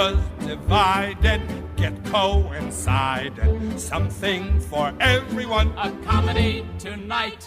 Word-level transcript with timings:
was 0.00 0.16
divided 0.46 1.42
get 1.76 1.94
coincided. 2.06 3.78
Something 3.78 4.58
for 4.60 4.94
everyone. 4.98 5.68
A 5.76 5.90
comedy 6.04 6.66
tonight. 6.78 7.42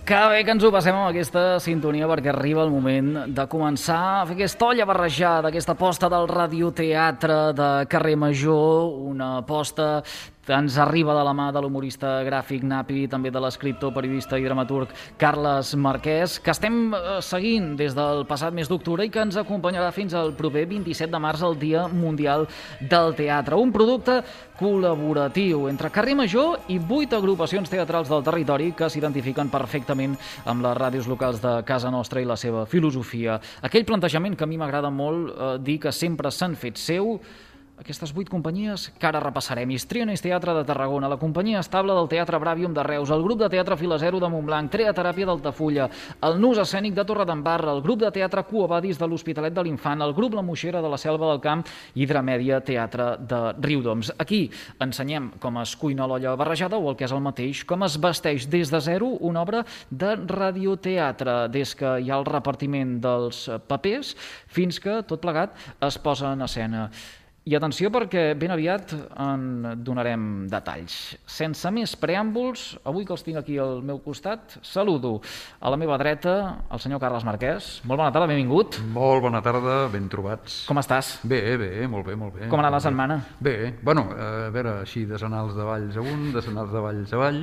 Que 0.06 0.20
bé 0.30 0.44
que 0.44 0.52
ens 0.54 0.64
ho 0.64 0.70
passem 0.70 0.94
amb 0.94 1.08
aquesta 1.10 1.60
sintonia 1.64 2.06
perquè 2.12 2.30
arriba 2.30 2.62
el 2.62 2.70
moment 2.70 3.24
de 3.34 3.48
començar 3.50 4.22
a 4.22 4.26
fer 4.28 4.36
aquesta 4.36 4.68
olla 4.68 4.86
barrejada, 4.86 5.48
aquesta 5.50 5.74
aposta 5.74 6.10
del 6.12 6.28
radioteatre 6.30 7.40
de 7.58 7.70
Carrer 7.90 8.18
Major, 8.20 8.92
una 9.16 9.38
aposta 9.40 10.04
ens 10.54 10.78
arriba 10.78 11.16
de 11.18 11.24
la 11.26 11.34
mà 11.34 11.48
de 11.54 11.62
l'humorista 11.64 12.20
gràfic 12.28 12.64
Napi, 12.68 13.06
també 13.10 13.32
de 13.34 13.42
l'escriptor, 13.42 13.94
periodista 13.96 14.38
i 14.38 14.46
dramaturg 14.46 14.92
Carles 15.18 15.74
Marquès, 15.80 16.38
que 16.44 16.54
estem 16.54 16.94
eh, 16.94 17.18
seguint 17.26 17.74
des 17.80 17.96
del 17.98 18.26
passat 18.30 18.54
mes 18.54 18.70
d'octubre 18.70 19.06
i 19.06 19.10
que 19.10 19.24
ens 19.26 19.40
acompanyarà 19.42 19.92
fins 19.96 20.14
al 20.14 20.34
proper 20.38 20.66
27 20.70 21.12
de 21.12 21.22
març, 21.22 21.42
el 21.46 21.58
Dia 21.62 21.88
Mundial 21.88 22.46
del 22.82 23.16
Teatre. 23.18 23.58
Un 23.58 23.74
producte 23.74 24.20
col·laboratiu 24.60 25.66
entre 25.70 25.92
Carrer 25.92 26.16
Major 26.16 26.70
i 26.72 26.78
vuit 26.80 27.12
agrupacions 27.14 27.70
teatrals 27.72 28.12
del 28.12 28.24
territori 28.24 28.72
que 28.78 28.90
s'identifiquen 28.92 29.50
perfectament 29.54 30.16
amb 30.46 30.64
les 30.64 30.78
ràdios 30.78 31.10
locals 31.12 31.42
de 31.44 31.58
casa 31.68 31.92
nostra 31.92 32.22
i 32.22 32.30
la 32.30 32.38
seva 32.40 32.66
filosofia. 32.70 33.40
Aquell 33.66 33.88
plantejament 33.88 34.38
que 34.38 34.46
a 34.46 34.50
mi 34.50 34.62
m'agrada 34.62 34.94
molt 34.94 35.34
eh, 35.34 35.52
dir 35.60 35.80
que 35.84 35.92
sempre 35.96 36.32
s'han 36.32 36.56
fet 36.56 36.80
seu 36.80 37.18
aquestes 37.78 38.14
vuit 38.16 38.30
companyies 38.32 38.88
que 38.98 39.08
ara 39.08 39.20
repassarem. 39.20 39.70
Histrionis 39.76 40.24
Teatre 40.24 40.54
de 40.56 40.64
Tarragona, 40.66 41.10
la 41.12 41.20
companyia 41.20 41.60
estable 41.60 41.94
del 41.94 42.08
Teatre 42.10 42.40
Bravium 42.40 42.74
de 42.74 42.84
Reus, 42.84 43.12
el 43.12 43.24
grup 43.24 43.42
de 43.42 43.50
teatre 43.52 43.78
Filazero 43.78 44.20
de 44.22 44.30
Montblanc, 44.32 44.72
Treateràpia 44.72 45.28
d'Altafulla, 45.28 45.90
el 46.24 46.40
Nus 46.40 46.62
Escènic 46.64 46.96
de 46.96 47.06
Torredembarra, 47.06 47.74
el 47.76 47.84
grup 47.84 48.00
de 48.02 48.12
teatre 48.16 48.46
Cuobadis 48.48 49.00
de 49.00 49.10
l'Hospitalet 49.10 49.54
de 49.54 49.66
l'Infant, 49.68 50.02
el 50.02 50.16
grup 50.16 50.38
La 50.38 50.44
Moixera 50.46 50.82
de 50.82 50.92
la 50.92 51.00
Selva 51.02 51.34
del 51.34 51.42
Camp 51.44 51.66
i 51.96 52.08
Dramèdia 52.08 52.62
Teatre 52.66 53.10
de 53.20 53.42
Riudoms. 53.60 54.14
Aquí 54.18 54.46
ensenyem 54.80 55.34
com 55.44 55.60
es 55.62 55.76
cuina 55.76 56.08
l'olla 56.08 56.38
barrejada 56.40 56.80
o 56.80 56.90
el 56.90 56.96
que 56.96 57.08
és 57.10 57.16
el 57.16 57.24
mateix, 57.26 57.66
com 57.68 57.84
es 57.84 58.00
vesteix 58.00 58.48
des 58.50 58.72
de 58.72 58.82
zero 58.82 59.12
una 59.20 59.44
obra 59.44 59.66
de 59.92 60.16
radioteatre, 60.16 61.50
des 61.52 61.76
que 61.76 61.98
hi 62.00 62.10
ha 62.10 62.22
el 62.22 62.26
repartiment 62.30 62.98
dels 63.04 63.46
papers 63.68 64.16
fins 64.48 64.80
que 64.80 65.02
tot 65.04 65.22
plegat 65.22 65.54
es 65.84 66.00
posa 66.00 66.32
en 66.34 66.48
escena. 66.48 66.90
I 67.46 67.54
atenció 67.54 67.92
perquè 67.94 68.32
ben 68.34 68.50
aviat 68.50 68.90
en 69.22 69.42
donarem 69.86 70.48
detalls. 70.50 70.96
Sense 71.30 71.70
més 71.70 71.92
preàmbuls, 72.02 72.64
avui 72.90 73.06
que 73.06 73.14
els 73.14 73.22
tinc 73.22 73.38
aquí 73.38 73.60
al 73.62 73.84
meu 73.86 74.00
costat, 74.02 74.56
saludo 74.66 75.20
a 75.62 75.70
la 75.70 75.78
meva 75.78 76.00
dreta 76.02 76.34
el 76.74 76.82
senyor 76.82 76.98
Carles 77.04 77.22
Marquès. 77.28 77.68
Molt 77.86 78.02
bona 78.02 78.10
tarda, 78.10 78.32
benvingut. 78.32 78.80
Molt 78.96 79.22
bona 79.22 79.44
tarda, 79.46 79.76
ben 79.94 80.08
trobats. 80.10 80.64
Com 80.66 80.82
estàs? 80.82 81.20
Bé, 81.22 81.54
bé, 81.62 81.70
molt 81.86 82.08
bé, 82.10 82.16
molt 82.18 82.34
bé. 82.34 82.48
Com 82.50 82.58
ha 82.58 82.64
anat 82.66 82.80
la 82.80 82.80
setmana? 82.88 83.20
Bé, 83.38 83.54
bueno, 83.86 84.08
eh, 84.16 84.48
a 84.48 84.50
veure, 84.50 84.80
així 84.88 85.06
de 85.06 85.22
senals 85.22 85.54
de 85.54 85.70
valls 85.70 86.02
amunt, 86.02 86.32
de 86.34 86.42
senals 86.42 86.74
de 86.74 86.82
valls 86.82 87.14
avall, 87.14 87.40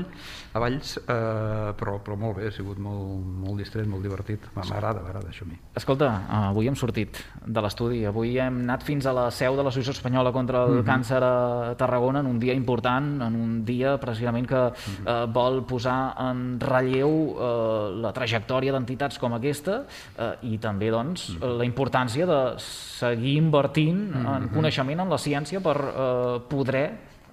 a 0.51 0.65
valls, 0.67 0.97
eh, 0.99 1.71
però, 1.79 2.01
però 2.03 2.19
molt 2.19 2.41
bé, 2.41 2.51
ha 2.51 2.57
sigut 2.59 2.83
molt, 2.83 3.23
molt 3.47 3.63
distret, 3.63 3.87
molt 3.87 4.03
divertit. 4.03 4.51
M'agrada, 4.59 4.99
m'agrada 5.07 5.31
això 5.31 5.47
a 5.47 5.53
mi. 5.53 5.63
Escolta, 5.79 6.11
avui 6.43 6.67
hem 6.67 6.83
sortit 6.83 7.23
de 7.47 7.63
l'estudi. 7.63 8.03
Avui 8.11 8.35
hem 8.43 8.65
anat 8.67 8.83
fins 8.91 9.07
a 9.07 9.15
la 9.15 9.31
seu 9.31 9.55
de 9.55 9.63
l'Associació 9.63 9.92
Espanyola 9.95 10.33
contra 10.35 10.65
el 10.69 10.83
càncer 10.87 11.21
a 11.23 11.75
Tarragona 11.79 12.21
en 12.21 12.31
un 12.31 12.41
dia 12.43 12.55
important, 12.57 13.15
en 13.23 13.37
un 13.39 13.55
dia 13.65 13.97
precisament 14.03 14.49
que 14.49 14.63
eh, 14.73 15.19
vol 15.33 15.63
posar 15.69 16.15
en 16.25 16.59
relleu 16.63 17.13
eh, 17.33 18.01
la 18.05 18.13
trajectòria 18.17 18.75
d'entitats 18.75 19.21
com 19.23 19.37
aquesta 19.39 19.83
eh, 19.83 20.33
i 20.53 20.59
també 20.63 20.91
doncs, 20.93 21.31
la 21.43 21.65
importància 21.67 22.27
de 22.29 22.41
seguir 22.63 23.37
invertint 23.41 24.05
en 24.23 24.51
coneixement 24.53 25.05
en 25.05 25.11
la 25.13 25.19
ciència 25.21 25.63
per 25.65 25.79
eh, 25.79 26.37
poder 26.51 26.87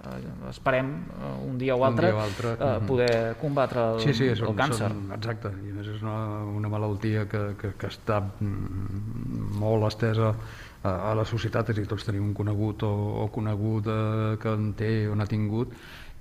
eh, 0.04 0.50
esperem 0.50 0.92
eh, 0.92 1.48
un 1.48 1.58
dia 1.58 1.76
o 1.76 1.84
altre, 1.84 2.10
dia 2.10 2.16
o 2.16 2.22
altre, 2.22 2.54
eh, 2.54 2.64
mhm. 2.64 2.86
poder 2.86 3.36
combatre 3.40 3.86
el, 3.94 4.00
Sí, 4.00 4.14
sí, 4.14 4.30
el 4.32 4.40
són, 4.40 4.56
càncer. 4.56 4.88
Són, 4.88 5.12
exacte, 5.16 5.52
i 5.66 5.72
a 5.72 5.76
més 5.76 5.92
és 5.94 6.02
una, 6.02 6.16
una 6.60 6.72
malaltia 6.72 7.26
que, 7.30 7.44
que, 7.60 7.74
que 7.78 7.92
està 7.92 8.20
mm, 8.22 9.54
molt 9.60 9.90
estesa 9.90 10.34
a, 10.82 11.14
la 11.18 11.24
societat, 11.28 11.70
és 11.70 11.76
a 11.76 11.80
dir, 11.80 11.88
tots 11.90 12.06
tenim 12.08 12.30
un 12.30 12.36
conegut 12.36 12.84
o, 12.88 12.92
o 13.24 13.26
conegut 13.32 13.90
eh, 13.90 14.36
que 14.40 14.54
en 14.56 14.70
té 14.78 14.92
o 15.10 15.16
n'ha 15.18 15.28
tingut, 15.30 15.74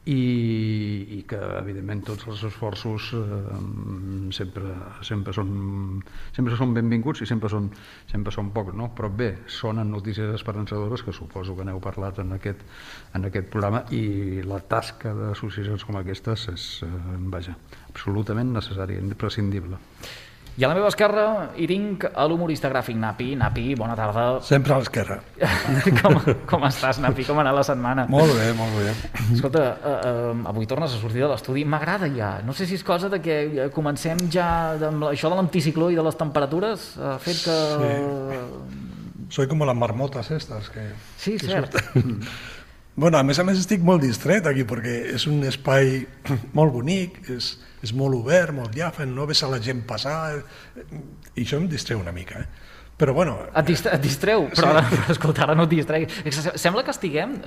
i, 0.10 1.16
i 1.18 1.18
que 1.28 1.38
evidentment 1.60 2.02
tots 2.08 2.26
els 2.32 2.42
esforços 2.48 3.10
eh, 3.18 3.58
sempre, 4.36 4.72
sempre, 5.06 5.34
són, 5.36 5.50
sempre 6.36 6.56
són 6.58 6.74
benvinguts 6.78 7.22
i 7.26 7.28
sempre 7.30 7.52
són, 7.52 7.68
sempre 8.10 8.34
són 8.34 8.50
pocs, 8.56 8.74
no? 8.80 8.90
però 8.96 9.12
bé, 9.12 9.30
sonen 9.60 9.92
notícies 9.92 10.32
esperançadores 10.38 11.04
que 11.04 11.14
suposo 11.14 11.58
que 11.58 11.68
n'heu 11.68 11.82
parlat 11.84 12.24
en 12.24 12.34
aquest, 12.38 12.64
en 13.18 13.28
aquest 13.30 13.52
programa 13.52 13.84
i 13.96 14.42
la 14.48 14.62
tasca 14.72 15.14
d'associacions 15.18 15.86
com 15.86 16.00
aquestes 16.00 16.48
és, 16.56 16.66
eh, 16.88 16.96
vaja, 17.36 17.58
absolutament 17.92 18.56
necessària, 18.56 19.04
imprescindible. 19.04 19.78
I 20.58 20.66
a 20.66 20.68
la 20.68 20.76
meva 20.76 20.90
esquerra 20.92 21.26
hi 21.56 21.68
tinc 21.70 22.04
l'humorista 22.28 22.72
gràfic 22.72 22.98
Napi. 23.00 23.30
Napi, 23.40 23.66
bona 23.80 23.96
tarda. 23.96 24.26
Sempre 24.44 24.76
a 24.76 24.80
l'esquerra. 24.82 25.20
com, 26.02 26.18
com 26.50 26.66
estàs, 26.68 27.00
Napi? 27.04 27.24
Com 27.28 27.40
ha 27.40 27.46
anat 27.46 27.60
la 27.60 27.64
setmana? 27.68 28.06
Molt 28.12 28.34
bé, 28.36 28.50
molt 28.58 28.76
bé. 28.76 28.96
Escolta, 29.38 29.64
uh, 29.78 29.96
uh, 30.34 30.44
avui 30.52 30.68
tornes 30.68 30.92
a 30.96 31.00
sortir 31.00 31.24
de 31.24 31.32
l'estudi. 31.32 31.64
M'agrada 31.64 32.10
ja. 32.12 32.34
No 32.46 32.56
sé 32.58 32.68
si 32.68 32.76
és 32.80 32.84
cosa 32.84 33.12
de 33.14 33.22
que 33.24 33.40
eh, 33.48 33.70
comencem 33.76 34.20
ja 34.34 34.50
amb 34.90 35.10
això 35.14 35.32
de 35.32 35.40
l'anticicló 35.40 35.92
i 35.94 36.00
de 36.00 36.06
les 36.06 36.20
temperatures. 36.20 36.92
Ha 37.00 37.18
fet 37.24 37.44
que... 37.46 37.58
Soy 39.30 39.48
como 39.48 39.66
las 39.66 39.78
marmotas 39.78 40.32
estas 40.32 40.72
que... 40.74 40.90
Sí, 41.16 41.38
que 41.38 41.46
cert. 41.46 41.76
surten. 41.94 42.24
Bueno, 42.96 43.18
a 43.18 43.24
més 43.24 43.40
a 43.40 43.44
més 43.48 43.60
estic 43.62 43.82
molt 43.86 44.02
distret 44.04 44.48
aquí 44.50 44.66
perquè 44.68 45.14
és 45.16 45.26
un 45.30 45.44
espai 45.48 46.02
molt 46.58 46.74
bonic, 46.74 47.22
és, 47.32 47.54
és 47.86 47.94
molt 47.96 48.18
obert, 48.18 48.52
molt 48.56 48.74
diàfan, 48.76 49.14
no 49.16 49.28
ves 49.30 49.44
a 49.44 49.50
la 49.52 49.60
gent 49.64 49.86
passar 49.88 50.36
eh, 50.36 50.84
i 51.36 51.46
això 51.46 51.62
em 51.62 51.70
distreu 51.72 52.02
una 52.02 52.12
mica. 52.12 52.42
Eh? 52.44 52.68
Però 53.00 53.14
bueno, 53.16 53.38
Et, 53.56 53.64
dist 53.70 53.86
et 53.88 54.02
distreu, 54.04 54.50
però, 54.52 54.74
ara, 54.74 54.82
però 54.92 55.06
escolta, 55.16 55.46
ara 55.46 55.54
no 55.56 55.64
et 55.64 55.72
distregui. 55.72 56.10
Sembla 56.60 56.84
que 56.84 56.92
estiguem 56.92 57.38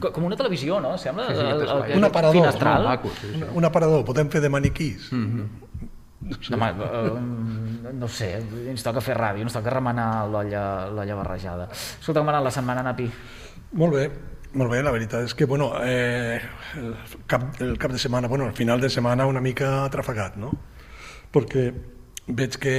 co- 0.00 0.08
com 0.14 0.24
una 0.24 0.38
televisió, 0.40 0.78
no? 0.80 0.94
Sembla 0.96 1.26
Sí, 1.28 1.34
sí, 1.36 1.42
el- 1.44 1.66
el- 1.66 1.82
un 1.98 1.98
el 2.00 2.04
aparador, 2.08 2.38
finestral. 2.38 2.86
Molt 2.86 2.88
maco, 2.94 3.12
sí, 3.20 3.28
un, 3.34 3.42
això. 3.42 3.52
un 3.60 3.68
aparador, 3.68 4.06
podem 4.08 4.30
fer 4.32 4.40
de 4.40 4.48
maniquís. 4.54 5.10
Home, 5.12 6.70
eh, 6.88 7.92
no 7.92 8.08
sé, 8.08 8.30
ens 8.72 8.82
toca 8.82 9.02
fer 9.04 9.14
ràdio, 9.20 9.44
ens 9.44 9.52
toca 9.54 9.70
remenar 9.76 10.24
l'olla 10.32 10.62
l'olla 10.90 11.14
barrejada. 11.20 11.68
Escolta, 11.76 12.22
com 12.24 12.32
ha 12.32 12.38
anat 12.38 12.48
la 12.48 12.54
setmana, 12.56 12.82
Napi? 12.88 13.10
Molt 13.76 13.94
bé, 13.94 14.06
molt 14.54 14.70
bé, 14.72 14.82
la 14.82 14.92
veritat 14.94 15.26
és 15.26 15.34
que, 15.34 15.46
bueno, 15.48 15.72
eh, 15.82 16.40
el, 16.78 16.94
cap, 17.26 17.48
el 17.60 17.76
cap 17.78 17.92
de 17.92 17.98
setmana, 17.98 18.28
bueno, 18.28 18.46
el 18.46 18.54
final 18.54 18.80
de 18.80 18.90
setmana 18.90 19.26
una 19.26 19.40
mica 19.40 19.84
atrafegat, 19.84 20.36
no? 20.40 20.52
Perquè 21.32 21.70
veig 22.26 22.58
que 22.62 22.76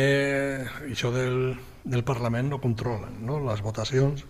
això 0.89 1.11
del, 1.13 1.57
del 1.83 2.03
Parlament 2.07 2.51
no 2.51 2.61
controlen, 2.63 3.21
no?, 3.25 3.39
les 3.45 3.63
votacions, 3.63 4.25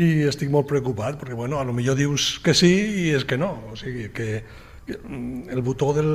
i 0.00 0.10
estic 0.28 0.50
molt 0.52 0.68
preocupat, 0.70 1.18
perquè, 1.20 1.36
bueno, 1.36 1.60
a 1.60 1.64
lo 1.68 1.74
millor 1.76 1.98
dius 1.98 2.38
que 2.44 2.54
sí 2.56 2.72
i 3.04 3.08
és 3.16 3.26
que 3.28 3.36
no, 3.40 3.52
o 3.72 3.76
sigui, 3.76 4.08
que, 4.16 4.42
mm, 4.88 5.50
el 5.52 5.62
botó 5.66 5.92
del, 5.96 6.12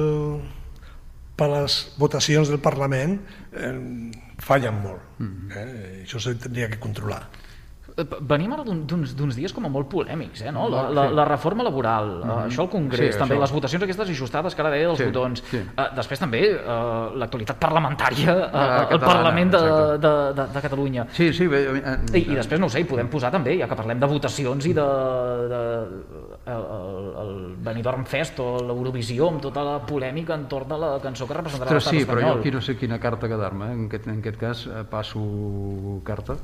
per 1.38 1.50
les 1.52 1.80
votacions 2.00 2.50
del 2.50 2.62
Parlament 2.64 3.20
eh, 3.54 3.74
fallen 4.42 4.80
molt, 4.82 5.20
eh? 5.54 6.04
això 6.06 6.22
tindria 6.32 6.70
que 6.72 6.82
controlar. 6.82 7.26
Eh, 7.98 8.04
Venim 8.28 8.52
ara 8.52 8.64
d'un- 8.68 8.82
d'uns 8.86 9.36
dies 9.38 9.54
com 9.56 9.64
a 9.66 9.70
molt 9.72 9.88
polèmics, 9.88 10.42
eh, 10.44 10.52
no? 10.52 10.66
La, 10.68 10.82
Molt, 10.84 10.96
la, 10.96 11.04
sí. 11.08 11.14
la 11.16 11.26
reforma 11.26 11.64
laboral, 11.64 12.10
mm 12.26 12.30
-hmm. 12.30 12.46
això 12.50 12.60
al 12.64 12.70
Congrés, 12.70 13.14
Sí, 13.16 13.20
també 13.20 13.36
això. 13.36 13.40
les 13.42 13.52
votacions 13.54 13.84
aquestes 13.84 14.10
ajustades 14.10 14.54
que 14.56 14.62
ara 14.62 14.70
deia 14.70 14.88
dels 14.88 14.98
Sí, 14.98 15.06
botons. 15.06 15.44
sí. 15.50 15.58
Eh, 15.58 15.84
després 15.96 16.20
també 16.20 16.42
eh, 16.56 17.10
l'actualitat 17.16 17.58
parlamentària 17.58 18.32
eh, 18.38 18.50
Ah, 18.54 18.80
al 18.82 18.88
catalana, 18.90 19.06
Parlament 19.14 19.52
de, 19.52 19.60
de, 19.98 20.34
de, 20.34 20.48
de 20.54 20.62
Catalunya. 20.62 21.08
Sí, 21.12 21.32
sí, 21.32 21.48
bé, 21.48 21.64
eh, 21.64 22.18
I, 22.20 22.32
I 22.32 22.36
després, 22.36 22.60
no 22.60 22.66
ho 22.66 22.70
sé, 22.70 22.82
hi 22.82 22.84
podem 22.84 23.08
posar 23.08 23.32
també, 23.32 23.58
ja 23.58 23.68
que 23.68 23.76
parlem 23.76 23.98
de 24.00 24.06
votacions 24.08 24.66
i 24.66 24.74
de, 24.74 24.82
de 24.82 25.88
el, 26.48 26.64
el, 27.22 27.56
Benidorm 27.64 28.04
Fest 28.06 28.40
o 28.40 28.58
l'Eurovisió 28.62 29.30
amb 29.30 29.42
tota 29.42 29.64
la 29.64 29.80
polèmica 29.86 30.34
entorn 30.36 30.68
de 30.68 30.78
la 30.78 31.00
cançó 31.02 31.26
que 31.28 31.34
representarà 31.34 31.72
l'estat 31.72 31.92
sí, 31.94 32.00
però 32.06 32.16
jo 32.16 32.20
espanyol. 32.20 32.40
aquí 32.40 32.52
no 32.52 32.62
sé 32.62 32.76
quina 32.76 33.00
carta 33.00 33.28
quedar-me. 33.28 33.66
Eh? 33.68 33.72
En, 33.74 33.86
aquest, 33.86 34.08
en 34.08 34.20
aquest 34.20 34.38
cas 34.38 34.68
eh, 34.68 34.84
passo 34.90 36.02
carta 36.04 36.36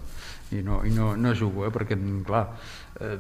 i 0.51 0.61
no, 0.65 0.81
i 0.85 0.91
no, 0.93 1.13
no 1.15 1.33
jugo, 1.37 1.65
eh? 1.67 1.71
perquè, 1.73 1.97
clar, 2.27 2.43
eh, 2.99 3.15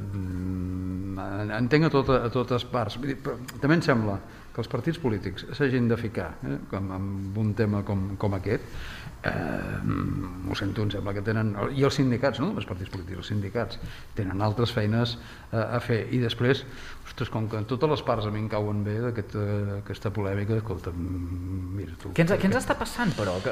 entenc 1.57 1.87
a, 1.87 1.91
tota, 1.93 2.21
a 2.27 2.31
totes 2.33 2.65
parts. 2.71 2.99
Vull 2.99 3.13
dir, 3.13 3.19
però 3.23 3.37
també 3.61 3.79
em 3.79 3.85
sembla 3.85 4.19
que 4.51 4.59
els 4.59 4.69
partits 4.71 4.99
polítics 4.99 5.45
s'hagin 5.55 5.87
de 5.87 5.97
ficar 5.99 6.33
eh? 6.43 6.57
com, 6.71 6.89
amb 6.91 7.37
un 7.39 7.53
tema 7.55 7.85
com, 7.87 8.09
com 8.19 8.35
aquest, 8.35 8.65
eh, 9.23 9.31
ho 10.49 10.57
sento, 10.59 10.83
em 10.83 10.91
sembla 10.91 11.13
que 11.15 11.23
tenen, 11.25 11.53
i 11.77 11.85
els 11.87 11.99
sindicats, 11.99 12.41
no 12.41 12.49
només 12.51 12.67
partits 12.67 12.91
polítics, 12.91 13.21
els 13.23 13.31
sindicats, 13.31 13.79
tenen 14.17 14.43
altres 14.43 14.73
feines 14.75 15.15
eh, 15.15 15.61
a 15.61 15.79
fer. 15.83 16.03
I 16.11 16.19
després, 16.25 16.65
ostres, 17.11 17.29
com 17.29 17.47
que 17.51 17.59
totes 17.67 17.89
les 17.91 18.01
parts 18.07 18.25
a 18.25 18.31
mi 18.31 18.39
em 18.39 18.47
cauen 18.49 18.81
bé 18.85 18.93
d'aquesta 19.03 19.41
aquesta 19.81 20.11
polèmica, 20.15 20.55
escolta, 20.57 20.91
mm, 20.95 21.71
mira 21.75 21.95
tu. 21.99 22.11
Què 22.15 22.23
ens, 22.23 22.31
què 22.39 22.47
ens 22.47 22.55
està 22.61 22.77
passant, 22.79 23.11
però? 23.17 23.33
Que, 23.43 23.51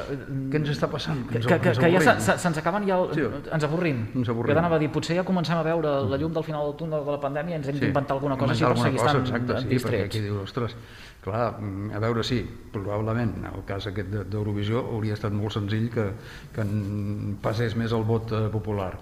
Què 0.50 0.60
ens 0.62 0.70
està 0.72 0.88
passant? 0.90 1.20
que, 1.28 1.38
que, 1.40 1.58
que, 1.58 1.58
que 1.60 1.74
ja 1.74 1.90
avorrim. 1.90 2.06
se- 2.08 2.20
se- 2.24 2.38
se'ns 2.40 2.58
acaben 2.62 2.86
ja... 2.88 2.96
El, 2.98 3.12
Sí. 3.14 3.20
ens 3.52 3.64
avorrim. 3.68 4.00
Ens 4.16 4.28
avorrim. 4.32 4.56
Jo 4.56 4.74
a 4.74 4.78
dir, 4.80 4.90
potser 4.90 5.16
ja 5.18 5.24
comencem 5.24 5.58
a 5.58 5.62
veure 5.62 5.92
la 6.08 6.16
llum 6.16 6.32
del 6.32 6.44
final 6.44 6.64
del 6.70 6.76
túnel 6.80 7.04
de 7.04 7.10
la 7.12 7.20
pandèmia 7.20 7.54
i 7.54 7.58
ens 7.60 7.68
hem 7.68 7.74
Sí, 7.76 7.80
d'inventar 7.84 8.16
alguna 8.16 8.36
cosa 8.38 8.52
així 8.52 8.64
inventar 8.64 8.82
per 8.82 8.90
seguir 8.90 9.00
estant 9.04 9.20
exacte, 9.26 9.52
sí, 9.60 9.66
perquè 9.66 9.68
distrets. 9.76 10.04
aquí 10.06 10.20
dius, 10.20 10.42
ostres, 10.42 10.76
clar, 11.22 11.60
mm, 11.60 11.90
a 11.94 11.98
veure, 11.98 12.24
sí, 12.24 12.40
probablement 12.72 13.44
el 13.54 13.64
cas 13.66 13.86
aquest 13.86 14.08
de- 14.08 14.24
d'Eurovisió 14.24 14.78
hauria 14.80 15.14
estat 15.14 15.32
molt 15.32 15.52
senzill 15.52 15.90
que, 15.90 16.12
que 16.54 16.64
passés 17.42 17.76
més 17.76 17.92
el 17.92 18.02
vot 18.04 18.32
eh, 18.32 18.48
popular 18.48 18.94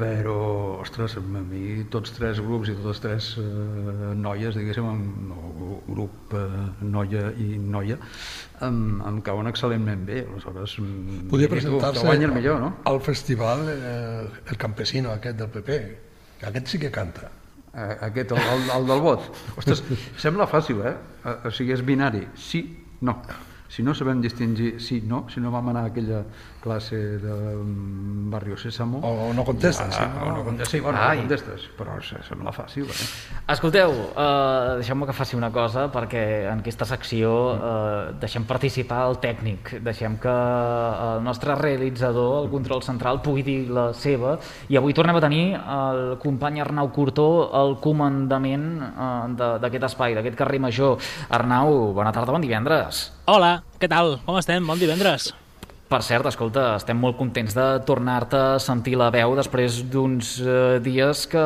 però, 0.00 0.34
ostres, 0.80 1.18
a 1.20 1.22
mi 1.22 1.82
tots 1.92 2.14
tres 2.16 2.38
grups 2.40 2.70
i 2.72 2.76
totes 2.78 3.00
tres 3.04 3.26
eh, 3.38 4.14
noies, 4.16 4.56
diguéssim, 4.56 4.86
em- 4.88 5.26
no, 5.28 5.80
grup 5.90 6.32
eh, 6.38 6.46
noia 6.88 7.26
i 7.36 7.58
noia, 7.60 7.98
em, 8.64 8.78
em 9.10 9.18
cauen 9.26 9.50
excel·lentment 9.50 10.06
bé, 10.08 10.22
aleshores... 10.30 10.78
mm, 10.80 11.26
Podia 11.32 11.50
presentar-se 11.52 12.06
el 12.16 12.32
millor, 12.32 12.58
no? 12.64 12.72
al 12.88 13.00
festival 13.04 13.66
eh, 13.68 14.24
el 14.48 14.56
campesino 14.56 15.12
aquest 15.12 15.36
del 15.42 15.52
PP. 15.52 15.78
Aquest 16.48 16.72
sí 16.72 16.78
que 16.80 16.90
canta. 16.90 17.28
Eh, 17.74 17.96
aquest, 18.08 18.32
el, 18.32 18.40
el, 18.56 18.64
el 18.78 18.86
del 18.88 19.04
vot. 19.04 19.28
Ostres, 19.60 19.84
sembla 20.18 20.48
fàcil, 20.50 20.80
eh? 20.88 20.96
Eh, 21.22 21.36
O 21.46 21.52
sigui, 21.54 21.76
és 21.76 21.84
binari, 21.86 22.24
sí, 22.34 22.64
no. 23.06 23.20
Si 23.70 23.84
no 23.86 23.92
sabem 23.94 24.18
distingir 24.18 24.80
sí, 24.82 24.96
no, 25.06 25.28
si 25.30 25.38
no 25.38 25.52
vam 25.54 25.68
anar 25.70 25.84
a 25.86 25.90
aquella 25.92 26.24
classe 26.60 26.94
de 26.96 27.32
mm, 27.56 28.30
Barrio 28.30 28.56
Sésamo... 28.56 28.98
O, 29.02 29.30
o 29.30 29.32
no 29.34 29.44
contestes. 29.44 29.96
Ah, 29.96 30.12
sí, 30.12 30.26
o 30.28 30.30
no 30.32 30.44
contestes, 30.44 30.68
sí, 30.70 30.80
bueno, 30.80 30.98
Ai. 31.00 31.16
no 31.16 31.22
contestes, 31.24 31.64
però 31.78 31.96
se- 32.04 32.20
sembla 32.28 32.52
fàcil, 32.52 32.84
eh? 32.86 33.06
Escolteu, 33.50 33.90
uh, 33.90 34.76
deixeu-me 34.78 35.06
que 35.08 35.14
faci 35.16 35.34
una 35.36 35.50
cosa 35.50 35.88
perquè 35.90 36.22
en 36.52 36.60
aquesta 36.62 36.84
secció 36.86 37.32
uh, 37.56 38.12
deixem 38.20 38.44
participar 38.46 39.00
el 39.08 39.18
tècnic, 39.22 39.72
deixem 39.82 40.18
que 40.22 40.30
el 40.30 41.24
nostre 41.26 41.56
realitzador, 41.58 42.44
el 42.44 42.50
control 42.52 42.82
central, 42.86 43.22
pugui 43.24 43.42
dir 43.42 43.58
la 43.72 43.88
seva 43.96 44.36
i 44.68 44.76
avui 44.78 44.94
tornem 44.94 45.16
a 45.18 45.24
tenir 45.24 45.44
el 45.58 46.18
company 46.22 46.60
Arnau 46.62 46.92
Cortó 46.94 47.28
al 47.56 47.78
comandament 47.82 48.68
uh, 48.84 49.26
de- 49.34 49.52
d'aquest 49.64 49.88
espai, 49.90 50.14
d'aquest 50.14 50.36
carrer 50.38 50.60
major. 50.62 50.98
Arnau, 51.30 51.92
bona 51.96 52.12
tarda, 52.12 52.32
bon 52.36 52.42
divendres. 52.44 53.08
Hola, 53.30 53.56
què 53.80 53.88
tal? 53.90 54.18
Com 54.26 54.38
estem? 54.38 54.66
Bon 54.66 54.78
divendres. 54.78 55.32
Per 55.90 55.98
cert, 56.06 56.22
escolta, 56.30 56.76
estem 56.78 56.94
molt 57.02 57.16
contents 57.18 57.50
de 57.56 57.64
tornar-te 57.82 58.38
a 58.38 58.58
sentir 58.62 58.92
la 58.94 59.08
veu 59.10 59.32
després 59.34 59.80
d'uns 59.90 60.36
eh, 60.38 60.76
dies 60.84 61.24
que, 61.32 61.42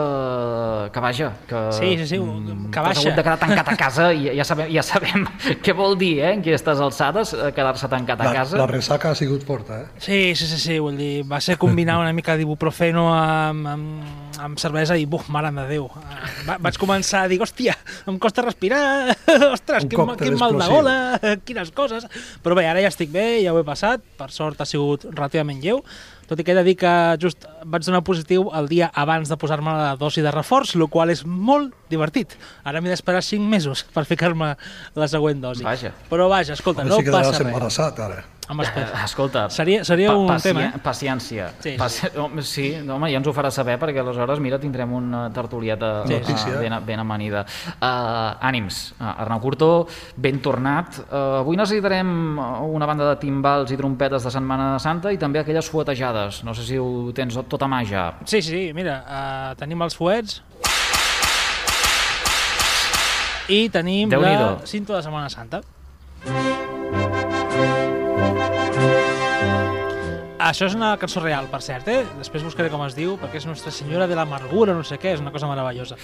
que 0.92 1.00
vaja, 1.00 1.30
que, 1.48 1.62
Sí, 1.72 1.94
sí, 2.02 2.06
sí, 2.10 2.18
mm, 2.20 2.66
que 2.74 2.82
baixa. 2.84 3.00
hagut 3.06 3.16
de 3.16 3.22
quedar 3.24 3.38
tancat 3.40 3.70
a 3.72 3.76
casa 3.80 4.10
i 4.12 4.26
ja 4.36 4.44
sabem, 4.44 4.68
ja 4.74 4.84
sabem 4.84 5.24
què 5.64 5.72
vol 5.72 5.96
dir, 5.96 6.18
eh, 6.20 6.34
en 6.36 6.44
aquestes 6.44 6.82
alçades, 6.84 7.32
eh, 7.32 7.54
quedar-se 7.56 7.88
tancat 7.88 8.20
a 8.20 8.28
La, 8.28 8.34
casa. 8.36 8.60
la 8.60 8.66
ressaca 8.68 9.14
ha 9.14 9.16
sigut 9.16 9.46
forta, 9.48 9.80
eh? 9.80 9.86
Sí, 9.96 10.20
sí, 10.36 10.44
sí, 10.52 10.58
sí, 10.60 10.76
vull 10.78 11.00
dir, 11.00 11.24
va 11.24 11.40
ser 11.40 11.56
combinar 11.56 11.96
una 12.04 12.12
mica 12.12 12.36
d'ibuprofeno 12.36 13.06
amb, 13.16 13.66
amb, 13.66 14.23
amb 14.42 14.58
cervesa 14.60 14.96
i, 14.98 15.06
buf, 15.10 15.28
mare 15.32 15.50
de 15.54 15.66
Déu. 15.68 15.88
Ah, 16.00 16.30
Va, 16.48 16.56
vaig 16.66 16.78
començar 16.80 17.24
a 17.24 17.30
dir, 17.30 17.38
hòstia, 17.42 17.76
em 18.10 18.18
costa 18.22 18.44
respirar, 18.44 19.14
ostres, 19.54 19.86
Un 19.86 19.92
quin, 19.92 20.14
quin 20.20 20.38
mal 20.40 20.56
de 20.58 20.68
gola, 20.70 20.96
quines 21.46 21.70
coses. 21.76 22.08
Però 22.44 22.56
bé, 22.58 22.66
ara 22.70 22.82
ja 22.84 22.90
estic 22.92 23.12
bé, 23.14 23.42
ja 23.44 23.54
ho 23.54 23.60
he 23.60 23.66
passat, 23.66 24.04
per 24.18 24.30
sort 24.34 24.60
ha 24.60 24.68
sigut 24.68 25.06
relativament 25.10 25.62
lleu, 25.62 25.82
tot 26.28 26.40
i 26.40 26.44
que 26.44 26.52
he 26.52 26.58
de 26.58 26.64
dir 26.64 26.76
que 26.76 26.92
just 27.20 27.46
vaig 27.64 27.84
donar 27.86 28.02
positiu 28.04 28.50
el 28.54 28.68
dia 28.68 28.90
abans 28.94 29.28
de 29.28 29.36
posar-me 29.36 29.72
la 29.72 29.94
dosi 29.96 30.22
de 30.24 30.30
reforç, 30.34 30.74
el 30.76 30.88
qual 30.88 31.10
és 31.10 31.24
molt 31.26 31.72
divertit. 31.90 32.36
Ara 32.64 32.80
m'he 32.80 32.90
d'esperar 32.92 33.22
5 33.22 33.42
mesos 33.48 33.84
per 33.94 34.04
ficar-me 34.04 34.54
la 34.94 35.08
següent 35.08 35.40
dosi. 35.42 35.64
Vaja. 35.64 35.92
Però 36.10 36.28
vaja, 36.28 36.54
escolta, 36.54 36.82
A 36.82 36.84
no 36.84 36.96
si 37.00 37.10
passa 37.10 37.38
res. 37.38 37.46
embarassat, 37.46 37.98
ara. 38.00 38.24
Home, 38.44 38.60
espera. 38.60 38.90
Eh, 39.00 39.04
Escolta, 39.06 39.48
Seria- 39.48 39.84
seria 39.88 40.12
un 40.14 40.28
tema, 40.36 40.66
eh? 40.66 40.72
Paciència. 40.84 41.46
Sí, 41.62 41.70
sí. 41.70 41.78
Paci 41.80 42.10
home, 42.20 42.42
sí, 42.44 42.66
no, 42.84 42.96
home, 42.98 43.08
ja 43.08 43.16
ens 43.16 43.26
ho 43.26 43.32
farà 43.32 43.48
saber 43.50 43.78
perquè 43.80 44.02
aleshores, 44.02 44.38
mira, 44.38 44.58
tindrem 44.60 44.92
una 44.92 45.30
tertulieta 45.32 46.02
Sí, 46.06 46.18
sí, 46.26 46.34
sí. 46.36 46.50
ben, 46.60 46.74
ben 46.84 47.00
amanida. 47.00 47.46
Uh, 47.80 48.36
ànims, 48.44 48.92
uh, 48.98 49.14
Arnau 49.24 49.40
Curtó, 49.40 49.86
ben 50.20 50.42
tornat. 50.44 50.98
Uh, 51.10 51.38
avui 51.40 51.56
necessitarem 51.56 52.36
una 52.68 52.84
banda 52.84 53.08
de 53.14 53.16
timbals 53.22 53.72
i 53.72 53.78
trompetes 53.80 54.28
de 54.28 54.34
Setmana 54.36 54.74
Santa 54.78 55.10
i 55.10 55.16
també 55.16 55.40
aquelles 55.40 55.70
fuetejades. 56.14 56.44
No 56.44 56.54
sé 56.54 56.62
si 56.64 56.78
ho 56.78 57.12
tens 57.12 57.34
tot 57.48 57.62
a 57.62 57.66
mà 57.66 57.84
ja. 57.84 58.14
Sí, 58.26 58.42
sí, 58.42 58.72
mira, 58.72 59.02
uh, 59.04 59.54
tenim 59.58 59.80
els 59.82 59.96
fuets 59.96 60.42
i 63.48 63.68
tenim 63.68 64.10
la 64.10 64.60
cinta 64.64 64.96
de 64.96 65.02
Setmana 65.02 65.28
Santa. 65.28 65.62
Això 70.44 70.66
és 70.66 70.74
una 70.76 70.96
cançó 71.00 71.22
real, 71.22 71.46
per 71.48 71.62
cert, 71.62 71.88
eh? 71.88 72.04
Després 72.18 72.44
buscaré 72.44 72.68
com 72.68 72.82
es 72.84 72.94
diu, 72.94 73.16
perquè 73.16 73.40
és 73.40 73.46
Nostra 73.46 73.72
Senyora 73.72 74.06
de 74.06 74.14
l'Amargura, 74.14 74.74
no 74.74 74.84
sé 74.84 74.98
què, 75.00 75.14
és 75.14 75.20
una 75.20 75.32
cosa 75.32 75.48
meravellosa. 75.48 75.96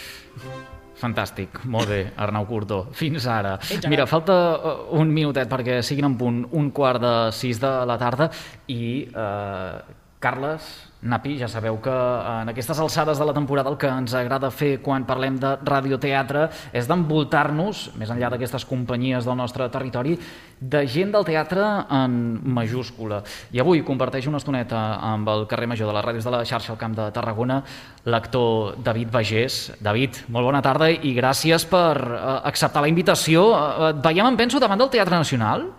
Fantàstic, 1.01 1.63
molt 1.65 1.89
bé, 1.89 2.01
Arnau 2.21 2.45
Curtó. 2.49 2.81
Fins 2.97 3.25
ara. 3.31 3.55
Mira, 3.89 4.05
falta 4.09 4.37
uh, 4.57 4.73
un 5.01 5.13
minutet 5.13 5.49
perquè 5.49 5.79
siguin 5.87 6.11
en 6.11 6.17
punt 6.21 6.43
un 6.57 6.69
quart 6.77 7.01
de 7.01 7.15
sis 7.37 7.61
de 7.63 7.71
la 7.89 7.97
tarda 8.01 8.29
i 8.69 9.07
uh, 9.09 9.81
Carles, 10.21 10.91
Napi, 11.01 11.39
ja 11.41 11.47
sabeu 11.49 11.79
que 11.81 11.91
en 11.91 12.51
aquestes 12.53 12.77
alçades 12.77 13.17
de 13.17 13.25
la 13.25 13.33
temporada 13.33 13.71
el 13.73 13.79
que 13.81 13.89
ens 13.89 14.13
agrada 14.13 14.51
fer 14.53 14.83
quan 14.85 15.07
parlem 15.09 15.39
de 15.41 15.55
radioteatre 15.65 16.43
és 16.77 16.85
d'envoltar-nos, 16.91 17.87
més 17.97 18.13
enllà 18.13 18.29
d'aquestes 18.35 18.67
companyies 18.69 19.25
del 19.25 19.39
nostre 19.41 19.71
territori, 19.73 20.19
de 20.61 20.85
gent 20.85 21.17
del 21.17 21.25
teatre 21.25 21.65
en 22.03 22.21
majúscula. 22.53 23.23
I 23.57 23.65
avui 23.65 23.81
comparteix 23.81 24.29
una 24.29 24.43
estoneta 24.45 24.85
amb 25.01 25.33
el 25.33 25.49
carrer 25.49 25.71
major 25.73 25.89
de 25.89 25.97
les 25.97 26.05
ràdios 26.05 26.29
de 26.29 26.37
la 26.37 26.45
xarxa 26.45 26.75
al 26.77 26.83
Camp 26.85 27.01
de 27.01 27.09
Tarragona 27.17 27.63
l'actor 28.05 28.77
David 28.85 29.09
Bagés. 29.17 29.61
David, 29.81 30.27
molt 30.29 30.53
bona 30.53 30.61
tarda 30.61 30.93
i 30.93 31.17
gràcies 31.17 31.65
per 31.65 31.97
eh, 31.97 32.41
acceptar 32.45 32.85
la 32.85 32.93
invitació. 32.93 33.55
Eh, 33.57 33.93
et 33.95 34.05
veiem, 34.05 34.29
em 34.29 34.37
penso, 34.37 34.61
davant 34.61 34.85
del 34.85 34.93
Teatre 34.93 35.17
Nacional? 35.17 35.71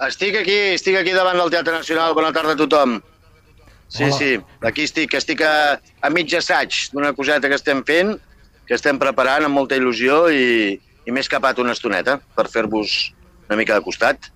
Estic 0.00 0.36
aquí, 0.40 0.56
estic 0.78 0.96
aquí 0.96 1.12
davant 1.12 1.36
del 1.36 1.50
Teatre 1.52 1.74
Nacional. 1.76 2.14
Bona 2.16 2.32
tarda 2.32 2.54
a 2.56 2.58
tothom. 2.58 3.00
Sí, 3.90 4.04
Hola. 4.06 4.16
sí, 4.16 4.30
aquí 4.64 4.84
estic, 4.86 5.14
estic 5.18 5.42
a, 5.44 5.76
a 5.76 6.10
mig 6.14 6.32
assaig 6.38 6.76
d'una 6.94 7.10
coseta 7.12 7.50
que 7.50 7.58
estem 7.58 7.82
fent, 7.84 8.14
que 8.68 8.76
estem 8.78 9.00
preparant 9.02 9.48
amb 9.48 9.58
molta 9.58 9.76
il·lusió 9.76 10.22
i, 10.30 10.78
i 11.04 11.12
m'he 11.12 11.24
escapat 11.24 11.58
una 11.58 11.74
estoneta 11.76 12.20
per 12.36 12.46
fer-vos 12.48 12.94
una 13.48 13.58
mica 13.58 13.76
de 13.76 13.84
costat. 13.84 14.30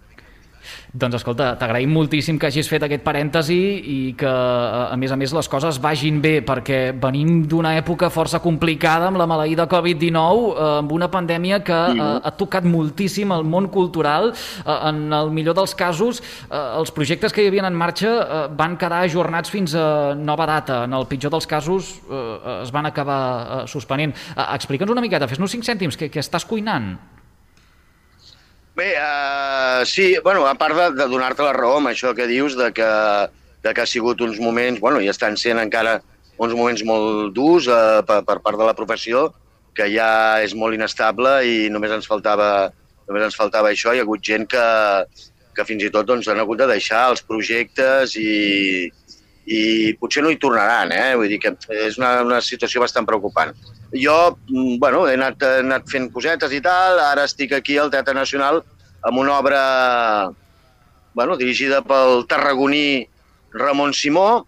Doncs 0.95 1.17
escolta, 1.19 1.49
t'agraïm 1.59 1.91
moltíssim 1.91 2.37
que 2.39 2.47
hagis 2.47 2.69
fet 2.71 2.85
aquest 2.87 3.03
parèntesi 3.03 3.57
i 3.91 3.97
que, 4.15 4.31
a 4.31 4.95
més 4.95 5.11
a 5.11 5.17
més, 5.19 5.33
les 5.35 5.49
coses 5.51 5.81
vagin 5.83 6.21
bé, 6.23 6.37
perquè 6.47 6.93
venim 7.03 7.41
d'una 7.51 7.73
època 7.81 8.13
força 8.15 8.39
complicada 8.39 9.09
amb 9.11 9.19
la 9.19 9.27
maleïda 9.27 9.67
Covid-19, 9.73 10.45
eh, 10.53 10.69
amb 10.85 10.93
una 10.95 11.09
pandèmia 11.11 11.59
que 11.67 11.75
eh, 11.75 11.99
ha 11.99 12.33
tocat 12.39 12.63
moltíssim 12.63 13.35
el 13.35 13.43
món 13.43 13.67
cultural. 13.75 14.31
Eh, 14.63 14.77
en 14.93 15.09
el 15.19 15.33
millor 15.35 15.57
dels 15.59 15.75
casos, 15.75 16.21
eh, 16.45 16.61
els 16.79 16.95
projectes 16.95 17.35
que 17.35 17.43
hi 17.43 17.51
havia 17.51 17.67
en 17.67 17.75
marxa 17.75 18.13
eh, 18.15 18.39
van 18.55 18.79
quedar 18.79 19.03
ajornats 19.09 19.51
fins 19.51 19.75
a 19.75 20.15
nova 20.15 20.47
data. 20.47 20.85
En 20.87 20.95
el 20.95 21.09
pitjor 21.11 21.35
dels 21.35 21.51
casos, 21.51 21.91
eh, 22.07 22.61
es 22.61 22.71
van 22.71 22.87
acabar 22.87 23.19
eh, 23.25 23.61
suspenent. 23.67 24.15
Eh, 24.37 24.47
Explica'ns 24.47 24.95
una 24.95 25.03
miqueta, 25.03 25.27
fes-nos 25.27 25.59
cinc 25.59 25.67
cèntims, 25.67 25.99
què, 25.99 26.07
què 26.07 26.23
estàs 26.23 26.47
cuinant? 26.47 26.93
Bé, 28.75 28.95
uh, 28.99 29.87
sí, 29.87 30.16
bueno, 30.25 30.49
a 30.50 30.54
part 30.59 30.75
de, 30.75 30.90
de 30.99 31.07
donar-te 31.07 31.45
la 31.47 31.54
raó 31.54 31.78
amb 31.78 31.93
això 31.93 32.11
que 32.19 32.26
dius 32.26 32.57
de 32.59 32.73
que 32.75 32.90
de 33.64 33.73
que 33.73 33.81
ha 33.81 33.87
sigut 33.87 34.21
uns 34.21 34.40
moments, 34.43 34.81
bueno, 34.81 35.00
i 35.00 35.09
estan 35.09 35.38
sent 35.40 35.61
encara 35.62 36.00
uns 36.37 36.52
moments 36.52 36.83
molt 36.85 37.33
durs 37.33 37.69
eh, 37.71 38.02
per, 38.04 38.19
per 38.26 38.40
part 38.45 38.59
de 38.61 38.66
la 38.69 38.75
professió, 38.76 39.28
que 39.75 39.87
ja 39.95 40.43
és 40.45 40.52
molt 40.59 40.76
inestable 40.76 41.38
i 41.49 41.71
només 41.73 41.95
ens 41.95 42.09
faltava, 42.11 42.49
només 43.09 43.25
ens 43.31 43.38
faltava 43.38 43.71
això. 43.71 43.95
Hi 43.95 44.02
ha 44.02 44.04
hagut 44.04 44.26
gent 44.26 44.45
que, 44.50 44.66
que 45.57 45.64
fins 45.64 45.87
i 45.87 45.90
tot 45.95 46.11
doncs, 46.11 46.28
han 46.28 46.43
hagut 46.43 46.61
de 46.61 46.69
deixar 46.75 47.07
els 47.14 47.25
projectes 47.25 48.19
i, 48.21 48.90
i 49.47 49.95
potser 50.01 50.23
no 50.25 50.31
hi 50.33 50.39
tornaran, 50.41 50.93
eh? 50.95 51.15
Vull 51.19 51.29
dir 51.29 51.41
que 51.43 51.53
és 51.85 51.99
una, 52.01 52.17
una 52.25 52.41
situació 52.45 52.81
bastant 52.81 53.07
preocupant. 53.09 53.53
Jo, 53.93 54.37
mm, 54.49 54.79
bueno, 54.81 55.05
he 55.09 55.19
anat, 55.19 55.43
he 55.43 55.65
anat 55.65 55.91
fent 55.91 56.09
cosetes 56.15 56.55
i 56.57 56.63
tal, 56.65 57.01
ara 57.03 57.27
estic 57.29 57.53
aquí 57.53 57.77
al 57.79 57.93
Teatre 57.93 58.17
Nacional 58.17 58.63
amb 59.05 59.21
una 59.21 59.37
obra 59.39 59.61
bueno, 61.15 61.37
dirigida 61.37 61.83
pel 61.85 62.25
tarragoní 62.27 63.07
Ramon 63.55 63.93
Simó, 63.95 64.47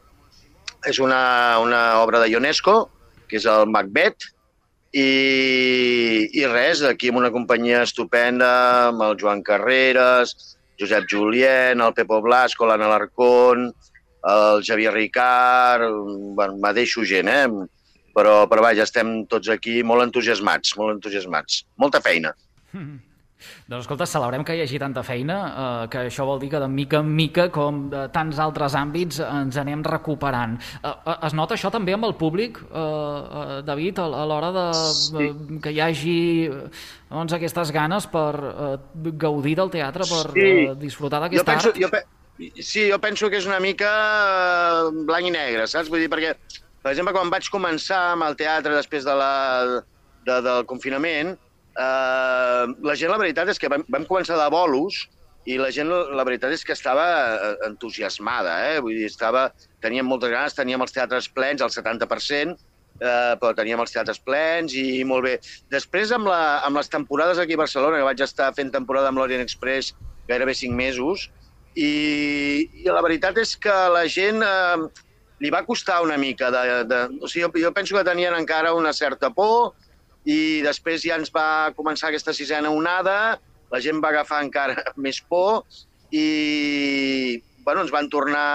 és 0.86 0.98
una, 0.98 1.58
una 1.62 2.00
obra 2.02 2.20
de 2.22 2.30
Ionesco, 2.32 2.88
que 3.28 3.38
és 3.38 3.46
el 3.50 3.68
Macbeth, 3.70 4.26
i, 4.96 6.26
i 6.32 6.44
res, 6.50 6.82
aquí 6.86 7.12
amb 7.12 7.20
una 7.20 7.30
companyia 7.34 7.84
estupenda, 7.86 8.50
amb 8.88 9.04
el 9.06 9.16
Joan 9.20 9.42
Carreras, 9.46 10.56
Josep 10.80 11.06
Julien, 11.10 11.80
el 11.80 11.94
Pepo 11.94 12.20
Blasco, 12.24 12.66
l'Anna 12.66 12.90
Larcón, 12.90 13.70
el 14.26 14.62
Xavier 14.66 14.92
Ricard, 14.94 15.86
bueno, 16.34 16.56
me 16.62 16.72
deixo 16.74 17.04
gent, 17.06 17.28
eh? 17.28 17.46
Però, 18.16 18.46
però 18.48 18.62
vaja, 18.64 18.82
estem 18.86 19.26
tots 19.28 19.50
aquí 19.52 19.82
molt 19.84 20.02
entusiasmats, 20.06 20.76
molt 20.80 20.96
entusiasmats. 20.96 21.64
Molta 21.76 22.00
feina. 22.00 22.32
Doncs 23.68 23.84
escolta, 23.84 24.06
celebrem 24.08 24.42
que 24.48 24.54
hi 24.56 24.62
hagi 24.64 24.78
tanta 24.80 25.02
feina, 25.04 25.34
eh, 25.46 25.88
que 25.92 26.06
això 26.08 26.24
vol 26.26 26.38
dir 26.40 26.48
que 26.50 26.58
de 26.62 26.66
mica 26.72 27.02
en 27.04 27.10
mica, 27.14 27.44
com 27.52 27.82
de 27.92 28.06
tants 28.14 28.38
altres 28.42 28.74
àmbits, 28.74 29.20
ens 29.20 29.58
anem 29.60 29.82
recuperant. 29.84 30.56
Eh, 30.80 30.88
eh, 30.88 31.16
es 31.28 31.36
nota 31.36 31.54
això 31.54 31.70
també 31.70 31.92
amb 31.94 32.08
el 32.08 32.14
públic, 32.16 32.56
eh, 32.64 32.80
eh, 32.80 33.60
David, 33.68 34.00
a, 34.00 34.06
a 34.22 34.24
l'hora 34.26 34.50
de 34.56 34.64
Sí. 34.72 35.28
eh, 35.28 35.60
que 35.62 35.70
hi 35.76 35.80
hagi 35.84 36.18
doncs, 37.10 37.36
aquestes 37.36 37.70
ganes 37.76 38.08
per 38.08 38.32
eh, 38.40 38.76
gaudir 39.20 39.54
del 39.60 39.70
teatre, 39.70 40.08
per 40.08 40.32
Sí. 40.32 40.48
eh, 40.70 40.74
disfrutar 40.80 41.20
Jo 41.20 41.28
d'aquesta 41.28 41.52
penso, 41.52 41.68
art? 41.74 41.78
jo, 41.84 41.90
pe... 41.92 42.02
sí, 42.60 42.86
jo 42.90 42.98
penso 43.00 43.30
que 43.30 43.40
és 43.40 43.48
una 43.48 43.60
mica 43.62 43.90
eh, 43.90 44.92
blanc 45.08 45.28
i 45.28 45.34
negre, 45.34 45.66
saps? 45.70 45.90
Vull 45.92 46.04
dir, 46.04 46.10
perquè, 46.12 46.34
per 46.82 46.92
exemple, 46.92 47.14
quan 47.16 47.32
vaig 47.32 47.48
començar 47.52 48.02
amb 48.12 48.26
el 48.28 48.38
teatre 48.38 48.76
després 48.76 49.06
de 49.08 49.16
la, 49.16 49.32
de, 50.26 50.38
del 50.44 50.64
confinament, 50.70 51.34
eh, 51.72 52.64
la 52.90 52.96
gent, 52.96 53.12
la 53.12 53.20
veritat 53.22 53.52
és 53.52 53.60
que 53.62 53.70
vam, 53.72 53.84
vam 53.92 54.08
començar 54.08 54.38
de 54.40 54.48
bolos 54.52 55.06
i 55.46 55.58
la 55.60 55.70
gent, 55.70 55.90
la 55.90 56.24
veritat 56.26 56.52
és 56.54 56.64
que 56.66 56.74
estava 56.74 57.06
eh, 57.34 57.52
entusiasmada, 57.68 58.58
eh? 58.70 58.80
Vull 58.82 58.96
dir, 58.98 59.10
estava, 59.10 59.48
teníem 59.84 60.08
moltes 60.08 60.32
ganes, 60.34 60.56
teníem 60.58 60.82
els 60.82 60.94
teatres 60.94 61.30
plens, 61.32 61.62
el 61.62 61.70
70%, 61.72 62.56
eh, 63.00 63.34
però 63.40 63.52
teníem 63.54 63.80
els 63.82 63.94
teatres 63.94 64.20
plens 64.22 64.74
i 64.74 65.04
molt 65.06 65.26
bé. 65.28 65.36
Després, 65.72 66.12
amb, 66.16 66.28
la, 66.32 66.60
amb 66.66 66.80
les 66.80 66.90
temporades 66.92 67.38
aquí 67.38 67.54
a 67.54 67.62
Barcelona, 67.62 68.00
que 68.00 68.10
vaig 68.10 68.24
estar 68.26 68.50
fent 68.58 68.72
temporada 68.74 69.12
amb 69.12 69.22
l'Orient 69.22 69.44
Express 69.44 69.94
gairebé 70.26 70.56
cinc 70.58 70.74
mesos, 70.74 71.28
i, 71.76 71.90
i 72.82 72.86
la 72.88 73.02
veritat 73.04 73.36
és 73.42 73.52
que 73.60 73.74
la 73.92 74.06
gent 74.08 74.40
eh, 74.42 74.86
li 75.44 75.52
va 75.52 75.64
costar 75.66 76.00
una 76.04 76.16
mica. 76.16 76.50
De, 76.50 76.62
de, 76.88 77.00
o 77.20 77.28
sigui, 77.28 77.44
jo, 77.44 77.66
jo 77.68 77.72
penso 77.76 77.96
que 77.96 78.06
tenien 78.08 78.36
encara 78.36 78.74
una 78.74 78.94
certa 78.96 79.30
por 79.30 79.74
i 80.26 80.62
després 80.64 81.04
ja 81.04 81.20
ens 81.20 81.30
va 81.30 81.72
començar 81.76 82.08
aquesta 82.08 82.34
sisena 82.34 82.72
onada, 82.74 83.36
la 83.70 83.82
gent 83.82 84.00
va 84.02 84.10
agafar 84.10 84.42
encara 84.44 84.80
més 85.04 85.20
por 85.20 85.64
i 86.10 87.42
bueno, 87.66 87.82
ens 87.82 87.92
van 87.92 88.08
tornar 88.10 88.46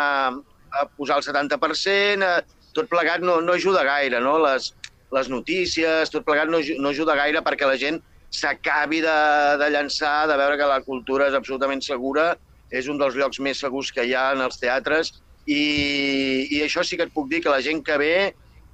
a 0.72 0.86
posar 0.96 1.20
el 1.20 1.26
70%, 1.26 2.24
eh, 2.24 2.60
tot 2.76 2.88
plegat 2.92 3.24
no, 3.24 3.42
no 3.44 3.58
ajuda 3.58 3.84
gaire, 3.84 4.22
no? 4.24 4.38
Les, 4.40 4.70
les 5.12 5.28
notícies, 5.30 6.10
tot 6.10 6.24
plegat 6.24 6.48
no, 6.48 6.62
no 6.80 6.94
ajuda 6.96 7.18
gaire 7.20 7.42
perquè 7.44 7.68
la 7.68 7.76
gent 7.80 8.00
s'acabi 8.32 9.02
de, 9.04 9.18
de 9.60 9.68
llançar, 9.74 10.30
de 10.32 10.38
veure 10.40 10.56
que 10.58 10.70
la 10.70 10.80
cultura 10.86 11.28
és 11.28 11.36
absolutament 11.36 11.84
segura, 11.84 12.32
és 12.72 12.88
un 12.88 13.00
dels 13.02 13.18
llocs 13.20 13.40
més 13.44 13.60
segurs 13.60 13.92
que 13.92 14.06
hi 14.08 14.16
ha 14.16 14.32
en 14.36 14.44
els 14.46 14.60
teatres, 14.62 15.14
i, 15.46 16.48
i 16.50 16.62
això 16.64 16.86
sí 16.86 16.98
que 16.98 17.10
et 17.10 17.14
puc 17.14 17.30
dir 17.30 17.42
que 17.44 17.52
la 17.52 17.62
gent 17.66 17.84
que 17.84 17.98
ve, 18.00 18.16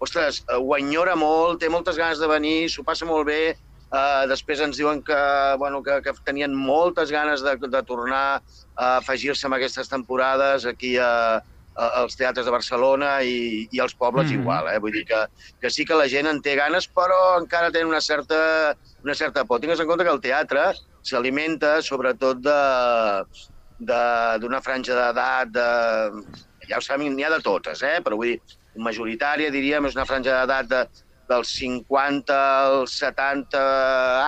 ostres, 0.04 0.44
eh, 0.46 0.60
ho 0.60 0.76
enyora 0.78 1.16
molt, 1.18 1.60
té 1.62 1.72
moltes 1.74 1.98
ganes 1.98 2.22
de 2.22 2.30
venir, 2.30 2.70
s'ho 2.70 2.86
passa 2.88 3.08
molt 3.10 3.28
bé, 3.30 3.56
Uh, 3.88 4.26
després 4.28 4.60
ens 4.60 4.76
diuen 4.76 5.00
que, 5.00 5.18
bueno, 5.62 5.80
que, 5.80 6.02
que 6.04 6.12
tenien 6.28 6.52
moltes 6.52 7.08
ganes 7.08 7.40
de, 7.40 7.54
de 7.56 7.82
tornar 7.88 8.42
a 8.76 8.88
afegir-se 8.98 9.48
en 9.48 9.56
aquestes 9.56 9.88
temporades 9.88 10.66
aquí 10.68 10.98
a, 11.00 11.40
a, 11.40 11.86
als 12.02 12.18
teatres 12.20 12.44
de 12.44 12.52
Barcelona 12.52 13.22
i, 13.24 13.64
i 13.72 13.80
als 13.80 13.96
pobles 13.96 14.28
mm. 14.28 14.42
igual. 14.42 14.68
Eh? 14.74 14.82
Vull 14.84 14.92
dir 14.98 15.06
que, 15.08 15.22
que 15.62 15.72
sí 15.72 15.86
que 15.88 15.96
la 15.96 16.10
gent 16.12 16.28
en 16.28 16.44
té 16.44 16.58
ganes, 16.60 16.90
però 16.92 17.38
encara 17.40 17.72
tenen 17.72 17.88
una 17.94 18.04
certa, 18.04 18.76
una 19.08 19.16
certa 19.16 19.46
por. 19.48 19.64
Tingues 19.64 19.80
en 19.80 19.88
compte 19.88 20.04
que 20.04 20.16
el 20.18 20.24
teatre 20.26 20.74
s'alimenta 21.08 21.78
sobretot 21.82 22.44
de- 22.44 23.48
d'una 23.80 24.62
franja 24.62 24.96
d'edat, 24.98 25.52
de, 25.54 26.48
ja 26.70 26.80
ho 26.80 26.84
sabem, 26.84 27.14
n'hi 27.14 27.26
ha 27.26 27.34
de 27.34 27.42
totes, 27.46 27.84
eh? 27.86 28.00
però 28.04 28.18
vull 28.18 28.34
dir, 28.34 28.58
majoritària, 28.78 29.52
diríem, 29.54 29.86
és 29.90 29.98
una 29.98 30.06
franja 30.06 30.42
d'edat 30.42 30.70
de, 30.72 30.82
dels 31.30 31.54
50 31.60 32.36
als 32.38 32.98
70 33.02 33.62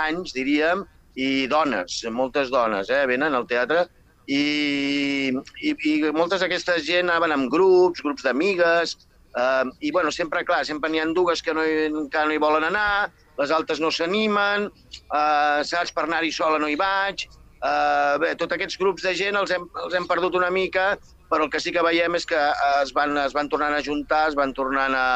anys, 0.06 0.34
diríem, 0.36 0.84
i 1.20 1.48
dones, 1.51 2.01
moltes 2.13 2.51
dones, 2.53 2.89
eh, 2.94 3.06
venen 3.10 3.36
al 3.36 3.48
teatre, 3.50 3.88
i, 4.29 5.32
i, 5.65 5.74
i 5.74 5.94
moltes 6.13 6.44
d'aquestes 6.44 6.86
gent 6.86 7.10
anaven 7.10 7.34
amb 7.34 7.50
grups, 7.51 8.03
grups 8.06 8.25
d'amigues, 8.27 8.96
eh, 9.34 9.65
i 9.82 9.91
bueno, 9.96 10.13
sempre, 10.13 10.46
clar, 10.46 10.62
sempre 10.68 10.91
n'hi 10.91 11.01
ha 11.01 11.08
dues 11.15 11.41
que 11.41 11.56
no 11.56 11.65
hi, 11.65 11.89
encara 11.89 12.29
no 12.29 12.38
hi 12.38 12.44
volen 12.44 12.68
anar, 12.70 13.10
les 13.39 13.51
altres 13.56 13.82
no 13.82 13.91
s'animen, 13.91 14.70
eh, 14.70 15.60
saps, 15.65 15.96
per 15.96 16.06
anar-hi 16.06 16.32
sola 16.36 16.60
no 16.62 16.70
hi 16.70 16.77
vaig, 16.79 17.25
eh, 17.63 18.17
bé, 18.21 18.33
tots 18.39 18.55
aquests 18.55 18.79
grups 18.81 19.05
de 19.05 19.13
gent 19.17 19.39
els 19.39 19.53
hem, 19.55 19.65
els 19.83 19.95
hem 19.97 20.07
perdut 20.09 20.37
una 20.39 20.51
mica, 20.53 20.91
però 21.29 21.45
el 21.45 21.51
que 21.53 21.61
sí 21.61 21.73
que 21.75 21.83
veiem 21.85 22.15
és 22.17 22.27
que 22.29 22.39
eh, 22.39 22.75
es 22.83 22.93
van, 22.95 23.17
es 23.21 23.35
van 23.35 23.49
tornant 23.51 23.75
a 23.75 23.83
juntar, 23.85 24.27
es 24.31 24.37
van 24.39 24.53
tornant 24.57 24.95
a, 24.97 25.09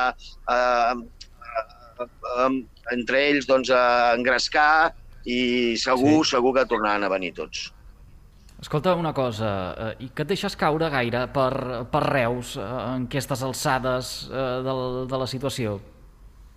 a, 0.47 0.57
a, 0.93 2.07
a, 2.07 2.50
entre 2.95 3.23
ells 3.29 3.47
doncs, 3.50 3.71
a 3.73 4.13
engrescar 4.17 4.93
i 5.25 5.75
segur, 5.79 6.19
sí. 6.21 6.35
segur 6.35 6.53
que 6.57 6.67
tornaran 6.69 7.07
a 7.07 7.12
venir 7.13 7.33
tots. 7.38 7.71
Escolta 8.63 8.93
una 8.95 9.12
cosa, 9.12 9.50
eh, 9.75 10.05
i 10.05 10.12
que 10.15 10.23
et 10.23 10.29
deixes 10.29 10.55
caure 10.55 10.88
gaire 10.91 11.25
per, 11.35 11.83
per 11.91 12.03
Reus 12.05 12.55
en 12.62 13.09
aquestes 13.09 13.43
alçades 13.43 14.13
eh, 14.31 14.45
del, 14.63 14.83
de 15.12 15.19
la 15.19 15.27
situació? 15.27 15.81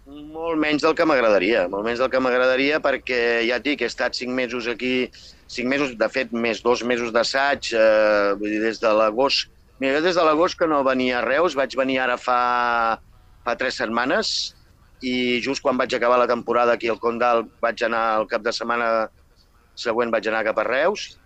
Molt 0.06 0.60
menys 0.62 0.84
del 0.84 0.94
que 0.94 1.04
m'agradaria, 1.08 1.64
molt 1.66 1.82
menys 1.82 1.98
del 1.98 2.10
que 2.12 2.20
m'agradaria 2.22 2.78
perquè 2.82 3.18
ja 3.48 3.56
et 3.58 3.64
dic, 3.64 3.80
he 3.82 3.88
estat 3.90 4.14
cinc 4.14 4.30
mesos 4.30 4.68
aquí, 4.70 5.08
cinc 5.50 5.66
mesos, 5.66 5.96
de 5.98 6.08
fet, 6.14 6.30
més 6.30 6.60
dos 6.62 6.84
mesos 6.86 7.10
d'assaig, 7.14 7.72
eh, 7.74 8.34
vull 8.38 8.52
dir, 8.54 8.60
des 8.62 8.78
de 8.78 8.92
l'agost. 8.94 9.50
Mira, 9.82 9.96
jo 9.98 10.04
des 10.04 10.14
de 10.14 10.22
l'agost 10.22 10.58
que 10.60 10.68
no 10.70 10.84
venia 10.86 11.18
a 11.18 11.24
Reus, 11.26 11.56
vaig 11.58 11.74
venir 11.74 11.98
ara 12.04 12.14
fa, 12.22 12.38
fa 13.42 13.56
tres 13.58 13.80
setmanes 13.82 14.30
i 15.02 15.40
just 15.42 15.60
quan 15.64 15.76
vaig 15.76 15.92
acabar 15.98 16.20
la 16.22 16.30
temporada 16.30 16.76
aquí 16.78 16.88
al 16.88 17.02
Condal 17.02 17.42
vaig 17.60 17.82
anar 17.84 18.04
al 18.14 18.28
cap 18.30 18.46
de 18.46 18.54
setmana 18.54 19.08
següent 19.76 20.14
vaig 20.14 20.30
anar 20.30 20.44
cap 20.46 20.62
a 20.62 20.64
Reus 20.64 21.18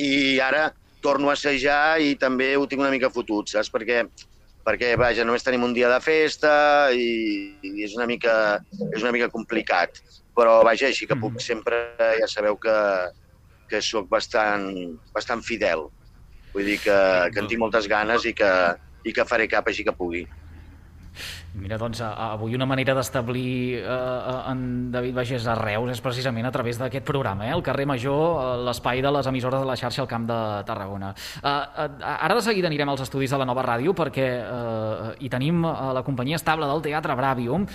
i 0.00 0.40
ara 0.40 0.70
torno 1.04 1.28
a 1.28 1.34
assajar 1.36 2.00
i 2.00 2.14
també 2.16 2.54
ho 2.56 2.64
tinc 2.66 2.80
una 2.80 2.94
mica 2.94 3.12
fotut, 3.12 3.50
saps? 3.52 3.68
Perquè 3.68 4.06
perquè 4.64 4.94
vaja, 5.00 5.26
només 5.26 5.44
tenim 5.44 5.64
un 5.66 5.74
dia 5.76 5.90
de 5.92 6.00
festa 6.02 6.54
i, 6.92 7.08
i 7.62 7.84
és, 7.84 7.96
una 7.98 8.06
mica, 8.10 8.34
és 8.90 9.02
una 9.02 9.12
mica 9.14 9.30
complicat. 9.32 10.00
Però 10.34 10.62
vaja, 10.66 10.88
així 10.88 11.06
que 11.06 11.18
puc 11.20 11.38
sempre, 11.42 11.82
ja 12.18 12.28
sabeu 12.30 12.56
que, 12.58 12.76
que 13.70 13.82
sóc 13.84 14.08
bastant, 14.10 14.72
bastant 15.14 15.44
fidel. 15.46 15.86
Vull 16.54 16.70
dir 16.70 16.78
que, 16.82 16.96
que 17.34 17.42
en 17.42 17.50
tinc 17.50 17.62
moltes 17.62 17.86
ganes 17.90 18.26
i 18.26 18.34
que, 18.34 18.50
i 19.04 19.14
que 19.14 19.28
faré 19.28 19.46
cap 19.50 19.68
així 19.68 19.86
que 19.86 19.94
pugui. 19.94 20.24
Mira, 21.54 21.76
doncs, 21.78 22.00
avui 22.02 22.56
una 22.56 22.66
manera 22.66 22.96
d'establir 22.98 23.78
eh, 23.78 24.50
en 24.50 24.90
David 24.90 25.14
Bagés 25.14 25.44
a 25.46 25.54
Reus 25.54 25.92
és 25.92 26.00
precisament 26.02 26.48
a 26.48 26.50
través 26.50 26.80
d'aquest 26.80 27.06
programa, 27.06 27.46
eh? 27.46 27.52
el 27.54 27.62
carrer 27.62 27.86
Major, 27.86 28.24
eh, 28.42 28.64
l'espai 28.66 29.02
de 29.04 29.12
les 29.14 29.28
emissores 29.30 29.62
de 29.62 29.68
la 29.68 29.76
xarxa 29.78 30.02
al 30.02 30.10
Camp 30.10 30.26
de 30.26 30.38
Tarragona. 30.66 31.12
Eh, 31.14 31.48
eh, 31.48 31.88
ara 32.10 32.34
de 32.34 32.42
seguida 32.42 32.66
anirem 32.66 32.90
als 32.90 33.04
estudis 33.06 33.30
de 33.30 33.38
la 33.38 33.46
nova 33.46 33.62
ràdio 33.62 33.94
perquè 33.94 34.26
eh, 34.42 35.12
hi 35.22 35.30
tenim 35.30 35.62
eh, 35.62 35.76
la 35.94 36.02
companyia 36.02 36.42
estable 36.42 36.66
del 36.66 36.82
Teatre 36.82 37.14
Bravium 37.14 37.68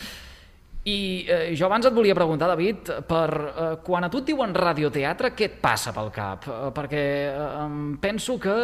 i 0.88 1.26
eh, 1.28 1.52
jo 1.60 1.66
abans 1.68 1.84
et 1.86 1.94
volia 1.94 2.16
preguntar, 2.16 2.48
David, 2.48 2.92
per 3.08 3.28
eh, 3.36 3.72
quan 3.84 4.06
a 4.06 4.10
tu 4.12 4.22
et 4.22 4.30
diuen 4.32 4.54
radioteatre, 4.56 5.34
què 5.36 5.50
et 5.50 5.58
passa 5.60 5.92
pel 5.96 6.08
cap? 6.16 6.46
Eh, 6.48 6.70
perquè 6.76 7.04
eh, 7.30 7.66
penso 8.00 8.38
que 8.40 8.56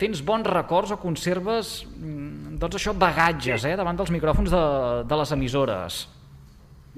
tens 0.00 0.22
bons 0.24 0.48
records 0.48 0.94
o 0.94 1.00
conserves, 1.02 1.82
mm, 1.92 2.56
doncs 2.62 2.78
això, 2.80 2.94
bagatges, 2.96 3.66
eh, 3.68 3.76
davant 3.76 4.00
dels 4.00 4.12
micròfons 4.14 4.54
de, 4.54 4.62
de 5.10 5.18
les 5.20 5.34
emissores. 5.36 5.98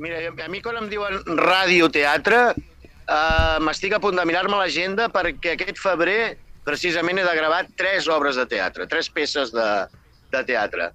Mira, 0.01 0.21
a 0.31 0.49
mi 0.49 0.63
quan 0.63 0.79
em 0.79 0.87
diuen 0.89 1.19
radioteatre, 1.41 2.39
eh, 2.55 3.57
m'estic 3.67 3.97
a 3.97 4.01
punt 4.03 4.17
de 4.17 4.27
mirar-me 4.29 4.61
l'agenda 4.61 5.09
perquè 5.11 5.57
aquest 5.57 5.83
febrer 5.83 6.37
precisament 6.65 7.19
he 7.19 7.27
de 7.27 7.35
gravar 7.37 7.65
tres 7.77 8.07
obres 8.09 8.39
de 8.39 8.47
teatre, 8.47 8.87
tres 8.87 9.11
peces 9.11 9.51
de, 9.51 9.67
de 10.31 10.45
teatre. 10.47 10.93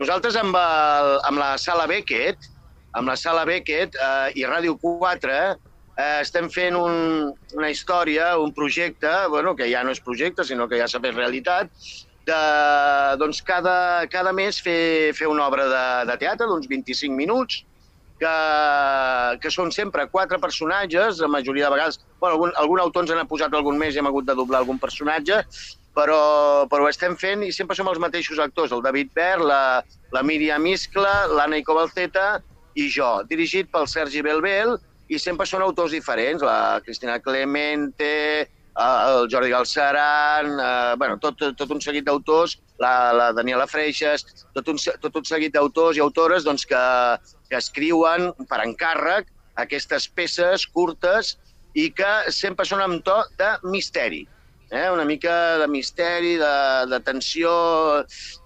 Nosaltres 0.00 0.38
amb, 0.40 0.56
el, 0.56 1.12
amb 1.28 1.38
la 1.42 1.52
sala 1.60 1.86
Beckett, 1.90 2.48
amb 2.96 3.08
la 3.08 3.16
sala 3.16 3.46
Beckett 3.48 3.96
eh, 3.96 4.38
i 4.40 4.46
Ràdio 4.48 4.76
4 4.82 5.32
eh, 6.00 6.20
estem 6.20 6.48
fent 6.52 6.76
un, 6.78 7.32
una 7.56 7.70
història, 7.70 8.36
un 8.38 8.54
projecte, 8.56 9.10
bueno, 9.32 9.54
que 9.56 9.68
ja 9.70 9.82
no 9.84 9.94
és 9.94 10.02
projecte, 10.02 10.46
sinó 10.46 10.68
que 10.68 10.80
ja 10.80 10.88
s'ha 10.90 11.02
fet 11.02 11.16
realitat, 11.16 11.72
de 12.28 12.40
doncs, 13.20 13.40
cada, 13.46 14.06
cada 14.12 14.32
mes 14.36 14.60
fer, 14.62 15.12
fer 15.16 15.28
una 15.30 15.46
obra 15.48 15.66
de, 15.70 15.84
de 16.10 16.16
teatre 16.20 16.48
d'uns 16.48 16.68
25 16.70 17.16
minuts, 17.16 17.64
que, 18.20 18.36
que 19.40 19.50
són 19.52 19.72
sempre 19.72 20.04
quatre 20.12 20.38
personatges, 20.42 21.22
la 21.24 21.30
majoria 21.32 21.68
de 21.68 21.74
vegades... 21.76 22.00
Bueno, 22.20 22.36
algun, 22.36 22.54
algun 22.60 22.82
autor 22.82 23.06
ens 23.06 23.14
n'ha 23.16 23.28
posat 23.28 23.54
algun 23.56 23.80
mes 23.80 23.96
i 23.96 24.02
hem 24.02 24.10
hagut 24.10 24.28
de 24.28 24.36
doblar 24.36 24.60
algun 24.60 24.80
personatge, 24.82 25.40
però, 25.96 26.20
però 26.70 26.84
ho 26.84 26.90
estem 26.90 27.16
fent 27.18 27.42
i 27.46 27.50
sempre 27.54 27.76
som 27.78 27.88
els 27.90 28.00
mateixos 28.02 28.38
actors, 28.42 28.74
el 28.76 28.84
David 28.84 29.14
Pert, 29.16 29.46
la, 29.48 29.80
la 30.12 30.22
Míriam 30.22 30.68
Iscla, 30.68 31.14
l'Anna 31.32 31.62
Icobalceta 31.62 32.28
i 32.74 32.86
jo, 32.92 33.10
dirigit 33.30 33.70
pel 33.72 33.88
Sergi 33.90 34.22
Belbel, 34.22 34.76
i 35.10 35.18
sempre 35.18 35.46
són 35.48 35.64
autors 35.64 35.94
diferents, 35.94 36.42
la 36.46 36.80
Cristina 36.84 37.18
Clemente, 37.22 38.14
eh, 38.46 39.10
el 39.10 39.26
Jordi 39.32 39.50
Galceran, 39.50 40.52
eh, 40.54 40.94
bueno, 41.00 41.18
tot, 41.18 41.42
tot 41.58 41.74
un 41.74 41.82
seguit 41.82 42.06
d'autors, 42.06 42.58
la, 42.78 43.12
la 43.16 43.28
Daniela 43.36 43.66
Freixas, 43.66 44.24
tot 44.54 44.70
un, 44.70 44.78
tot 44.78 45.20
un 45.20 45.26
seguit 45.26 45.54
d'autors 45.54 45.98
i 45.98 46.04
autores 46.04 46.46
doncs, 46.46 46.66
que, 46.70 46.84
que 47.50 47.58
escriuen 47.58 48.30
per 48.50 48.62
encàrrec 48.64 49.30
aquestes 49.60 50.06
peces 50.08 50.66
curtes 50.66 51.36
i 51.74 51.90
que 51.94 52.12
sempre 52.34 52.66
són 52.66 52.82
amb 52.82 53.02
to 53.06 53.18
de 53.38 53.50
misteri. 53.70 54.24
Eh? 54.70 54.88
Una 54.90 55.04
mica 55.04 55.58
de 55.58 55.66
misteri, 55.68 56.36
de, 56.38 56.54
de 56.90 57.00
tensió 57.02 57.50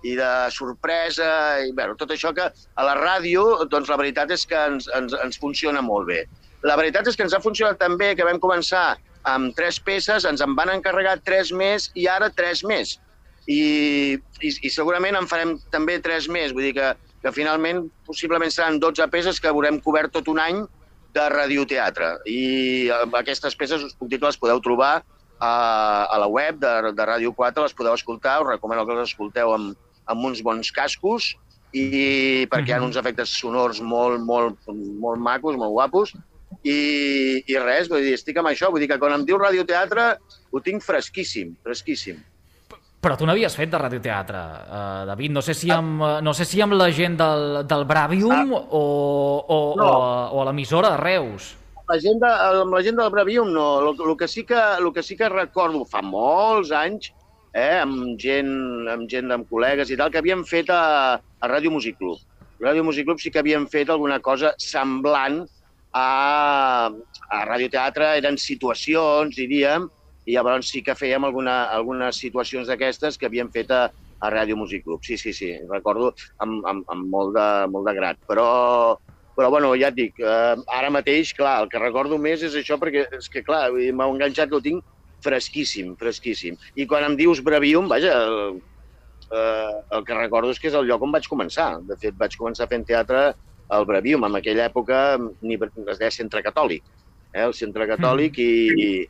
i 0.03 0.15
de 0.17 0.31
sorpresa, 0.51 1.61
i 1.61 1.73
bueno, 1.77 1.99
tot 2.01 2.15
això 2.15 2.33
que 2.37 2.49
a 2.49 2.87
la 2.89 2.95
ràdio, 2.97 3.45
doncs 3.69 3.93
la 3.93 4.01
veritat 4.01 4.33
és 4.33 4.47
que 4.49 4.61
ens, 4.73 4.89
ens, 4.97 5.17
ens 5.21 5.41
funciona 5.41 5.85
molt 5.85 6.09
bé. 6.09 6.23
La 6.65 6.79
veritat 6.81 7.11
és 7.11 7.17
que 7.17 7.27
ens 7.27 7.37
ha 7.37 7.43
funcionat 7.45 7.77
tan 7.81 7.99
bé 8.01 8.15
que 8.17 8.25
vam 8.25 8.41
començar 8.41 8.95
amb 9.29 9.53
tres 9.57 9.79
peces, 9.81 10.25
ens 10.25 10.41
en 10.45 10.57
van 10.57 10.73
encarregar 10.73 11.19
tres 11.25 11.53
més 11.53 11.91
i 11.95 12.09
ara 12.09 12.31
tres 12.33 12.65
més. 12.65 12.97
I, 13.45 14.17
i, 14.41 14.51
i 14.65 14.71
segurament 14.73 15.19
en 15.19 15.29
farem 15.29 15.59
també 15.73 15.99
tres 16.01 16.31
més, 16.33 16.57
vull 16.57 16.65
dir 16.71 16.77
que, 16.79 16.95
que 17.21 17.33
finalment 17.37 17.85
possiblement 18.09 18.53
seran 18.53 18.81
12 18.81 19.11
peces 19.13 19.41
que 19.41 19.53
haurem 19.53 19.81
cobert 19.85 20.13
tot 20.17 20.29
un 20.33 20.41
any 20.41 20.63
de 21.15 21.25
radioteatre. 21.33 22.15
I 22.29 22.41
eh, 22.89 23.03
aquestes 23.21 23.57
peces, 23.57 23.85
us 23.85 23.97
puc 23.99 24.09
dir 24.09 24.21
que 24.21 24.29
les 24.29 24.41
podeu 24.41 24.61
trobar 24.65 25.03
a, 25.41 26.07
a 26.11 26.19
la 26.19 26.29
web 26.31 26.61
de, 26.63 26.93
de 26.95 27.07
Ràdio 27.07 27.35
4, 27.35 27.63
les 27.65 27.75
podeu 27.77 27.95
escoltar, 27.95 28.41
us 28.43 28.53
recomano 28.55 28.87
que 28.87 28.99
les 28.99 29.11
escolteu 29.11 29.55
amb, 29.55 29.75
amb 30.07 30.29
uns 30.29 30.43
bons 30.45 30.71
cascos 30.75 31.35
i 31.75 32.47
perquè 32.51 32.71
hi 32.71 32.77
ha 32.77 32.85
uns 32.85 32.97
efectes 33.01 33.33
sonors 33.35 33.81
molt, 33.83 34.23
molt, 34.23 34.61
molt 34.71 35.21
macos, 35.21 35.57
molt 35.59 35.75
guapos, 35.75 36.15
i, 36.63 37.43
i 37.51 37.57
res, 37.59 37.89
vull 37.91 38.05
dir, 38.05 38.15
estic 38.15 38.39
amb 38.39 38.53
això, 38.53 38.71
vull 38.71 38.85
dir 38.85 38.89
que 38.93 38.99
quan 39.03 39.17
em 39.17 39.25
diu 39.27 39.41
radioteatre 39.41 40.15
ho 40.55 40.63
tinc 40.63 40.85
fresquíssim, 40.87 41.57
fresquíssim. 41.67 42.21
Però 43.05 43.19
tu 43.21 43.27
n'havies 43.29 43.53
fet 43.53 43.69
de 43.69 43.77
radioteatre, 43.77 44.39
uh, 44.65 45.03
David. 45.11 45.35
No 45.35 45.43
sé 45.45 45.53
si 45.53 45.69
amb, 45.75 45.99
uh, 46.01 46.13
no 46.25 46.33
sé 46.33 46.47
si 46.49 46.63
amb 46.65 46.73
la 46.79 46.87
gent 46.95 47.19
del, 47.21 47.67
del 47.69 47.85
Bravium 47.85 48.55
o, 48.55 48.63
o, 48.65 49.59
No. 49.77 49.89
o, 49.91 49.99
o 50.33 50.41
a 50.41 50.47
l'emissora 50.49 50.95
de 50.95 51.03
Reus. 51.03 51.51
La 51.91 51.99
gent 52.01 52.21
de, 52.23 52.29
amb 52.63 52.73
la 52.73 52.81
gent 52.85 52.97
del 52.97 53.11
Bravium 53.13 53.51
no, 53.53 53.67
el, 53.93 54.15
que 54.17 54.29
sí 54.29 54.45
que, 54.49 54.61
el 54.79 54.89
que 54.93 55.03
sí 55.05 55.17
que 55.21 55.29
recordo 55.29 55.85
fa 55.85 56.01
molts 56.01 56.73
anys, 56.73 57.11
eh, 57.53 57.81
amb 57.83 58.17
gent, 58.21 58.55
amb 58.89 59.11
gent, 59.11 59.33
amb 59.35 59.51
col·legues 59.51 59.93
i 59.93 59.99
tal, 60.01 60.13
que 60.13 60.23
havíem 60.23 60.47
fet 60.49 60.73
a, 60.73 61.19
a 61.21 61.51
Ràdio 61.51 61.75
Music 61.75 61.99
Club. 62.01 62.23
Ràdio 62.65 62.87
Music 62.87 63.05
Club 63.05 63.21
sí 63.21 63.31
que 63.31 63.43
havíem 63.43 63.67
fet 63.69 63.93
alguna 63.93 64.17
cosa 64.25 64.55
semblant 64.63 65.43
a, 65.95 66.89
a 66.89 67.43
radioteatre, 67.51 68.15
eren 68.19 68.41
situacions, 68.41 69.37
diríem, 69.37 69.85
i 70.25 70.39
llavors 70.39 70.73
sí 70.73 70.81
que 70.83 70.97
fèiem 70.97 71.27
alguna, 71.29 71.65
algunes 71.75 72.17
situacions 72.17 72.71
d'aquestes 72.71 73.21
que 73.21 73.29
havíem 73.29 73.53
fet 73.53 73.71
a, 73.77 73.85
a 74.25 74.31
Ràdio 74.33 74.57
Music 74.57 74.87
Club. 74.87 75.05
Sí, 75.05 75.19
sí, 75.21 75.35
sí, 75.37 75.53
recordo 75.71 76.15
amb, 76.41 76.63
amb, 76.71 76.89
amb 76.89 77.11
molt, 77.13 77.37
de, 77.37 77.49
molt 77.71 77.91
de 77.91 77.95
grat. 78.01 78.21
Però, 78.31 78.49
però 79.37 79.51
bueno, 79.51 79.73
ja 79.79 79.91
et 79.91 79.99
dic, 79.99 80.21
eh, 80.23 80.57
ara 80.79 80.91
mateix, 80.95 81.33
clar, 81.37 81.57
el 81.63 81.71
que 81.73 81.83
recordo 81.83 82.19
més 82.19 82.43
és 82.47 82.55
això, 82.59 82.79
perquè 82.81 83.07
és 83.19 83.31
que, 83.31 83.43
clar, 83.47 83.67
m'ha 83.73 84.11
enganxat 84.11 84.51
que 84.51 84.59
ho 84.59 84.63
tinc 84.65 84.85
fresquíssim, 85.25 85.95
fresquíssim. 86.01 86.59
I 86.77 86.87
quan 86.87 87.07
em 87.07 87.17
dius 87.19 87.43
Bravium, 87.45 87.89
vaja, 87.91 88.13
el, 88.27 88.61
eh, 89.31 89.75
el 89.97 90.05
que 90.05 90.19
recordo 90.19 90.53
és 90.53 90.61
que 90.61 90.69
és 90.71 90.77
el 90.79 90.87
lloc 90.89 91.03
on 91.03 91.15
vaig 91.15 91.29
començar. 91.31 91.71
De 91.89 91.97
fet, 92.01 92.17
vaig 92.21 92.37
començar 92.39 92.69
fent 92.71 92.85
teatre 92.87 93.33
al 93.75 93.87
Bravium. 93.89 94.27
En 94.29 94.39
aquella 94.39 94.69
època 94.69 95.17
ni, 95.41 95.59
es 95.59 95.99
deia 95.99 96.13
Centre 96.15 96.43
Catòlic, 96.45 96.85
eh, 97.33 97.43
el 97.47 97.57
Centre 97.57 97.89
Catòlic, 97.91 98.39
i, 98.39 99.07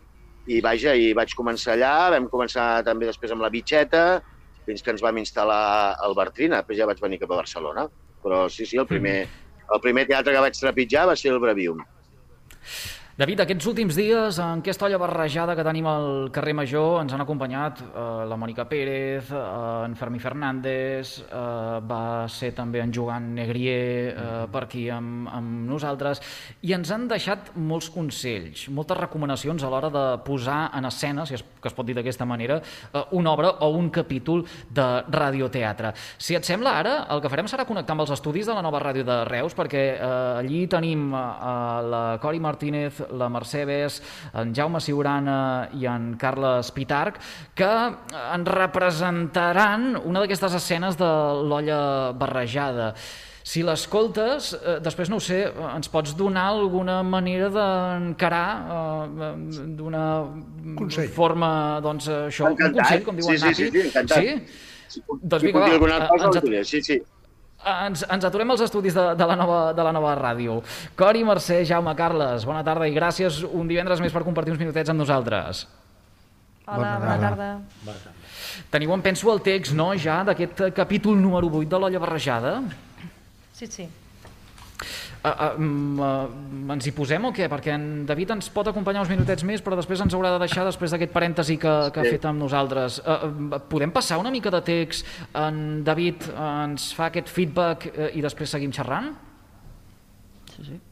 i 0.46 0.60
vaja, 0.64 0.94
i 0.94 1.12
vaig 1.16 1.34
començar 1.36 1.74
allà, 1.74 1.94
vam 2.16 2.30
començar 2.32 2.84
també 2.86 3.10
després 3.10 3.34
amb 3.34 3.44
la 3.44 3.52
Bitxeta, 3.52 4.04
fins 4.64 4.82
que 4.82 4.94
ens 4.94 5.02
vam 5.04 5.18
instal·lar 5.20 5.96
al 6.00 6.16
Bartrina, 6.16 6.62
després 6.62 6.80
ja 6.80 6.88
vaig 6.88 7.00
venir 7.02 7.20
cap 7.20 7.32
a 7.32 7.42
Barcelona. 7.42 7.88
Però 8.24 8.46
sí, 8.48 8.64
sí, 8.64 8.78
el 8.80 8.88
primer, 8.88 9.26
el 9.72 9.80
primer 9.80 10.06
teatre 10.10 10.34
que 10.34 10.44
vaig 10.44 10.58
trepitjar 10.60 11.06
va 11.10 11.16
ser 11.16 11.32
el 11.32 11.40
Bravium. 11.42 11.80
David, 13.14 13.44
aquests 13.44 13.68
últims 13.70 13.94
dies, 13.94 14.40
en 14.42 14.58
aquesta 14.58 14.88
olla 14.88 14.98
barrejada 14.98 15.54
que 15.54 15.62
tenim 15.62 15.86
al 15.86 16.32
carrer 16.34 16.50
Major, 16.58 16.96
ens 16.98 17.12
han 17.14 17.22
acompanyat 17.22 17.78
eh, 17.84 18.06
la 18.26 18.34
Mònica 18.34 18.64
Pérez, 18.66 19.28
eh, 19.30 19.42
en 19.86 19.92
Fermí 19.94 20.18
Fernández, 20.18 21.20
eh, 21.22 21.36
va 21.86 22.26
ser 22.26 22.50
també 22.56 22.80
en 22.82 22.90
Joan 22.90 23.28
Negrier 23.36 23.76
eh, 24.10 24.32
per 24.50 24.64
aquí 24.64 24.88
amb, 24.90 25.28
amb 25.30 25.68
nosaltres, 25.68 26.18
i 26.66 26.74
ens 26.74 26.90
han 26.90 27.04
deixat 27.06 27.52
molts 27.54 27.86
consells, 27.94 28.64
moltes 28.74 28.98
recomanacions 28.98 29.62
a 29.62 29.70
l'hora 29.70 29.92
de 29.94 30.04
posar 30.26 30.72
en 30.74 30.90
escena, 30.90 31.22
si 31.22 31.38
es, 31.38 31.46
que 31.62 31.70
es 31.70 31.78
pot 31.78 31.86
dir 31.86 31.94
d'aquesta 31.94 32.26
manera, 32.26 32.58
eh, 32.58 33.04
una 33.14 33.36
obra 33.36 33.54
o 33.62 33.70
un 33.78 33.92
capítol 33.94 34.42
de 34.74 34.88
radioteatre. 35.06 35.94
Si 36.18 36.34
et 36.34 36.50
sembla, 36.50 36.74
ara 36.82 36.96
el 37.14 37.22
que 37.22 37.30
farem 37.30 37.46
serà 37.46 37.62
connectar 37.70 37.94
amb 37.94 38.08
els 38.08 38.16
estudis 38.18 38.50
de 38.50 38.58
la 38.58 38.66
nova 38.66 38.82
ràdio 38.82 39.06
de 39.06 39.22
Reus, 39.30 39.54
perquè 39.54 39.86
eh, 39.94 40.12
allí 40.42 40.66
tenim 40.66 41.14
eh, 41.14 41.24
la 41.94 42.04
Cori 42.18 42.42
Martínez, 42.42 43.03
la 43.12 43.28
Mercè 43.28 43.64
Bes, 43.66 44.00
en 44.34 44.54
Jaume 44.54 44.80
Siurana 44.80 45.68
i 45.74 45.86
en 45.86 46.14
Carles 46.16 46.70
Pitarc, 46.72 47.18
que 47.54 47.68
ens 48.34 48.48
representaran 48.48 49.94
una 50.04 50.20
d'aquestes 50.24 50.54
escenes 50.60 50.96
de 51.00 51.10
l'olla 51.48 52.12
barrejada. 52.16 52.94
Si 53.44 53.60
l'escoltes, 53.62 54.54
eh, 54.56 54.78
després 54.80 55.10
no 55.12 55.16
ho 55.16 55.20
sé, 55.20 55.42
eh, 55.44 55.52
ens 55.76 55.90
pots 55.92 56.14
donar 56.16 56.46
alguna 56.54 57.02
manera 57.04 57.50
d'encarar 57.52 58.46
eh, 59.12 59.32
d'una 59.76 60.04
forma, 61.12 61.80
doncs, 61.84 62.08
això, 62.08 62.46
un 62.46 62.52
Encantat. 62.52 62.80
consell, 62.80 63.04
com 63.04 63.16
diu 63.16 63.26
Sí, 63.26 63.32
en 63.32 63.38
sí, 63.38 63.44
Napi? 63.44 63.54
sí, 63.54 63.70
sí, 63.70 63.86
encantat. 63.88 64.18
Sí? 64.18 64.62
Si 64.94 65.02
Doncs 65.22 65.40
si 65.42 65.46
vinga, 65.48 65.60
va, 65.60 65.72
alguna 65.74 65.96
eh, 66.04 66.08
cosa, 66.08 66.24
ens 66.30 66.36
at- 66.36 66.44
diré. 66.44 66.64
Sí, 66.64 66.80
sí. 66.82 67.02
Ens, 67.64 68.04
ens 68.12 68.26
aturem 68.28 68.50
als 68.52 68.60
estudis 68.66 68.92
de, 68.96 69.04
de, 69.16 69.26
la 69.28 69.36
nova, 69.40 69.60
de 69.72 69.86
la 69.86 69.92
nova 69.96 70.12
ràdio. 70.18 70.58
Cori, 70.98 71.24
Mercè, 71.24 71.62
Jaume, 71.64 71.94
Carles, 71.96 72.44
bona 72.44 72.60
tarda 72.66 72.88
i 72.90 72.92
gràcies 72.92 73.40
un 73.48 73.70
divendres 73.70 74.02
més 74.04 74.12
per 74.12 74.24
compartir 74.26 74.52
uns 74.52 74.60
minutets 74.60 74.92
amb 74.92 75.00
nosaltres. 75.00 75.64
Hola, 76.66 76.94
bona 77.00 77.16
tarda. 77.20 77.48
Teniu, 78.72 78.92
em 78.94 79.02
penso, 79.04 79.28
el 79.32 79.42
text, 79.44 79.74
no?, 79.76 79.90
ja, 79.96 80.22
d'aquest 80.28 80.66
capítol 80.76 81.16
número 81.20 81.50
8 81.50 81.68
de 81.72 81.80
l'olla 81.80 82.00
barrejada. 82.00 82.56
Sí, 83.56 83.66
sí. 83.66 83.88
Uh, 85.24 85.30
uh, 85.30 86.04
uh, 86.04 86.72
ens 86.74 86.84
hi 86.84 86.92
posem 86.92 87.24
o 87.24 87.30
què? 87.32 87.46
Perquè 87.48 87.72
en 87.72 87.84
David 88.04 88.34
ens 88.34 88.50
pot 88.52 88.68
acompanyar 88.68 89.00
uns 89.06 89.08
minutets 89.08 89.40
més, 89.48 89.62
però 89.64 89.78
després 89.78 90.02
ens 90.04 90.12
haurà 90.12 90.34
de 90.34 90.40
deixar 90.42 90.66
després 90.68 90.92
d'aquest 90.92 91.14
parèntesi 91.14 91.56
que, 91.56 91.72
que 91.94 92.00
ha 92.00 92.04
Sí. 92.04 92.10
fet 92.18 92.26
amb 92.28 92.42
nosaltres. 92.44 92.98
Uh, 93.00 93.30
uh, 93.56 93.60
podem 93.72 93.90
passar 93.90 94.18
una 94.20 94.30
mica 94.30 94.50
de 94.52 94.60
text? 94.60 95.06
En 95.32 95.80
David 95.82 96.28
ens 96.36 96.90
fa 96.92 97.06
aquest 97.08 97.32
feedback 97.32 97.88
uh, 97.94 98.10
i 98.12 98.20
després 98.20 98.52
seguim 98.52 98.70
xerrant? 98.76 99.14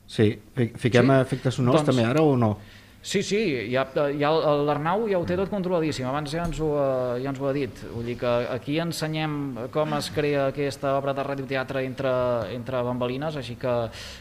Sí, 0.07 0.31
fi- 0.57 0.73
fiquem 0.77 1.07
Sí? 1.13 1.21
efectes 1.21 1.55
sonors 1.61 1.83
Doncs- 1.83 1.91
també 1.93 2.05
ara 2.09 2.23
o 2.25 2.33
no? 2.37 2.55
Sí, 3.03 3.19
sí, 3.27 3.39
ja, 3.73 3.83
ja 4.15 4.29
l'Arnau 4.63 5.09
ja 5.11 5.19
ho 5.19 5.25
té 5.27 5.35
tot 5.35 5.51
controladíssim, 5.51 6.05
abans 6.07 6.31
ja 6.31 6.45
ens, 6.47 6.61
ho, 6.63 6.69
ha- 6.79 7.17
ja 7.19 7.33
ens 7.33 7.41
ho 7.43 7.49
ha 7.49 7.55
dit. 7.57 7.81
Vull 7.91 8.07
dir 8.07 8.15
que 8.21 8.31
aquí 8.55 8.77
ensenyem 8.79 9.33
com 9.75 9.97
es 9.97 10.07
crea 10.15 10.45
aquesta 10.53 10.93
obra 11.01 11.11
de 11.13 11.25
radioteatre 11.27 11.83
entre, 11.83 12.13
entre 12.55 12.83
bambalines, 12.87 13.35
així 13.41 13.57
que, 13.59 13.73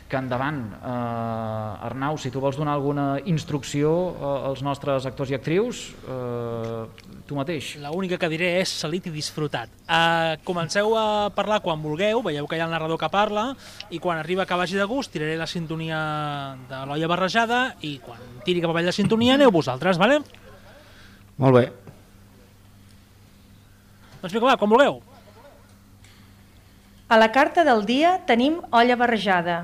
que 0.10 0.18
endavant. 0.18 0.64
Uh, 0.82 1.86
Arnau, 1.92 2.18
si 2.18 2.32
tu 2.34 2.42
vols 2.42 2.58
donar 2.58 2.74
alguna 2.74 3.20
instrucció 3.30 3.92
uh, 4.16 4.32
als 4.50 4.66
nostres 4.66 5.06
actors 5.06 5.30
i 5.30 5.38
actrius, 5.38 5.84
uh, 6.10 6.90
tu 7.30 7.38
mateix. 7.38 7.76
L'única 7.86 8.18
que 8.18 8.32
diré 8.34 8.50
és 8.64 8.74
salit 8.82 9.06
i 9.12 9.14
disfrutat. 9.14 9.70
Uh, 9.86 10.42
comenceu 10.48 10.98
a 10.98 11.30
parlar 11.38 11.62
quan 11.62 11.86
vulgueu, 11.86 12.26
veieu 12.26 12.50
que 12.50 12.58
hi 12.58 12.66
ha 12.66 12.66
el 12.66 12.74
narrador 12.74 12.98
que 12.98 13.12
parla, 13.14 13.52
i 13.94 14.02
quan 14.02 14.18
arriba 14.18 14.50
que 14.50 14.58
vagi 14.58 14.82
de 14.82 14.90
gust 14.90 15.14
tiraré 15.14 15.38
la 15.38 15.46
sintonia 15.46 16.02
de 16.66 16.82
l'olla 16.90 17.14
barrejada 17.14 17.64
i 17.86 18.00
quan 18.02 18.42
tiri 18.42 18.58
cap 18.64 18.71
avall 18.72 18.90
la 18.90 18.96
sintonia 18.96 19.36
aneu 19.38 19.52
vosaltres, 19.54 20.00
vale? 20.02 20.22
Molt 21.42 21.58
bé. 21.58 21.66
Doncs 24.22 24.34
vinga, 24.34 24.52
va, 24.52 24.58
quan 24.58 24.70
vulgueu. 24.70 25.02
A 27.12 27.18
la 27.20 27.32
carta 27.36 27.66
del 27.68 27.84
dia 27.84 28.20
tenim 28.28 28.62
olla 28.72 28.96
barrejada, 28.96 29.58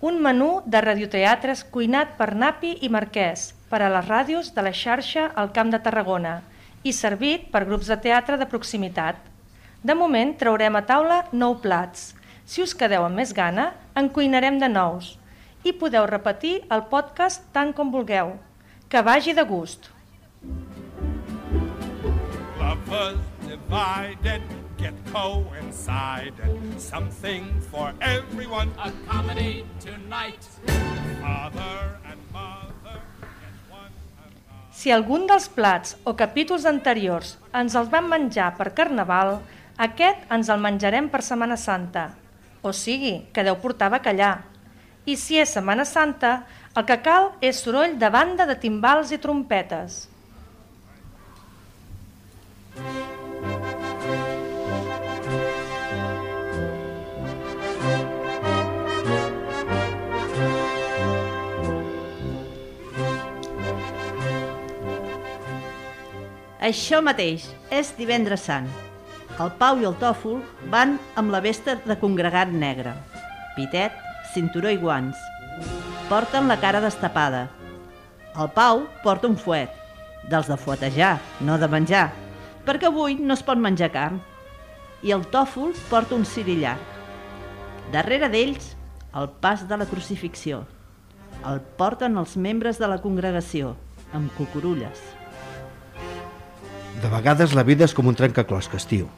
un 0.00 0.22
menú 0.22 0.62
de 0.64 0.80
radioteatres 0.80 1.64
cuinat 1.74 2.14
per 2.18 2.34
Napi 2.36 2.74
i 2.86 2.88
Marquès 2.92 3.50
per 3.68 3.82
a 3.82 3.90
les 3.92 4.06
ràdios 4.08 4.50
de 4.56 4.64
la 4.64 4.72
xarxa 4.72 5.26
al 5.34 5.50
Camp 5.56 5.72
de 5.72 5.80
Tarragona 5.84 6.34
i 6.84 6.92
servit 6.92 7.50
per 7.52 7.64
grups 7.64 7.88
de 7.88 7.96
teatre 8.06 8.36
de 8.40 8.48
proximitat. 8.48 9.16
De 9.82 9.96
moment 9.96 10.34
traurem 10.40 10.76
a 10.76 10.84
taula 10.84 11.22
nou 11.32 11.56
plats. 11.60 12.12
Si 12.44 12.60
us 12.64 12.76
quedeu 12.76 13.04
amb 13.04 13.16
més 13.16 13.32
gana, 13.36 13.72
en 13.96 14.08
cuinarem 14.08 14.60
de 14.60 14.68
nous. 14.68 15.14
I 15.64 15.72
podeu 15.80 16.04
repetir 16.08 16.58
el 16.72 16.84
podcast 16.92 17.44
tant 17.56 17.72
com 17.72 17.92
vulgueu. 17.92 18.34
Que 18.94 19.02
vagi 19.02 19.32
de 19.34 19.42
gust. 19.42 19.88
Lovers 22.60 23.18
divided 23.42 24.42
get 24.78 24.94
coincided. 25.10 26.54
Something 26.78 27.50
for 27.72 27.90
everyone. 27.98 28.70
A 28.78 28.92
comedy 29.10 29.66
tonight. 29.82 30.46
Father 31.18 31.98
and 32.06 32.22
mother 32.30 33.02
get 33.42 33.58
one 33.66 33.90
and 34.22 34.70
Si 34.70 34.94
algun 34.94 35.26
dels 35.26 35.50
plats 35.50 35.98
o 36.06 36.14
capítols 36.14 36.62
anteriors 36.62 37.34
ens 37.50 37.74
els 37.74 37.90
vam 37.90 38.06
menjar 38.06 38.52
per 38.54 38.70
Carnaval, 38.78 39.40
aquest 39.74 40.22
ens 40.30 40.46
el 40.46 40.62
menjarem 40.62 41.10
per 41.10 41.26
Setmana 41.26 41.58
Santa. 41.58 42.12
O 42.62 42.70
sigui, 42.70 43.24
que 43.34 43.42
deu 43.42 43.58
portar 43.58 43.90
bacallà. 43.90 44.36
I 45.04 45.18
si 45.18 45.42
és 45.42 45.50
Setmana 45.50 45.82
Santa, 45.82 46.44
el 46.74 46.86
que 46.88 46.96
cal 47.06 47.30
és 47.44 47.60
soroll 47.62 47.94
de 48.00 48.10
banda 48.10 48.48
de 48.50 48.56
timbals 48.58 49.12
i 49.14 49.20
trompetes. 49.22 50.08
Això 66.64 67.02
mateix, 67.04 67.44
és 67.68 67.92
divendres 67.98 68.46
sant. 68.48 68.66
El 69.38 69.50
Pau 69.60 69.82
i 69.82 69.84
el 69.84 69.94
Tòfol 70.00 70.40
van 70.72 70.96
amb 71.20 71.30
la 71.34 71.42
vesta 71.44 71.76
de 71.84 71.98
congregat 72.00 72.50
negre. 72.50 72.96
Pitet, 73.54 74.00
cinturó 74.32 74.72
i 74.72 74.80
guants. 74.80 75.33
Porten 76.08 76.48
la 76.48 76.58
cara 76.60 76.82
destapada. 76.84 77.46
El 78.36 78.50
Pau 78.52 78.82
porta 79.00 79.24
un 79.24 79.38
fuet, 79.40 79.70
dels 80.28 80.50
de 80.50 80.56
fuetejar, 80.60 81.14
no 81.40 81.56
de 81.56 81.68
menjar, 81.72 82.10
perquè 82.66 82.90
avui 82.90 83.16
no 83.16 83.32
es 83.32 83.42
pot 83.46 83.56
menjar 83.56 83.88
carn. 83.94 84.18
I 85.00 85.14
el 85.16 85.24
Tòfol 85.32 85.72
porta 85.88 86.12
un 86.16 86.26
ciri 86.28 86.58
llarg. 86.60 86.82
Darrere 87.92 88.28
d'ells, 88.28 88.74
el 89.16 89.30
pas 89.40 89.64
de 89.68 89.78
la 89.80 89.86
crucifixió. 89.88 90.66
El 91.48 91.62
porten 91.80 92.20
els 92.20 92.36
membres 92.36 92.76
de 92.76 92.88
la 92.90 93.00
congregació, 93.00 93.72
amb 94.12 94.28
cucurulles. 94.36 95.00
De 97.00 97.08
vegades 97.08 97.56
la 97.56 97.64
vida 97.64 97.88
és 97.88 97.96
com 97.96 98.12
un 98.12 98.20
trencaclosques, 98.20 98.84
tio. 98.92 99.08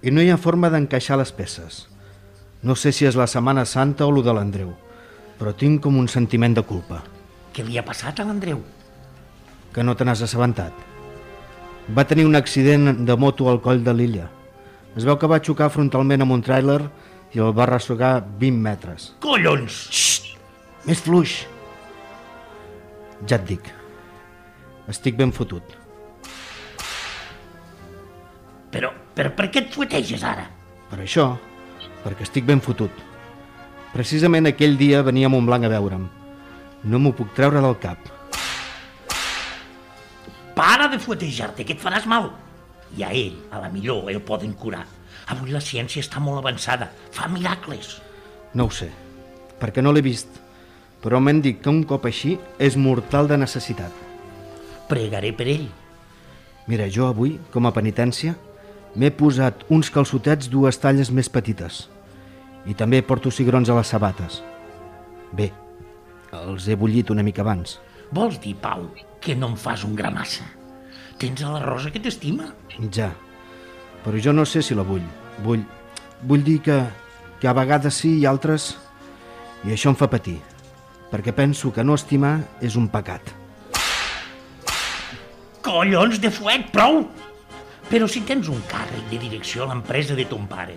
I 0.00 0.08
no 0.16 0.24
hi 0.24 0.32
ha 0.32 0.40
forma 0.40 0.72
d'encaixar 0.72 1.20
les 1.20 1.36
peces. 1.36 1.84
No 2.64 2.72
sé 2.72 2.96
si 2.96 3.04
és 3.04 3.20
la 3.20 3.28
Setmana 3.28 3.68
Santa 3.68 4.08
o 4.08 4.10
lo 4.10 4.24
de 4.24 4.32
l'Andreu, 4.32 4.72
però 5.38 5.52
tinc 5.52 5.82
com 5.84 5.98
un 6.00 6.08
sentiment 6.08 6.54
de 6.56 6.64
culpa. 6.66 7.02
Què 7.52 7.64
li 7.64 7.78
ha 7.78 7.84
passat 7.84 8.20
a 8.20 8.26
l'Andreu? 8.28 8.60
Que 9.72 9.84
no 9.84 9.94
te 9.96 10.04
n'has 10.04 10.22
assabentat. 10.24 10.72
Va 11.96 12.06
tenir 12.08 12.26
un 12.26 12.36
accident 12.36 13.04
de 13.06 13.16
moto 13.16 13.50
al 13.50 13.60
coll 13.62 13.84
de 13.84 13.94
l'illa. 13.94 14.26
Es 14.96 15.04
veu 15.04 15.18
que 15.20 15.28
va 15.30 15.42
xocar 15.44 15.68
frontalment 15.70 16.24
amb 16.24 16.34
un 16.38 16.42
tràiler 16.44 16.80
i 17.36 17.42
el 17.44 17.52
va 17.56 17.66
arrossegar 17.66 18.14
20 18.40 18.62
metres. 18.64 19.10
Collons! 19.20 19.80
Xxt! 19.92 20.32
Més 20.88 21.02
fluix! 21.04 21.38
Ja 23.28 23.38
et 23.38 23.46
dic. 23.48 23.68
Estic 24.88 25.16
ben 25.18 25.32
fotut. 25.34 25.76
Però, 28.72 28.90
però 29.16 29.32
per 29.36 29.48
què 29.50 29.64
et 29.64 29.74
fueteges 29.74 30.24
ara? 30.26 30.46
Per 30.90 31.00
això, 31.02 31.30
perquè 32.04 32.26
estic 32.26 32.46
ben 32.48 32.60
fotut. 32.62 33.05
Precisament 33.96 34.44
aquell 34.44 34.74
dia 34.76 34.98
venia 35.00 35.24
a 35.24 35.32
Montblanc 35.32 35.64
a 35.64 35.70
veure'm. 35.72 36.02
No 36.84 36.98
m'ho 37.00 37.14
puc 37.16 37.30
treure 37.32 37.62
del 37.64 37.78
cap. 37.80 38.10
Para 40.52 40.90
de 40.92 40.98
fuetejar-te, 41.00 41.64
que 41.64 41.72
et 41.72 41.80
faràs 41.80 42.04
mal. 42.04 42.28
I 42.92 43.06
a 43.06 43.14
ell, 43.16 43.38
a 43.48 43.62
la 43.62 43.70
millor, 43.72 44.10
el 44.12 44.20
poden 44.20 44.52
curar. 44.52 44.82
Avui 45.32 45.48
la 45.54 45.64
ciència 45.64 46.04
està 46.04 46.20
molt 46.20 46.42
avançada. 46.42 46.90
Fa 47.16 47.30
miracles. 47.32 47.96
No 48.52 48.68
ho 48.68 48.74
sé, 48.82 48.90
perquè 49.62 49.80
no 49.80 49.96
l'he 49.96 50.04
vist. 50.04 50.28
Però 51.00 51.16
m'han 51.16 51.40
dit 51.40 51.64
que 51.64 51.72
un 51.72 51.80
cop 51.88 52.04
així 52.04 52.36
és 52.60 52.76
mortal 52.76 53.32
de 53.32 53.40
necessitat. 53.40 53.96
Pregaré 54.92 55.32
per 55.32 55.48
ell. 55.56 55.68
Mira, 56.68 56.92
jo 56.92 57.08
avui, 57.08 57.38
com 57.48 57.64
a 57.64 57.72
penitència, 57.72 58.36
m'he 58.92 59.14
posat 59.16 59.64
uns 59.72 59.88
calçotets 59.88 60.52
dues 60.52 60.84
talles 60.84 61.08
més 61.08 61.32
petites. 61.32 61.86
I 62.66 62.74
també 62.74 63.02
porto 63.06 63.30
cigrons 63.30 63.70
a 63.70 63.76
les 63.78 63.92
sabates. 63.94 64.40
Bé, 65.36 65.50
els 66.34 66.66
he 66.68 66.76
bullit 66.78 67.12
una 67.14 67.24
mica 67.26 67.44
abans. 67.44 67.78
Vols 68.14 68.38
dir, 68.42 68.56
Pau, 68.62 68.88
que 69.22 69.36
no 69.38 69.52
em 69.52 69.56
fas 69.58 69.84
un 69.86 69.94
gramassa? 69.98 70.46
Tens 71.18 71.42
a 71.42 71.52
la 71.54 71.62
Rosa 71.64 71.90
que 71.90 72.02
t'estima? 72.02 72.50
Ja, 72.92 73.10
però 74.04 74.20
jo 74.22 74.34
no 74.36 74.44
sé 74.46 74.62
si 74.62 74.76
la 74.76 74.84
vull. 74.86 75.04
Vull, 75.44 75.62
vull 76.22 76.44
dir 76.44 76.58
que, 76.62 76.76
que 77.40 77.48
a 77.48 77.56
vegades 77.56 78.02
sí 78.02 78.18
i 78.20 78.26
altres... 78.26 78.74
I 79.66 79.72
això 79.74 79.90
em 79.90 79.96
fa 79.98 80.06
patir, 80.06 80.36
perquè 81.10 81.32
penso 81.34 81.72
que 81.74 81.82
no 81.82 81.96
estimar 81.96 82.36
és 82.62 82.76
un 82.78 82.86
pecat. 82.92 83.32
Collons 85.64 86.20
de 86.22 86.30
fuet, 86.30 86.68
prou! 86.70 87.00
Però 87.88 88.06
si 88.10 88.22
tens 88.28 88.50
un 88.52 88.60
càrrec 88.70 89.08
de 89.10 89.18
direcció 89.24 89.64
a 89.64 89.72
l'empresa 89.72 90.14
de 90.14 90.26
ton 90.30 90.46
pare, 90.50 90.76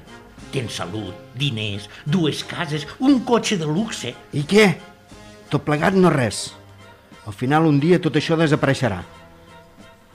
tens 0.54 0.80
salut, 0.82 1.13
diners, 1.38 1.89
dues 2.06 2.43
cases, 2.47 2.88
un 2.99 3.21
cotxe 3.28 3.58
de 3.60 3.67
luxe... 3.69 4.13
I 4.34 4.43
què? 4.47 4.69
Tot 5.49 5.65
plegat 5.65 5.97
no 5.97 6.12
res. 6.13 6.49
Al 7.30 7.36
final 7.38 7.67
un 7.69 7.80
dia 7.82 7.99
tot 8.02 8.15
això 8.17 8.38
desapareixerà. 8.39 9.04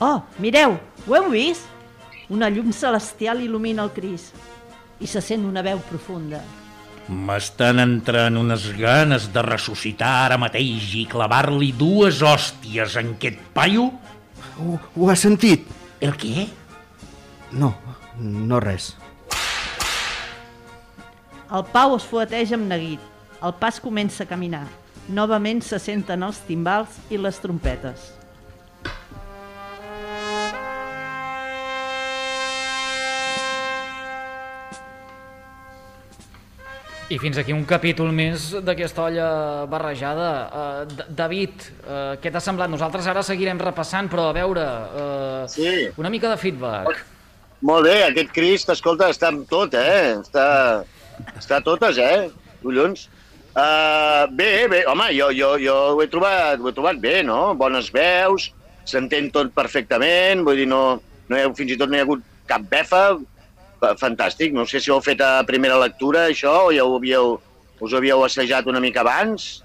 Oh, 0.02 0.18
mireu, 0.42 0.76
ho 1.06 1.16
heu 1.16 1.30
vist? 1.30 1.70
Una 2.32 2.48
llum 2.50 2.72
celestial 2.72 3.42
il·lumina 3.44 3.84
el 3.84 3.92
Cris 3.94 4.30
i 5.02 5.08
se 5.10 5.20
sent 5.22 5.44
una 5.46 5.62
veu 5.62 5.80
profunda. 5.90 6.40
M'estan 7.04 7.82
entrant 7.82 8.38
unes 8.40 8.64
ganes 8.78 9.28
de 9.34 9.42
ressuscitar 9.44 10.12
ara 10.24 10.40
mateix 10.40 10.94
i 10.96 11.04
clavar-li 11.10 11.70
dues 11.76 12.22
hòsties 12.24 12.96
en 13.02 13.14
aquest 13.18 13.42
paio. 13.56 13.90
Ho, 14.56 14.78
ho 14.96 15.10
has 15.12 15.26
sentit? 15.26 15.68
El 16.00 16.16
què? 16.20 16.48
No, 17.52 17.74
no 18.18 18.60
res. 18.64 18.94
El 21.56 21.62
Pau 21.74 21.94
es 21.96 22.06
fueteja 22.12 22.56
amb 22.58 22.68
neguit. 22.72 23.02
El 23.48 23.54
pas 23.62 23.80
comença 23.86 24.24
a 24.24 24.30
caminar. 24.32 24.64
Novament 25.20 25.60
se 25.70 25.78
senten 25.88 26.24
els 26.30 26.40
timbals 26.48 26.98
i 27.12 27.20
les 27.20 27.40
trompetes. 27.46 28.10
I 37.12 37.18
fins 37.20 37.36
aquí 37.36 37.52
un 37.52 37.66
capítol 37.68 38.08
més 38.16 38.46
d'aquesta 38.64 39.02
olla 39.10 39.26
barrejada. 39.70 40.28
Uh, 40.48 40.86
D- 40.88 41.04
David, 41.18 41.66
uh, 41.84 42.14
què 42.22 42.30
t'ha 42.32 42.40
semblat? 42.40 42.70
Nosaltres 42.72 43.06
ara 43.12 43.22
seguirem 43.22 43.60
repassant, 43.60 44.08
però 44.10 44.30
a 44.30 44.36
veure, 44.36 44.64
uh, 44.64 45.48
Sí. 45.48 45.90
una 46.00 46.08
mica 46.10 46.30
de 46.32 46.38
feedback. 46.40 47.04
Molt 47.60 47.84
bé, 47.84 48.04
aquest 48.08 48.32
Crist, 48.32 48.70
escolta, 48.72 49.10
està 49.12 49.28
amb 49.28 49.44
tot, 49.48 49.74
eh? 49.74 50.16
Està, 50.16 50.84
està 51.38 51.58
a 51.60 51.64
totes, 51.64 51.98
eh? 51.98 52.30
Collons. 52.62 53.08
Uh, 53.54 54.26
bé, 54.34 54.66
bé, 54.66 54.80
home, 54.90 55.06
jo, 55.14 55.28
jo, 55.30 55.52
jo 55.62 55.74
ho, 55.94 55.98
he 56.02 56.08
trobat, 56.10 56.58
ho 56.58 56.68
he 56.68 56.74
trobat 56.74 56.98
bé, 56.98 57.20
no? 57.22 57.54
Bones 57.54 57.92
veus, 57.94 58.48
s'entén 58.84 59.28
tot 59.30 59.52
perfectament, 59.54 60.42
vull 60.46 60.58
dir, 60.58 60.66
no, 60.66 60.80
no 61.30 61.36
hi 61.38 61.44
ha, 61.44 61.52
fins 61.54 61.70
i 61.74 61.78
tot 61.78 61.88
no 61.92 61.94
hi 61.96 62.02
ha 62.02 62.06
hagut 62.08 62.24
cap 62.50 62.64
befa, 62.70 63.04
Fa- 63.80 63.94
fantàstic. 64.00 64.52
No 64.54 64.64
sé 64.66 64.80
si 64.80 64.90
ho 64.90 64.96
heu 64.96 65.02
fet 65.04 65.20
a 65.22 65.42
primera 65.46 65.76
lectura, 65.78 66.26
això, 66.32 66.54
o 66.66 66.72
ja 66.74 66.82
ho 66.86 66.96
havíeu, 66.98 67.34
us 67.80 67.92
ho 67.92 67.98
havíeu 68.00 68.22
assajat 68.24 68.66
una 68.70 68.80
mica 68.82 69.02
abans. 69.06 69.60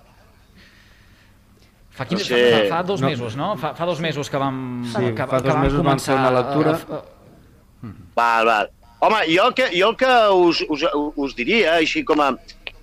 Fa, 1.95 2.05
quin, 2.07 2.17
No 2.19 2.23
sé. 2.25 2.39
fa, 2.69 2.77
fa 2.77 2.83
dos 2.83 3.01
No. 3.01 3.07
mesos, 3.09 3.35
no? 3.35 3.55
Fa, 3.57 3.73
fa 3.75 3.85
dos 3.85 3.99
mesos 3.99 4.29
que 4.29 4.37
vam, 4.37 4.83
Sí, 4.85 5.13
que, 5.15 5.25
fa 5.27 5.37
que 5.37 5.43
dos 5.47 5.53
vam 5.53 5.61
mesos 5.65 5.83
vam 5.83 5.99
fer 5.99 6.15
una 6.15 6.31
lectura. 6.31 6.71
A, 6.75 6.99
a, 6.99 7.95
Val, 8.15 8.45
val. 8.45 8.69
Home, 8.99 9.19
jo 9.31 9.47
el 9.47 9.53
que, 9.55 9.69
jo 9.71 9.89
el 9.93 9.95
que 9.95 10.11
us, 10.35 10.63
us, 10.67 10.83
us 11.15 11.35
diria, 11.37 11.77
així 11.77 12.03
com 12.03 12.19
a 12.19 12.33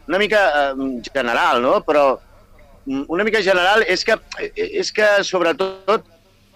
una 0.09 0.19
mica 0.19 0.43
eh, 0.73 0.87
general, 1.13 1.61
no? 1.61 1.81
però 1.85 2.07
una 2.87 3.25
mica 3.27 3.43
general 3.43 3.83
és 3.85 4.05
que, 4.07 4.17
és 4.55 4.93
que 4.95 5.07
sobretot, 5.27 6.07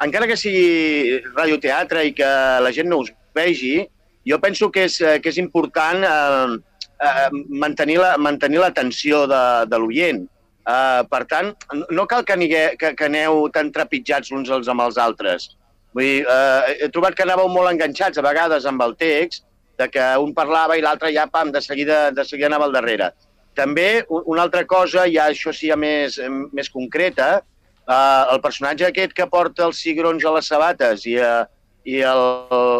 encara 0.00 0.28
que 0.30 0.38
sigui 0.38 1.18
radioteatre 1.34 2.06
i 2.08 2.14
que 2.16 2.30
la 2.64 2.72
gent 2.72 2.88
no 2.88 3.02
us 3.04 3.10
vegi, 3.36 3.82
jo 4.24 4.38
penso 4.40 4.70
que 4.72 4.86
és, 4.88 4.96
eh, 5.02 5.18
que 5.20 5.28
és 5.28 5.40
important 5.42 6.06
eh, 6.08 6.56
eh, 7.04 7.28
mantenir, 7.50 7.98
la, 8.00 8.16
l'atenció 8.16 9.26
de, 9.28 9.42
de 9.68 9.82
l'oient. 9.82 10.24
Eh, 10.70 11.02
per 11.10 11.24
tant, 11.28 11.52
no 11.90 12.06
cal 12.06 12.24
que, 12.24 12.36
anigueu, 12.36 12.76
que, 12.80 12.94
que 12.96 13.10
aneu 13.10 13.48
tan 13.52 13.72
trepitjats 13.74 14.32
uns 14.32 14.48
els 14.48 14.72
amb 14.72 14.86
els 14.86 14.96
altres. 14.96 15.50
Vull 15.92 16.06
dir, 16.06 16.18
eh, 16.24 16.76
he 16.86 16.90
trobat 16.94 17.16
que 17.18 17.26
anàveu 17.26 17.50
molt 17.50 17.72
enganxats 17.72 18.20
a 18.20 18.24
vegades 18.24 18.64
amb 18.68 18.84
el 18.86 18.96
text, 19.00 19.49
de 19.80 19.88
que 19.90 20.06
un 20.20 20.34
parlava 20.36 20.76
i 20.78 20.84
l'altre 20.84 21.10
ja, 21.14 21.24
pam, 21.32 21.50
de 21.54 21.62
seguida, 21.64 22.10
de 22.12 22.24
seguida 22.28 22.50
anava 22.52 22.68
al 22.68 22.74
darrere. 22.76 23.10
També, 23.56 24.04
un- 24.08 24.22
una 24.34 24.44
altra 24.46 24.62
cosa, 24.68 25.06
ja 25.10 25.28
això 25.32 25.52
sí 25.56 25.70
ja 25.72 25.76
més, 25.80 26.18
més 26.52 26.68
concreta, 26.70 27.30
eh, 27.88 28.24
el 28.34 28.40
personatge 28.44 28.86
aquest 28.86 29.16
que 29.16 29.26
porta 29.26 29.64
els 29.66 29.80
cigrons 29.82 30.24
a 30.24 30.34
les 30.36 30.46
sabates 30.52 31.06
i, 31.08 31.16
eh, 31.18 31.40
i, 31.84 31.96
el, 32.04 32.22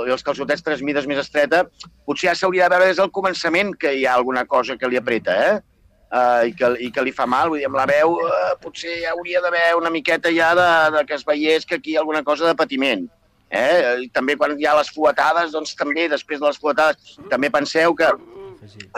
i 0.07 0.13
els 0.15 0.23
calçotets 0.23 0.63
tres 0.63 0.83
mides 0.85 1.09
més 1.09 1.19
estreta, 1.25 1.65
potser 2.07 2.29
ja 2.31 2.37
s'hauria 2.37 2.69
de 2.69 2.77
veure 2.77 2.91
des 2.93 3.01
del 3.01 3.11
començament 3.11 3.73
que 3.81 3.95
hi 3.97 4.05
ha 4.07 4.15
alguna 4.21 4.45
cosa 4.47 4.77
que 4.77 4.89
li 4.93 5.01
apreta, 5.01 5.37
eh? 5.49 5.59
Uh, 6.11 6.43
i, 6.49 6.51
que, 6.59 6.67
i 6.83 6.89
que 6.91 7.03
li 7.07 7.13
fa 7.15 7.23
mal, 7.31 7.53
vull 7.53 7.61
dir, 7.61 7.69
amb 7.69 7.77
la 7.79 7.85
veu 7.87 8.17
uh, 8.19 8.57
potser 8.59 8.97
hauria 9.13 9.39
d'haver 9.45 9.77
una 9.79 9.93
miqueta 9.95 10.33
ja 10.35 10.49
de, 10.59 10.65
de 10.97 11.05
que 11.07 11.15
es 11.15 11.23
veiés 11.23 11.63
que 11.65 11.77
aquí 11.79 11.93
hi 11.93 11.97
ha 11.97 12.01
alguna 12.03 12.25
cosa 12.27 12.49
de 12.49 12.55
patiment. 12.59 13.05
Eh? 13.51 14.07
I 14.07 14.09
també 14.15 14.37
quan 14.39 14.55
hi 14.59 14.67
ha 14.67 14.77
les 14.79 14.93
fuetades, 14.95 15.51
doncs 15.53 15.75
també, 15.79 16.07
després 16.09 16.41
de 16.41 16.47
les 16.47 16.61
fuetades, 16.61 17.17
també 17.31 17.51
penseu 17.51 17.95
que 17.99 18.11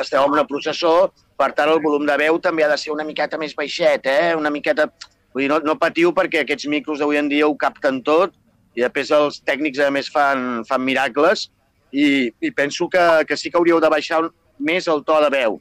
esteu 0.00 0.24
en 0.26 0.36
una 0.36 0.44
processó, 0.48 1.12
per 1.38 1.52
tant 1.56 1.70
el 1.72 1.80
volum 1.82 2.04
de 2.06 2.16
veu 2.20 2.38
també 2.42 2.66
ha 2.66 2.70
de 2.72 2.76
ser 2.78 2.92
una 2.92 3.06
miqueta 3.08 3.40
més 3.40 3.56
baixet, 3.56 4.06
eh? 4.06 4.36
una 4.36 4.52
miqueta... 4.52 4.90
Vull 5.32 5.46
dir, 5.46 5.48
no, 5.48 5.62
no 5.64 5.78
patiu 5.80 6.10
perquè 6.12 6.42
aquests 6.42 6.68
micros 6.68 7.00
d'avui 7.00 7.16
en 7.16 7.30
dia 7.30 7.46
ho 7.48 7.54
capten 7.56 8.02
tot 8.04 8.34
i 8.76 8.82
després 8.84 9.08
els 9.16 9.38
tècnics 9.48 9.80
a 9.80 9.88
més 9.88 10.10
fan, 10.12 10.60
fan 10.68 10.82
miracles 10.84 11.46
i, 11.88 12.28
i 12.28 12.50
penso 12.52 12.84
que, 12.92 13.00
que 13.28 13.38
sí 13.40 13.48
que 13.48 13.56
hauríeu 13.56 13.80
de 13.80 13.88
baixar 13.92 14.20
més 14.60 14.88
el 14.92 15.00
to 15.08 15.16
de 15.24 15.30
veu. 15.32 15.56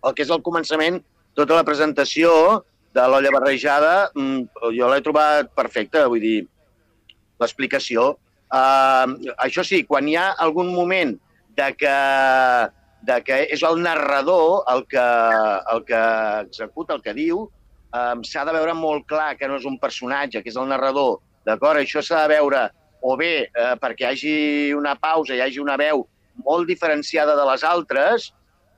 El 0.00 0.16
que 0.16 0.24
és 0.24 0.32
el 0.32 0.40
començament, 0.44 1.02
tota 1.36 1.58
la 1.58 1.64
presentació 1.68 2.32
de 2.96 3.04
l'olla 3.04 3.32
barrejada, 3.34 3.94
mm, 4.16 4.72
jo 4.76 4.88
l'he 4.88 5.04
trobat 5.04 5.52
perfecta, 5.56 6.06
vull 6.08 6.24
dir, 6.24 6.38
l'explicació. 7.42 8.14
Uh, 8.46 9.16
això 9.42 9.64
sí, 9.66 9.82
quan 9.88 10.08
hi 10.08 10.16
ha 10.16 10.30
algun 10.44 10.70
moment 10.74 11.16
de 11.58 11.68
que, 11.80 11.96
de 13.08 13.18
que 13.26 13.42
és 13.56 13.62
el 13.66 13.82
narrador 13.82 14.62
el 14.72 14.84
que, 14.90 15.06
el 15.72 15.84
que 15.88 16.02
executa, 16.46 16.96
el 16.96 17.02
que 17.02 17.16
diu, 17.16 17.46
um, 17.96 18.24
s'ha 18.24 18.44
de 18.46 18.54
veure 18.54 18.76
molt 18.78 19.06
clar 19.10 19.34
que 19.40 19.48
no 19.50 19.58
és 19.60 19.66
un 19.68 19.80
personatge, 19.82 20.42
que 20.42 20.52
és 20.52 20.58
el 20.60 20.68
narrador, 20.70 21.18
d'acord? 21.46 21.82
Això 21.82 22.04
s'ha 22.04 22.24
de 22.24 22.36
veure 22.36 22.66
o 23.06 23.14
bé 23.18 23.32
eh, 23.46 23.74
perquè 23.80 24.06
hi 24.06 24.08
hagi 24.08 24.36
una 24.74 24.96
pausa, 24.98 25.34
hi 25.36 25.42
hagi 25.44 25.60
una 25.62 25.76
veu 25.78 26.06
molt 26.44 26.66
diferenciada 26.68 27.36
de 27.38 27.44
les 27.48 27.62
altres, 27.64 28.30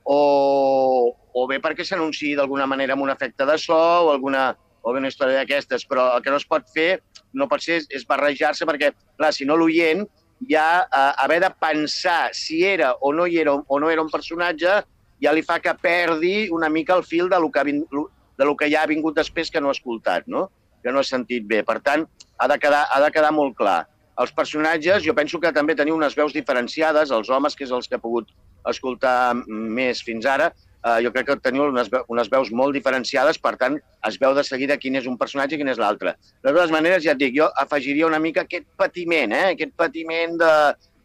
o, 0.05 1.15
o 1.35 1.47
bé 1.49 1.59
perquè 1.65 1.85
s'anunciï 1.85 2.35
d'alguna 2.37 2.67
manera 2.69 2.97
amb 2.97 3.05
un 3.05 3.13
efecte 3.13 3.47
de 3.49 3.57
so 3.61 3.77
o 3.77 4.11
alguna 4.13 4.51
o 4.89 4.95
bé 4.95 5.03
una 5.03 5.11
història 5.13 5.43
d'aquestes, 5.43 5.85
però 5.85 6.09
el 6.17 6.25
que 6.25 6.33
no 6.33 6.41
es 6.41 6.47
pot 6.49 6.65
fer, 6.73 7.03
no 7.37 7.49
pot 7.51 7.61
ser, 7.61 7.83
és, 7.93 8.07
barrejar-se, 8.09 8.65
perquè, 8.69 8.95
clar, 9.19 9.35
si 9.37 9.45
no 9.45 9.59
l'oient 9.61 10.07
ja 10.49 10.69
eh, 10.87 11.13
haver 11.25 11.43
de 11.45 11.51
pensar 11.61 12.31
si 12.33 12.63
era 12.65 12.95
o 13.03 13.13
no 13.13 13.27
hi 13.27 13.41
era 13.43 13.57
o 13.59 13.81
no 13.83 13.91
era 13.91 14.05
un 14.05 14.11
personatge 14.11 14.77
ja 15.23 15.33
li 15.35 15.43
fa 15.43 15.59
que 15.59 15.75
perdi 15.83 16.49
una 16.55 16.71
mica 16.71 16.95
el 16.95 17.03
fil 17.05 17.29
de 17.29 17.41
lo 17.43 17.51
que, 17.51 17.61
ha 17.61 17.65
de 17.65 18.45
lo 18.47 18.57
que 18.57 18.71
ja 18.71 18.85
ha 18.85 18.91
vingut 18.91 19.17
després 19.19 19.51
que 19.51 19.61
no 19.61 19.69
ha 19.69 19.77
escoltat, 19.77 20.27
no? 20.27 20.49
que 20.83 20.93
no 20.95 21.03
ha 21.03 21.07
sentit 21.07 21.47
bé. 21.47 21.65
Per 21.67 21.81
tant, 21.83 22.07
ha 22.39 22.47
de 22.49 22.59
quedar, 22.63 22.85
ha 22.95 23.01
de 23.03 23.11
quedar 23.11 23.33
molt 23.35 23.57
clar. 23.59 23.81
Els 24.19 24.31
personatges, 24.35 25.03
jo 25.03 25.15
penso 25.15 25.41
que 25.43 25.51
també 25.55 25.75
teniu 25.79 25.99
unes 25.99 26.15
veus 26.19 26.35
diferenciades, 26.35 27.11
els 27.15 27.31
homes, 27.31 27.55
que 27.59 27.67
és 27.67 27.75
els 27.75 27.91
que 27.91 27.99
he 27.99 28.03
pogut 28.03 28.31
escoltar 28.71 29.35
més 29.47 30.03
fins 30.07 30.27
ara, 30.27 30.53
eh, 30.85 30.99
jo 31.05 31.13
crec 31.15 31.29
que 31.31 31.39
teniu 31.43 31.69
unes, 31.69 31.91
unes 32.09 32.31
veus 32.33 32.53
molt 32.55 32.77
diferenciades, 32.77 33.41
per 33.43 33.55
tant, 33.61 33.79
es 34.09 34.21
veu 34.23 34.37
de 34.37 34.45
seguida 34.47 34.79
quin 34.81 34.99
és 35.01 35.09
un 35.11 35.19
personatge 35.21 35.57
i 35.57 35.61
quin 35.61 35.73
és 35.73 35.81
l'altre. 35.81 36.15
De 36.43 36.53
totes 36.53 36.75
maneres, 36.75 37.05
ja 37.07 37.17
et 37.17 37.23
dic, 37.23 37.35
jo 37.39 37.51
afegiria 37.65 38.09
una 38.09 38.23
mica 38.23 38.47
aquest 38.47 38.69
patiment, 38.81 39.35
eh? 39.35 39.53
aquest 39.57 39.75
patiment 39.77 40.39
de, 40.41 40.55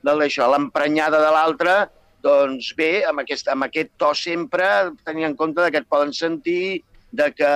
de 0.04 0.16
l'emprenyada 0.20 1.22
de 1.24 1.36
l'altre, 1.36 1.76
doncs 2.24 2.72
bé, 2.78 3.04
amb 3.08 3.20
aquest, 3.20 3.50
amb 3.52 3.68
aquest 3.68 3.92
to 4.00 4.14
sempre, 4.16 4.66
tenint 5.04 5.32
en 5.32 5.36
compte 5.36 5.70
que 5.72 5.84
et 5.84 5.90
poden 5.92 6.14
sentir, 6.16 6.84
de 7.14 7.30
que, 7.32 7.52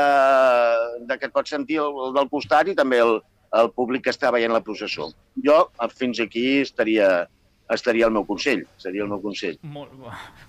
de 1.10 1.17
que 1.17 1.25
et 1.25 1.34
pots 1.34 1.49
sentir 1.49 1.80
el, 1.82 1.95
el 2.06 2.13
del 2.13 2.30
costat 2.30 2.69
i 2.69 2.75
també 2.77 2.99
el, 3.01 3.15
el 3.58 3.71
públic 3.73 4.06
que 4.06 4.13
està 4.13 4.30
veient 4.34 4.53
la 4.53 4.62
processó. 4.62 5.10
Jo, 5.45 5.63
fins 5.97 6.21
aquí, 6.21 6.62
estaria, 6.62 7.25
estaria 7.73 8.06
el 8.08 8.13
meu 8.15 8.23
consell, 8.25 8.62
seria 8.80 9.03
el 9.03 9.10
meu 9.12 9.19
consell. 9.21 9.58
Molt, 9.63 9.91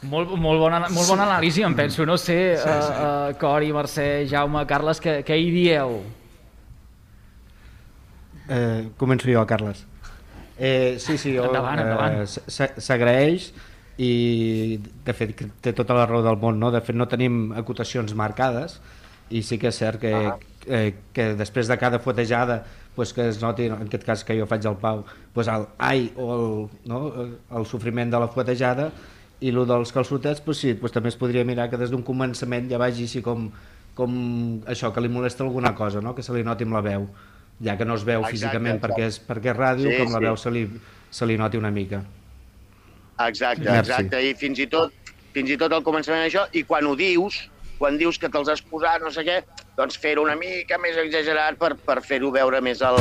molt, 0.03 0.37
molt, 0.39 0.61
bona, 0.61 0.81
molt 0.89 1.09
bona 1.11 1.25
anàlisi, 1.27 1.65
em 1.67 1.75
penso. 1.75 2.07
No 2.07 2.17
sé, 2.17 2.57
sí, 2.57 2.63
sí. 2.63 2.93
Uh, 2.95 3.33
uh, 3.33 3.39
Cori, 3.41 3.73
Mercè, 3.75 4.09
Jaume, 4.31 4.63
Carles, 4.71 5.01
què, 5.03 5.19
què 5.27 5.39
hi 5.41 5.51
dieu? 5.55 5.99
Eh, 8.49 8.89
començo 8.97 9.29
jo, 9.31 9.45
Carles. 9.47 9.85
Eh, 10.59 10.97
sí, 10.99 11.19
sí, 11.19 11.35
jo, 11.37 11.45
Endavant, 11.47 11.79
endavant. 11.83 12.23
Eh, 12.25 12.69
S'agraeix 12.83 13.51
i, 14.03 14.79
de 15.05 15.15
fet, 15.15 15.43
té 15.63 15.73
tota 15.77 15.95
la 15.99 16.07
raó 16.09 16.23
del 16.25 16.39
món. 16.41 16.59
No? 16.59 16.71
De 16.75 16.81
fet, 16.83 16.97
no 16.97 17.07
tenim 17.11 17.53
acotacions 17.59 18.15
marcades 18.19 18.79
i 19.31 19.43
sí 19.45 19.59
que 19.61 19.69
és 19.69 19.77
cert 19.79 20.01
que, 20.01 20.15
Ah. 20.15 20.37
eh, 20.67 20.95
que 21.13 21.35
després 21.37 21.69
de 21.69 21.77
cada 21.79 21.99
fotejada 22.01 22.63
pues, 22.97 23.13
que 23.13 23.29
es 23.29 23.41
noti, 23.43 23.69
en 23.69 23.87
aquest 23.87 24.05
cas 24.05 24.25
que 24.25 24.37
jo 24.39 24.47
faig 24.51 24.67
al 24.67 24.77
Pau, 24.79 25.05
pues, 25.35 25.49
el 25.49 25.69
ai 25.79 26.11
o 26.17 26.29
el, 26.35 26.47
no? 26.91 27.01
el 27.55 27.67
sofriment 27.67 28.11
de 28.11 28.19
la 28.19 28.29
fotejada 28.29 28.91
i 29.41 29.53
el 29.55 29.63
dels 29.69 29.93
calçotets, 29.95 30.43
pues, 30.43 30.59
sí, 30.59 30.75
pues, 30.75 30.93
també 30.93 31.13
es 31.13 31.17
podria 31.17 31.45
mirar 31.47 31.69
que 31.71 31.79
des 31.79 31.91
d'un 31.95 32.03
començament 32.03 32.71
ja 32.71 32.79
vagi 32.79 33.07
així 33.07 33.23
com, 33.23 33.51
com 33.95 34.15
això, 34.67 34.93
que 34.95 35.01
li 35.05 35.09
molesta 35.09 35.45
alguna 35.47 35.75
cosa, 35.75 36.03
no? 36.03 36.15
que 36.15 36.23
se 36.27 36.35
li 36.35 36.43
noti 36.47 36.67
amb 36.67 36.79
la 36.81 36.85
veu 36.85 37.09
ja 37.65 37.77
que 37.77 37.85
no 37.85 37.97
es 37.99 38.05
veu 38.07 38.21
Exacte, 38.21 38.37
físicament 38.37 38.77
exacte. 38.77 38.95
perquè 38.95 39.07
és, 39.07 39.21
perquè 39.27 39.51
és 39.53 39.57
ràdio, 39.59 39.91
Sí, 39.91 39.97
que 39.97 40.03
amb 40.07 40.15
la 40.15 40.19
sí. 40.19 40.25
veu 40.25 40.37
se 40.37 40.51
li, 40.55 40.65
se 41.11 41.27
li 41.27 41.37
noti 41.39 41.59
una 41.59 41.71
mica. 41.75 42.03
Exacte, 43.27 43.65
Merci. 43.65 43.91
exacte. 43.91 44.23
I 44.23 44.35
fins 44.39 44.59
i 44.63 44.67
tot 44.71 44.95
fins 45.35 45.51
i 45.51 45.57
tot 45.61 45.73
al 45.75 45.85
començament 45.87 46.25
d'això, 46.25 46.47
i 46.57 46.65
quan 46.67 46.87
ho 46.89 46.95
dius, 46.99 47.45
quan 47.79 47.99
dius 47.99 48.19
que 48.19 48.31
te'ls 48.33 48.51
has 48.53 48.63
posat, 48.63 49.03
no 49.03 49.11
sé 49.15 49.25
què, 49.27 49.41
doncs 49.79 49.99
fer-ho 50.03 50.25
una 50.27 50.37
mica 50.39 50.79
més 50.83 50.99
exagerat 51.01 51.59
per, 51.61 51.75
per 51.87 52.01
fer-ho 52.03 52.31
veure 52.35 52.61
més 52.65 52.83
al, 52.83 52.99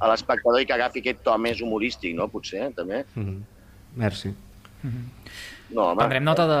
a 0.00 0.10
l'espectador 0.12 0.62
i 0.62 0.68
que 0.68 0.76
agafi 0.76 1.04
aquest 1.04 1.22
to 1.26 1.36
més 1.38 1.60
humorístic, 1.64 2.16
no? 2.16 2.28
Potser, 2.32 2.70
també. 2.76 3.04
Mm 3.14 3.26
-hmm. 3.26 3.42
Merci. 3.96 4.34
No, 5.74 5.88
home. 5.90 5.98
Prendrem 5.98 6.22
nota 6.22 6.44
de, 6.46 6.58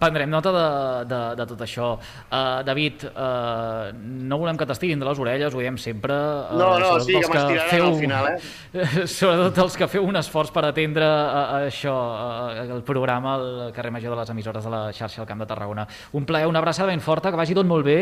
prendrem 0.00 0.30
nota 0.32 0.52
de, 0.54 0.64
de, 1.10 1.20
de 1.36 1.46
tot 1.50 1.64
això. 1.66 1.88
Uh, 1.98 2.62
David, 2.64 3.04
uh, 3.10 3.92
no 4.24 4.38
volem 4.40 4.56
que 4.60 4.66
t'estirin 4.68 5.02
de 5.02 5.08
les 5.08 5.20
orelles, 5.20 5.52
ho 5.54 5.60
diem 5.60 5.76
sempre. 5.80 6.16
Uh, 6.16 6.58
No, 6.58 6.70
no, 6.80 6.94
sí, 7.04 7.12
que 7.18 7.28
m'estiraran 7.28 7.86
al 7.90 7.98
final, 8.00 8.30
eh? 8.32 8.38
sobretot 9.18 9.60
els 9.66 9.78
que 9.80 9.90
feu 9.92 10.08
un 10.08 10.16
esforç 10.20 10.52
per 10.54 10.64
atendre 10.70 11.04
a 11.04 11.44
això, 11.68 11.92
a, 11.94 12.64
el 12.64 12.82
programa 12.86 13.36
al 13.36 13.48
carrer 13.76 13.92
Major 13.94 14.16
de 14.16 14.22
les 14.22 14.34
emissores 14.34 14.64
de 14.64 14.72
la 14.72 14.82
xarxa 14.96 15.22
al 15.22 15.28
Camp 15.28 15.44
de 15.44 15.50
Tarragona. 15.52 15.86
Un 16.16 16.24
plaer, 16.24 16.48
una 16.48 16.64
abraçada 16.64 16.88
ben 16.88 17.04
forta, 17.04 17.30
que 17.30 17.40
vagi 17.40 17.54
tot 17.54 17.68
molt 17.68 17.84
bé 17.86 17.98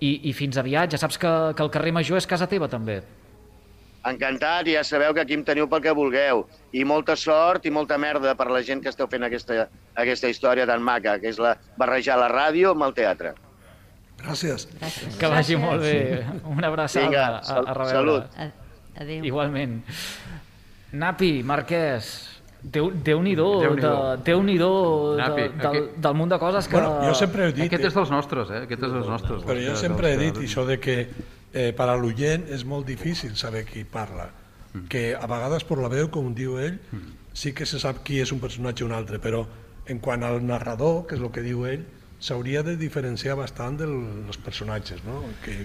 i, 0.00 0.30
i 0.30 0.32
fins 0.36 0.56
aviat. 0.62 0.94
Ja 0.94 1.02
saps 1.02 1.18
que, 1.18 1.36
que 1.56 1.66
el 1.66 1.74
carrer 1.74 1.94
Major 1.98 2.22
és 2.22 2.30
casa 2.30 2.46
teva, 2.46 2.70
també. 2.70 3.02
Encantat, 4.06 4.68
i 4.70 4.76
ja 4.76 4.84
sabeu 4.86 5.12
que 5.16 5.20
aquí 5.24 5.34
em 5.34 5.42
teniu 5.44 5.66
pel 5.68 5.80
que 5.82 5.92
vulgueu. 5.96 6.44
I 6.72 6.84
molta 6.86 7.16
sort 7.18 7.64
i 7.66 7.72
molta 7.74 7.98
merda 7.98 8.36
per 8.38 8.46
la 8.54 8.60
gent 8.62 8.82
que 8.84 8.88
esteu 8.92 9.08
fent 9.10 9.24
aquesta, 9.26 9.66
aquesta 9.98 10.28
història 10.30 10.66
tan 10.68 10.82
maca, 10.84 11.16
que 11.18 11.32
és 11.32 11.40
la 11.42 11.56
barrejar 11.76 12.18
la 12.20 12.28
ràdio 12.30 12.70
amb 12.76 12.86
el 12.86 12.94
teatre. 12.94 13.34
Gràcies. 14.22 14.68
Que 15.18 15.28
vagi 15.28 15.58
molt 15.60 15.82
bé. 15.82 16.24
Una 16.48 16.68
abraçada. 16.70 17.04
Vinga, 17.08 17.26
a, 17.38 17.42
sal- 17.44 17.66
a 17.68 17.74
reveure. 17.74 17.96
salut. 17.98 18.54
Adéu. 18.96 19.24
Igualment. 19.28 19.82
Napi, 20.92 21.42
Marquès, 21.44 22.14
Déu, 22.66 22.88
Déu-n'hi-do, 22.90 23.60
Déu-n'hi-do. 23.60 23.90
de, 24.16 24.22
Déu-n'hi-do 24.24 24.70
de, 25.18 25.48
del, 25.60 25.76
del 26.02 26.14
munt 26.18 26.32
de 26.32 26.38
coses 26.40 26.66
que... 26.66 26.74
Bueno, 26.78 27.02
jo 27.06 27.12
sempre 27.14 27.44
he 27.46 27.52
dit... 27.52 27.66
Aquest 27.68 27.84
és 27.90 27.94
dels 27.94 28.10
nostres, 28.10 28.50
eh? 28.50 28.62
Aquest 28.66 28.82
és 28.88 28.94
dels 28.96 29.06
nostres. 29.12 29.44
Però 29.46 29.60
jo 29.60 29.76
sempre 29.78 30.14
he 30.14 30.16
dit 30.18 30.40
això 30.42 30.64
de 30.66 30.78
que 30.82 30.96
eh, 31.56 31.70
per 31.72 31.88
a 31.88 31.96
l'oient 31.96 32.44
és 32.52 32.64
molt 32.68 32.84
difícil 32.86 33.32
saber 33.40 33.64
qui 33.64 33.84
parla. 33.88 34.28
Que 34.92 35.14
a 35.16 35.24
vegades 35.26 35.64
per 35.64 35.78
la 35.80 35.88
veu, 35.88 36.10
com 36.12 36.34
diu 36.36 36.58
ell, 36.60 36.76
sí 37.32 37.54
que 37.56 37.64
se 37.64 37.78
sap 37.80 38.02
qui 38.04 38.18
és 38.20 38.32
un 38.34 38.40
personatge 38.42 38.84
o 38.84 38.88
un 38.90 38.92
altre, 38.92 39.16
però 39.22 39.46
en 39.88 40.00
quant 40.04 40.22
al 40.26 40.42
narrador, 40.44 41.06
que 41.08 41.16
és 41.16 41.22
el 41.24 41.30
que 41.32 41.40
diu 41.44 41.64
ell, 41.64 41.86
s'hauria 42.20 42.62
de 42.66 42.74
diferenciar 42.76 43.36
bastant 43.38 43.76
dels 43.80 44.36
personatges, 44.44 45.00
no? 45.04 45.22
Que, 45.44 45.56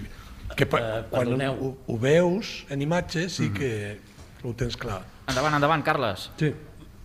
que 0.56 0.64
pa, 0.68 0.78
Eh, 0.80 1.02
quan 1.10 1.26
perdoneu. 1.26 1.54
ho, 1.60 1.70
ho 1.86 1.98
veus 1.98 2.64
en 2.70 2.82
imatge 2.84 3.28
sí 3.28 3.50
que 3.52 3.98
ho 4.44 4.52
tens 4.56 4.76
clar. 4.76 5.02
Endavant, 5.28 5.54
endavant, 5.60 5.84
Carles. 5.84 6.30
Sí. 6.40 6.52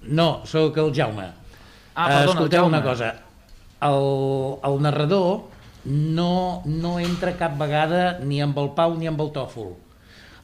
No, 0.04 0.44
sóc 0.46 0.78
el 0.78 0.94
Jaume. 0.96 1.28
Ah, 1.96 2.08
perdona, 2.08 2.24
el 2.24 2.30
Escolteu 2.30 2.62
Jaume. 2.62 2.78
una 2.78 2.84
cosa. 2.84 3.12
El, 3.82 4.58
el 4.72 4.82
narrador 4.82 5.50
no, 5.88 6.62
no 6.66 6.98
entra 7.00 7.34
cap 7.40 7.56
vegada 7.60 8.20
ni 8.20 8.42
amb 8.44 8.58
el 8.60 8.72
Pau 8.76 8.98
ni 9.00 9.08
amb 9.08 9.22
el 9.24 9.32
Tòfol. 9.36 9.74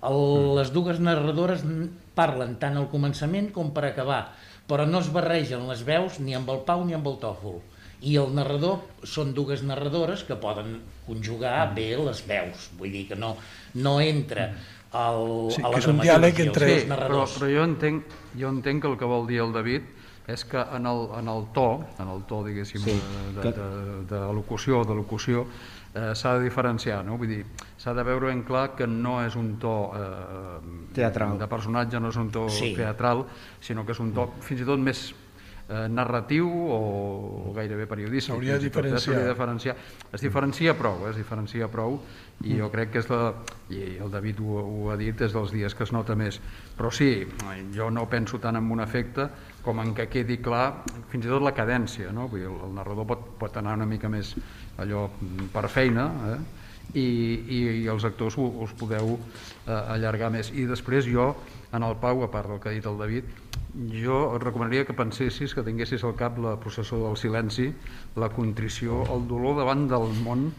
El, 0.04 0.18
Mm. 0.24 0.56
Les 0.58 0.72
dues 0.76 1.00
narradores 1.00 1.62
parlen 2.16 2.58
tant 2.60 2.76
al 2.78 2.90
començament 2.92 3.52
com 3.56 3.72
per 3.76 3.86
acabar, 3.90 4.34
però 4.68 4.86
no 4.88 5.00
es 5.00 5.12
barregen 5.12 5.68
les 5.68 5.84
veus 5.88 6.20
ni 6.20 6.36
amb 6.36 6.50
el 6.50 6.60
Pau 6.68 6.84
ni 6.86 6.94
amb 6.94 7.08
el 7.08 7.20
Tòfol. 7.20 7.62
i 8.04 8.18
el 8.20 8.34
narrador 8.36 8.82
són 9.08 9.30
dues 9.34 9.62
narradores 9.64 10.26
que 10.28 10.36
poden 10.36 10.82
conjugar 11.08 11.74
bé 11.74 11.96
les 11.96 12.20
veus, 12.28 12.66
vull 12.78 12.92
dir 12.92 13.06
que 13.08 13.16
no, 13.16 13.38
no 13.76 14.02
entra 14.02 14.50
el, 14.92 15.52
Sí, 15.56 15.62
a 15.64 15.70
la 15.70 15.72
que 15.72 15.80
és 15.80 15.88
un 15.88 16.02
dramaturgia, 16.02 16.18
diàleg 16.20 16.40
entre- 16.44 16.86
però, 16.90 17.22
però 17.24 17.48
jo 17.56 17.64
entenc, 17.64 18.04
jo 18.36 18.50
entenc 18.50 18.82
que 18.82 18.90
el 18.92 18.98
que 18.98 19.06
vol 19.06 19.26
dir 19.26 19.40
el 19.40 19.54
David 19.54 19.84
és 20.28 20.46
que 20.48 20.58
en 20.58 20.86
el, 20.88 21.08
en 21.20 21.28
el 21.28 21.48
to, 21.54 21.84
en 22.00 22.08
el 22.08 22.22
to, 22.30 22.44
diguéssim, 22.46 22.80
Sí, 22.82 22.94
de, 23.36 23.42
que- 23.42 23.52
de, 23.52 23.70
de, 23.84 24.06
de 24.08 24.20
locució, 24.34 24.84
de 24.86 24.96
locució, 24.96 25.46
eh, 25.94 26.14
s'ha 26.16 26.38
de 26.38 26.44
diferenciar, 26.46 27.04
no? 27.06 27.18
Vull 27.18 27.28
dir, 27.28 27.42
s'ha 27.78 27.94
de 27.94 28.04
veure 28.08 28.28
ben 28.32 28.44
clar 28.48 28.72
que 28.76 28.88
no 28.88 29.18
és 29.26 29.36
un 29.36 29.58
to 29.60 29.92
eh, 29.96 30.94
Teatral. 30.96 31.38
de 31.38 31.48
personatge, 31.48 32.00
no 32.00 32.10
és 32.10 32.16
un 32.16 32.32
to 32.32 32.48
Sí. 32.50 32.74
teatral, 32.76 33.26
sinó 33.60 33.86
que 33.86 33.92
és 33.92 34.00
un 34.00 34.14
to 34.14 34.30
fins 34.40 34.62
i 34.62 34.66
tot 34.66 34.80
més 34.80 35.14
eh, 35.70 35.88
narratiu 35.90 36.48
o, 36.48 36.80
o 37.50 37.54
gairebé 37.54 37.86
periodístic. 37.88 38.32
S'hauria 38.34 38.54
de 38.58 38.60
eh? 38.66 38.70
diferenciar. 38.70 39.00
S'hauria 39.04 39.24
de 39.28 39.30
diferenciar. 39.34 39.76
Es 40.14 40.22
diferencia 40.22 40.78
prou, 40.78 41.06
eh? 41.08 41.10
es 41.12 41.18
diferencia 41.18 41.68
prou 41.68 42.00
i 42.44 42.58
jo 42.60 42.72
crec 42.72 42.92
que 42.92 43.00
és 43.00 43.10
la... 43.12 43.34
i 43.70 43.98
el 44.00 44.10
David 44.12 44.40
ho, 44.40 44.60
ho 44.64 44.92
ha 44.92 44.98
dit, 44.98 45.20
és 45.22 45.34
dels 45.34 45.52
dies 45.52 45.76
que 45.76 45.84
es 45.84 45.92
nota 45.92 46.16
més. 46.16 46.40
Però 46.78 46.92
sí, 46.92 47.28
jo 47.76 47.90
no 47.92 48.08
penso 48.10 48.40
tant 48.40 48.56
en 48.56 48.72
un 48.72 48.80
efecte 48.84 49.30
com 49.64 49.80
en 49.80 49.94
que 49.96 50.10
quedi 50.12 50.40
clar 50.44 50.84
fins 51.12 51.26
i 51.26 51.32
tot 51.32 51.44
la 51.46 51.54
cadència, 51.56 52.12
no? 52.16 52.28
Vull 52.32 52.44
dir, 52.44 52.50
el, 52.52 52.60
el 52.68 52.76
narrador 52.76 53.08
pot, 53.08 53.24
pot 53.40 53.58
anar 53.62 53.78
una 53.80 53.88
mica 53.88 54.12
més 54.12 54.34
allò 54.82 55.08
mm, 55.08 55.50
per 55.54 55.66
feina, 55.72 56.10
eh? 56.34 56.42
I, 56.94 57.02
i, 57.02 57.60
i 57.84 57.88
els 57.90 58.04
actors 58.06 58.36
ho, 58.38 58.46
us 58.64 58.74
podeu 58.78 59.16
eh, 59.18 59.72
allargar 59.72 60.30
més. 60.34 60.52
I 60.54 60.68
després 60.70 61.08
jo, 61.10 61.32
en 61.74 61.82
el 61.88 61.96
Pau, 61.98 62.22
a 62.24 62.30
part 62.30 62.52
del 62.52 62.60
que 62.62 62.70
ha 62.70 62.76
dit 62.76 62.86
el 62.86 63.00
David, 63.00 63.32
jo 63.90 64.18
et 64.36 64.44
recomanaria 64.44 64.86
que 64.86 64.94
pensessis, 64.94 65.56
que 65.58 65.64
tinguessis 65.66 66.04
al 66.06 66.14
cap 66.20 66.38
la 66.38 66.54
processó 66.62 67.00
del 67.08 67.18
silenci, 67.18 67.72
la 68.22 68.30
contrició, 68.30 69.02
el 69.16 69.26
dolor 69.28 69.58
davant 69.64 69.88
del 69.90 70.06
món, 70.22 70.52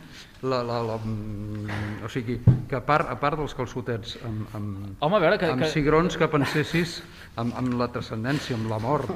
la, 0.42 0.58
la, 0.66 0.80
la, 0.84 0.96
mm, 0.98 2.02
o 2.04 2.10
sigui, 2.10 2.40
que 2.68 2.76
a 2.76 2.82
part, 2.84 3.06
a 3.08 3.14
part 3.20 3.38
dels 3.38 3.54
calçotets 3.56 4.16
amb, 4.26 4.56
amb, 4.58 4.96
Home, 5.06 5.16
a 5.16 5.22
veure, 5.22 5.38
que- 5.38 5.52
amb 5.52 5.62
que- 5.62 5.70
cigrons 5.70 6.18
que 6.20 6.28
pensessis 6.28 6.98
amb, 7.37 7.54
amb 7.56 7.78
la 7.78 7.87
transcendència, 7.94 8.56
amb 8.58 8.68
la 8.70 8.78
mort. 8.82 9.08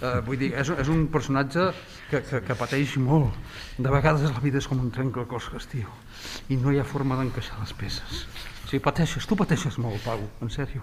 Eh, 0.00 0.20
vull 0.24 0.38
dir, 0.40 0.54
és, 0.54 0.70
és 0.70 0.88
un 0.88 1.08
personatge 1.12 1.66
que, 2.10 2.22
que, 2.22 2.40
que 2.46 2.54
pateix 2.56 2.94
molt. 3.02 3.34
De 3.76 3.90
vegades 3.90 4.30
la 4.30 4.40
vida 4.40 4.58
és 4.62 4.66
com 4.70 4.78
un 4.80 4.90
trencaclosques, 4.94 5.66
tio, 5.74 5.90
i 6.48 6.56
no 6.60 6.72
hi 6.72 6.78
ha 6.80 6.84
forma 6.84 7.16
d'encaixar 7.20 7.58
les 7.60 7.72
peces. 7.72 8.26
O 8.64 8.68
sigui, 8.70 8.82
pateixes, 8.84 9.26
tu 9.26 9.36
pateixes 9.36 9.78
molt, 9.82 10.00
Pau, 10.04 10.20
en 10.42 10.48
sèrio. 10.52 10.82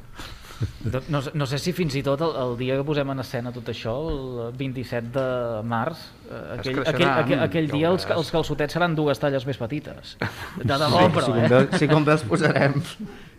No, 0.90 1.00
no, 1.14 1.20
sé- 1.22 1.32
no 1.38 1.46
sé 1.46 1.60
si 1.62 1.70
fins 1.72 1.94
i 1.96 2.02
tot 2.02 2.20
el, 2.26 2.32
el 2.42 2.56
dia 2.58 2.76
que 2.80 2.84
posem 2.84 3.12
en 3.14 3.20
escena 3.22 3.52
tot 3.54 3.68
això, 3.70 3.92
el 4.10 4.56
27 4.58 5.12
de 5.14 5.26
març, 5.70 6.00
eh, 6.26 6.40
aquell, 6.58 6.80
aquell, 6.82 7.06
aquell, 7.12 7.44
aquell 7.46 7.68
dia 7.70 7.92
els, 7.94 8.08
els 8.10 8.32
calçotets 8.34 8.74
seran 8.74 8.96
dues 8.98 9.22
talles 9.22 9.46
més 9.46 9.60
petites. 9.62 10.16
De 10.58 10.66
debò, 10.82 11.04
Sí, 11.06 11.14
però, 11.14 11.26
si, 11.28 11.32
com 11.32 11.44
eh? 11.44 11.48
ve, 11.54 11.78
si 11.78 11.88
com 11.94 12.08
ve 12.10 12.16
els 12.18 12.26
posarem. 12.26 12.80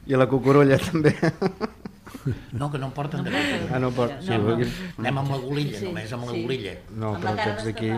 I 0.06 0.14
la 0.16 0.28
cucurulla 0.30 0.78
també. 0.78 1.10
No, 2.52 2.70
que 2.70 2.78
no 2.78 2.86
em 2.88 2.92
porten 2.94 3.24
de 3.24 3.30
no, 3.34 3.40
Ah, 3.74 3.78
no 3.82 3.90
pot. 3.92 4.14
Sí, 4.22 4.30
anem, 4.32 4.44
vulguin. 4.46 4.72
anem 5.02 5.18
amb 5.24 5.30
la 5.34 5.38
golilla, 5.42 5.78
Sí, 5.78 5.84
només 5.90 6.12
amb 6.12 6.24
la 6.28 6.32
sí. 6.32 6.42
golilla. 6.46 6.74
No, 7.02 7.12
però 7.18 7.34
aquests 7.34 7.66
d'aquí... 7.68 7.90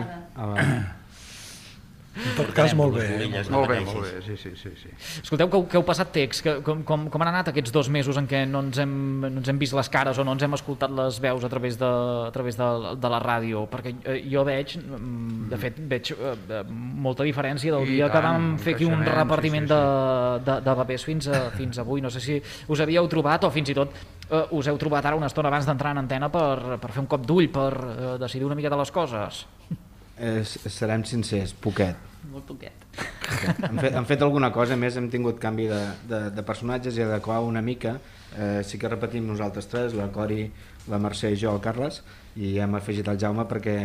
En 2.11 2.33
tot 2.35 2.49
cas, 2.51 2.73
molt 2.75 2.97
bé. 2.97 3.05
Eh? 3.23 3.27
Molt 3.53 3.69
bé, 3.71 3.77
molt 3.87 4.03
bé, 4.03 4.19
sí, 4.25 4.35
sí, 4.35 4.51
sí. 4.59 4.71
sí. 4.75 4.89
Escolteu, 5.21 5.47
que, 5.47 5.61
que 5.71 5.77
heu 5.79 5.85
passat 5.87 6.09
text, 6.11 6.43
que, 6.43 6.55
com, 6.65 6.81
com, 6.87 7.05
com 7.13 7.23
han 7.23 7.29
anat 7.31 7.51
aquests 7.53 7.71
dos 7.71 7.87
mesos 7.93 8.19
en 8.19 8.27
què 8.27 8.41
no 8.49 8.65
ens, 8.65 8.81
hem, 8.83 8.95
no 9.23 9.31
ens 9.39 9.51
hem 9.51 9.61
vist 9.61 9.75
les 9.77 9.89
cares 9.91 10.19
o 10.19 10.25
no 10.27 10.35
ens 10.35 10.43
hem 10.43 10.57
escoltat 10.57 10.91
les 10.97 11.21
veus 11.23 11.45
a 11.47 11.51
través 11.51 11.79
de, 11.79 11.91
a 12.27 12.31
través 12.35 12.59
de, 12.59 12.67
de 12.99 13.11
la 13.13 13.21
ràdio? 13.23 13.63
Perquè 13.71 13.93
eh, 14.03 14.17
jo 14.27 14.43
veig, 14.47 14.75
mm, 14.81 15.47
de 15.53 15.59
fet, 15.61 15.79
veig 15.93 16.11
eh, 16.17 16.33
eh, 16.35 16.63
molta 17.07 17.27
diferència 17.27 17.77
del 17.77 17.87
I 17.87 17.95
dia 17.95 18.09
que 18.11 18.19
tant, 18.19 18.27
vam 18.27 18.49
fer 18.59 18.75
aquí 18.75 18.89
un 18.89 18.97
creixement, 18.97 19.13
sí, 19.13 19.19
repartiment 19.21 19.69
sí, 19.69 19.71
de, 19.71 20.49
de, 20.49 20.57
de 20.67 20.75
papers 20.81 21.07
fins, 21.07 21.29
a, 21.31 21.45
fins 21.55 21.79
avui. 21.85 22.03
No 22.03 22.11
sé 22.11 22.23
si 22.23 22.41
us 22.41 22.83
havíeu 22.83 23.07
trobat 23.11 23.47
o 23.47 23.53
fins 23.55 23.71
i 23.71 23.77
tot 23.77 23.95
eh, 23.95 24.43
us 24.51 24.67
heu 24.67 24.81
trobat 24.81 25.07
ara 25.07 25.19
una 25.19 25.31
estona 25.31 25.47
abans 25.47 25.69
d'entrar 25.69 25.95
en 25.95 26.03
antena 26.03 26.27
per, 26.33 26.75
per 26.75 26.91
fer 26.91 27.05
un 27.05 27.09
cop 27.15 27.23
d'ull, 27.23 27.47
per 27.55 27.71
eh, 27.71 28.11
decidir 28.19 28.51
una 28.51 28.59
miqueta 28.59 28.79
les 28.79 28.91
coses. 28.91 29.45
Eh, 30.21 30.41
serem 30.45 31.03
sincers, 31.07 31.55
poquet. 31.57 31.97
Molt 32.29 32.45
poquet. 32.45 32.83
hem, 33.65 33.77
fet, 33.81 33.95
hem 33.97 34.05
fet 34.05 34.21
alguna 34.21 34.51
cosa, 34.53 34.75
a 34.77 34.79
més 34.79 34.97
hem 34.99 35.07
tingut 35.09 35.39
canvi 35.41 35.65
de, 35.71 35.81
de, 36.09 36.19
de 36.35 36.43
personatges 36.45 36.99
i 36.99 37.05
adequar 37.05 37.39
una 37.41 37.63
mica. 37.65 37.95
Eh, 38.37 38.61
sí 38.63 38.77
que 38.77 38.91
repetim 38.91 39.25
nosaltres 39.27 39.67
tres, 39.71 39.95
la 39.97 40.11
Cori, 40.13 40.45
la 40.91 40.99
Mercè 41.01 41.33
i 41.33 41.39
jo, 41.41 41.55
el 41.55 41.63
Carles, 41.63 42.03
i 42.37 42.57
hem 42.61 42.77
afegit 42.77 43.09
el 43.09 43.17
Jaume 43.21 43.47
perquè 43.49 43.77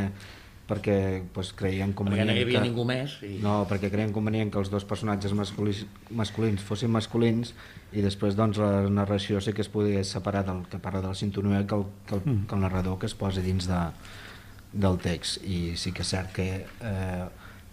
perquè 0.67 1.23
pues, 1.33 1.53
creiem 1.55 1.93
Perquè 1.93 1.99
convenient 2.01 2.27
no 2.27 2.35
hi 2.35 2.43
havia 2.43 2.59
que... 2.59 2.67
ningú 2.67 2.85
més. 2.89 3.13
I... 3.23 3.37
No, 3.43 3.61
perquè 3.71 3.87
creiem 3.93 4.13
convenient 4.15 4.51
que 4.53 4.59
els 4.59 4.71
dos 4.73 4.85
personatges 4.85 5.33
masculins, 5.39 5.85
masculins 6.11 6.65
fossin 6.67 6.91
masculins 6.91 7.55
i 7.95 8.03
després 8.03 8.35
doncs, 8.35 8.59
la 8.59 8.91
narració 8.91 9.41
sí 9.41 9.55
que 9.55 9.63
es 9.63 9.71
podia 9.71 10.03
separar 10.05 10.43
del 10.49 10.65
que 10.71 10.83
parla 10.83 11.05
de 11.05 11.13
la 11.15 11.19
sintonia 11.19 11.63
que 11.71 11.79
el, 11.79 11.87
que 12.09 12.19
el, 12.19 12.25
que 12.51 12.59
el 12.59 12.65
narrador 12.67 12.99
que 12.99 13.07
es 13.07 13.15
posa 13.15 13.45
dins 13.47 13.71
de, 13.71 13.79
del 14.77 14.99
text 15.03 15.41
i 15.45 15.73
sí 15.81 15.93
que 15.97 16.05
és 16.05 16.11
cert 16.13 16.33
que 16.37 16.49
eh, 16.67 17.25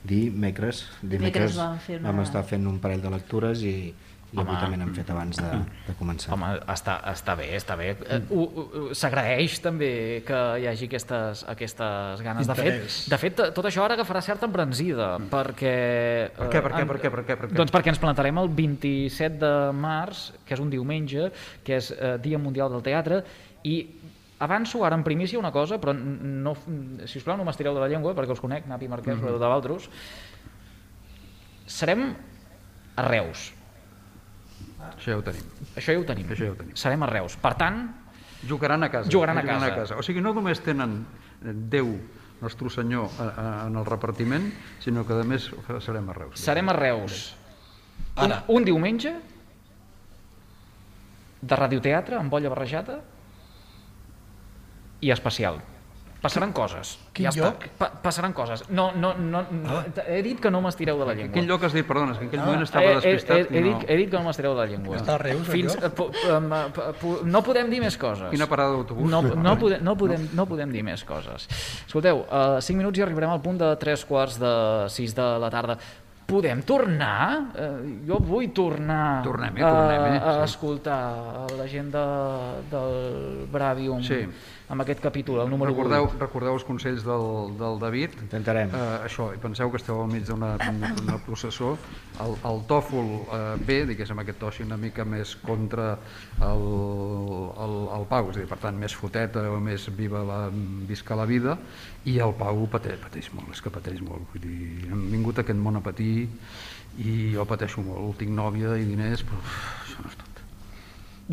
dimecres, 0.04 0.86
Dimecres 1.02 1.56
vam 1.60 1.78
fer 1.80 2.00
una- 2.00 2.12
vam 2.12 2.24
estar 2.26 2.44
fent 2.48 2.66
un 2.68 2.80
parell 2.84 3.02
de 3.04 3.10
lectures 3.13 3.62
i, 3.63 3.94
i 4.34 4.39
avui 4.42 4.50
Home. 4.56 4.60
també 4.63 4.78
n'hem 4.82 4.92
fet 4.98 5.10
abans 5.13 5.38
de, 5.38 5.50
de 5.88 5.94
començar. 6.00 6.34
Home, 6.34 6.48
està, 6.74 6.96
està 7.12 7.36
bé, 7.38 7.52
està 7.56 7.76
bé. 7.78 7.92
Eh, 8.10 8.18
ho- 8.34 8.89
S'agraeix 8.98 9.60
també 9.62 9.92
que 10.26 10.39
hi 10.60 10.66
hagi 10.72 10.88
aquestes, 10.89 11.44
aquestes 11.54 12.24
ganes. 12.26 12.50
De 12.50 12.56
fet, 12.58 12.88
de 13.13 13.20
fet, 13.22 13.44
tot 13.54 13.63
això 13.70 13.86
ara 13.86 13.94
agafarà 14.00 14.24
certa 14.26 14.50
embranzida, 14.50 15.12
perquè... 15.32 15.76
Per 16.39 16.50
què, 16.50 16.63
per 16.66 16.74
què, 16.74 16.86
per 16.89 16.98
què, 17.04 17.12
per 17.13 17.24
què, 17.30 17.38
per 17.44 17.50
què? 17.52 17.56
Doncs 17.62 17.72
perquè 17.78 17.94
ens 17.94 18.02
plantarem 18.02 18.42
el 18.44 18.50
27 18.58 19.38
de 19.46 19.54
març, 19.78 20.32
que 20.48 20.58
és 20.58 20.66
un 20.66 20.74
diumenge, 20.74 21.30
que 21.63 21.78
és 21.78 21.94
eh, 21.94 22.18
Dia 22.26 22.42
Mundial 22.42 22.74
del 22.74 22.82
Teatre, 22.89 23.22
i 23.63 23.78
avanço 24.43 24.84
ara 24.86 24.97
en 24.99 25.03
primícia 25.03 25.39
una 25.39 25.51
cosa, 25.51 25.79
però 25.82 25.95
no, 25.95 26.56
si 27.08 27.17
us 27.17 27.25
plau 27.25 27.39
no 27.39 27.47
m'estireu 27.47 27.73
de 27.73 27.82
la 27.82 27.89
llengua, 27.89 28.13
perquè 28.17 28.36
us 28.36 28.43
conec, 28.43 28.67
Napi 28.67 28.88
Marquès, 28.91 29.17
mm 29.17 29.23
-hmm. 29.23 29.39
de 29.39 29.47
Valtros. 29.47 29.89
Serem 31.65 32.15
a 32.95 33.01
Reus. 33.08 33.53
Això 34.97 35.12
ja 35.12 35.17
ho 35.17 35.23
tenim. 35.23 35.43
Això 35.75 35.93
ja 35.93 35.99
ho 35.99 36.06
tenim. 36.06 36.27
Això 36.27 36.45
ja 36.45 36.51
ho 36.51 36.56
tenim. 36.56 36.75
Serem 36.75 37.03
a 37.03 37.08
Reus. 37.08 37.38
Per 37.38 37.56
tant, 37.56 38.03
Jugaran 38.47 38.84
a 38.84 38.89
casa. 38.91 39.10
Jugaran 39.10 39.38
a 39.38 39.41
eh, 39.41 39.75
casa. 39.75 39.95
O 39.95 40.03
sigui, 40.03 40.21
no 40.21 40.34
només 40.36 40.60
tenen 40.63 41.03
Déu, 41.43 41.89
nostre 42.39 42.69
senyor, 42.71 43.10
a, 43.19 43.23
a, 43.27 43.45
en 43.67 43.75
el 43.75 43.86
repartiment, 43.88 44.45
sinó 44.79 45.03
que 45.08 45.15
a 45.15 45.25
més 45.27 45.49
serem 45.84 46.10
a 46.10 46.13
Reus. 46.15 46.39
serem 46.39 46.69
a 46.71 46.75
Reus. 46.75 47.36
Un, 48.15 48.32
Ara. 48.32 48.43
un 48.47 48.63
diumenge 48.63 49.12
de 51.41 51.56
radioteatre 51.60 52.15
amb 52.15 52.32
bolla 52.32 52.51
barrejada 52.53 53.01
i 55.04 55.12
especial. 55.12 55.60
Passaran 56.24 56.54
coses. 56.56 56.94
Quin 57.12 57.26
ja 57.28 57.34
lloc? 57.36 57.66
Està. 57.66 57.74
Pa 57.82 57.88
passaran 58.06 58.32
coses. 58.32 58.62
No, 58.72 58.86
no, 58.96 59.10
no, 59.20 59.42
no, 59.52 59.82
he 60.08 60.22
dit 60.24 60.39
que 60.39 60.48
no 60.54 60.62
m'estireu 60.63 60.96
de 61.02 61.08
la 61.10 61.16
llengua. 61.18 61.34
Quin 61.36 61.50
lloc 61.50 61.66
has 61.68 61.74
dit? 61.76 61.84
Perdona, 61.84 62.13
és 62.13 62.22
que 62.22 62.24
en 62.24 62.30
aquell 62.30 62.39
Ah. 62.39 62.46
moment 62.46 62.62
He, 62.62 62.68
estava 62.70 62.86
he, 62.86 62.92
he, 62.94 62.96
despistat. 62.96 63.52
he, 63.52 63.60
i 63.60 63.63
dit, 63.66 63.74
no... 63.74 63.82
he 63.89 63.98
dit 64.00 64.10
que 64.13 64.16
no 64.16 64.24
m'estireu 64.30 64.54
de 64.56 64.62
la 64.62 64.68
llengua. 64.72 64.96
Està 65.02 65.16
a 65.16 65.18
Reus, 65.20 65.50
Fins, 65.52 65.76
eh, 65.76 65.92
eh, 65.92 67.26
no 67.26 67.42
podem 67.44 67.70
dir 67.70 67.82
més 67.84 67.98
coses. 68.00 68.30
Quina 68.32 68.48
parada 68.48 68.72
d'autobús? 68.78 69.10
No, 69.12 69.20
no, 69.22 69.58
podem, 69.60 69.84
no, 69.84 69.98
podem, 70.00 70.30
no 70.34 70.46
podem 70.48 70.72
dir 70.72 70.86
més 70.88 71.04
coses. 71.04 71.50
Escolteu, 71.89 72.24
a 72.32 72.62
5 72.62 72.78
minuts 72.80 73.00
i 73.00 73.04
arribarem 73.04 73.36
al 73.36 73.42
punt 73.44 73.60
de 73.60 73.74
3 73.84 74.06
quarts 74.08 74.39
de 74.39 74.54
6 74.96 75.16
de 75.20 75.28
la 75.44 75.52
tarda. 75.52 75.78
Podem 76.24 76.62
tornar? 76.63 77.52
Eh, 77.54 78.00
jo 78.08 78.16
vull 78.24 78.48
tornar 78.56 79.22
Tornem-hi, 79.26 79.60
a, 79.62 79.70
tornem-hi, 79.76 80.18
a 80.24 80.34
sí. 80.38 80.44
escoltar 80.54 81.00
la 81.60 81.68
gent 81.68 81.92
de, 81.92 82.04
del 82.72 83.48
Bravium 83.52 84.00
Sí. 84.02 84.22
Amb 84.74 84.82
aquest 84.82 85.02
capítol, 85.02 85.40
el 85.44 85.50
número 85.50 85.72
Recordeu, 85.72 86.08
8. 86.10 86.20
recordeu 86.20 86.58
els 86.58 86.66
consells 86.66 87.06
del, 87.06 87.54
del 87.60 87.80
David. 87.82 88.18
Intentarem. 88.26 88.74
Eh, 88.74 88.96
això, 89.08 89.30
i 89.36 89.40
penseu 89.42 89.72
que 89.72 89.80
esteu 89.82 90.02
al 90.02 90.10
mig 90.12 90.26
d'una 90.28 90.56
una, 90.70 90.90
una 91.04 91.18
processó. 91.26 91.76
El, 92.24 92.36
el 92.50 92.64
tòfol 92.70 93.12
eh, 93.22 93.42
bé, 93.68 93.80
diguéssim, 93.90 94.20
aquest 94.24 94.42
to 94.42 94.52
una 94.66 94.78
mica 94.82 95.06
més 95.06 95.36
contra 95.46 95.94
el, 96.42 96.66
el, 97.66 97.78
el 98.00 98.08
Pau, 98.10 98.30
és 98.34 98.38
a 98.38 98.42
dir, 98.42 98.50
per 98.50 98.60
tant, 98.66 98.78
més 98.80 98.98
foteta 98.98 99.46
o 99.54 99.62
més 99.64 99.88
viva 99.98 100.24
la, 100.28 100.42
visca 100.90 101.18
la 101.18 101.30
vida, 101.30 101.58
i 102.10 102.18
el 102.24 102.36
Pau 102.40 102.66
pateix, 102.74 103.00
pateix 103.02 103.32
molt, 103.38 103.54
és 103.54 103.64
que 103.64 103.74
pateix 103.74 104.02
molt. 104.06 104.28
Vull 104.34 104.46
dir, 104.46 104.90
hem 104.90 105.08
vingut 105.14 105.40
a 105.40 105.46
aquest 105.46 105.60
món 105.60 105.80
a 105.80 105.86
patir 105.86 106.28
i 107.02 107.34
jo 107.34 107.48
pateixo 107.50 107.86
molt. 107.86 108.17
Tinc 108.21 108.34
nòvia 108.34 108.78
i 108.78 108.90
diners, 108.90 109.26
però 109.28 109.42
uf, 109.42 109.58
això 109.86 110.06
no 110.06 110.13
tot. 110.13 110.23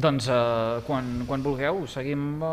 Doncs 0.00 0.30
eh, 0.32 0.80
quan, 0.86 1.08
quan 1.28 1.42
vulgueu, 1.44 1.82
seguim 1.90 2.38
eh, 2.40 2.50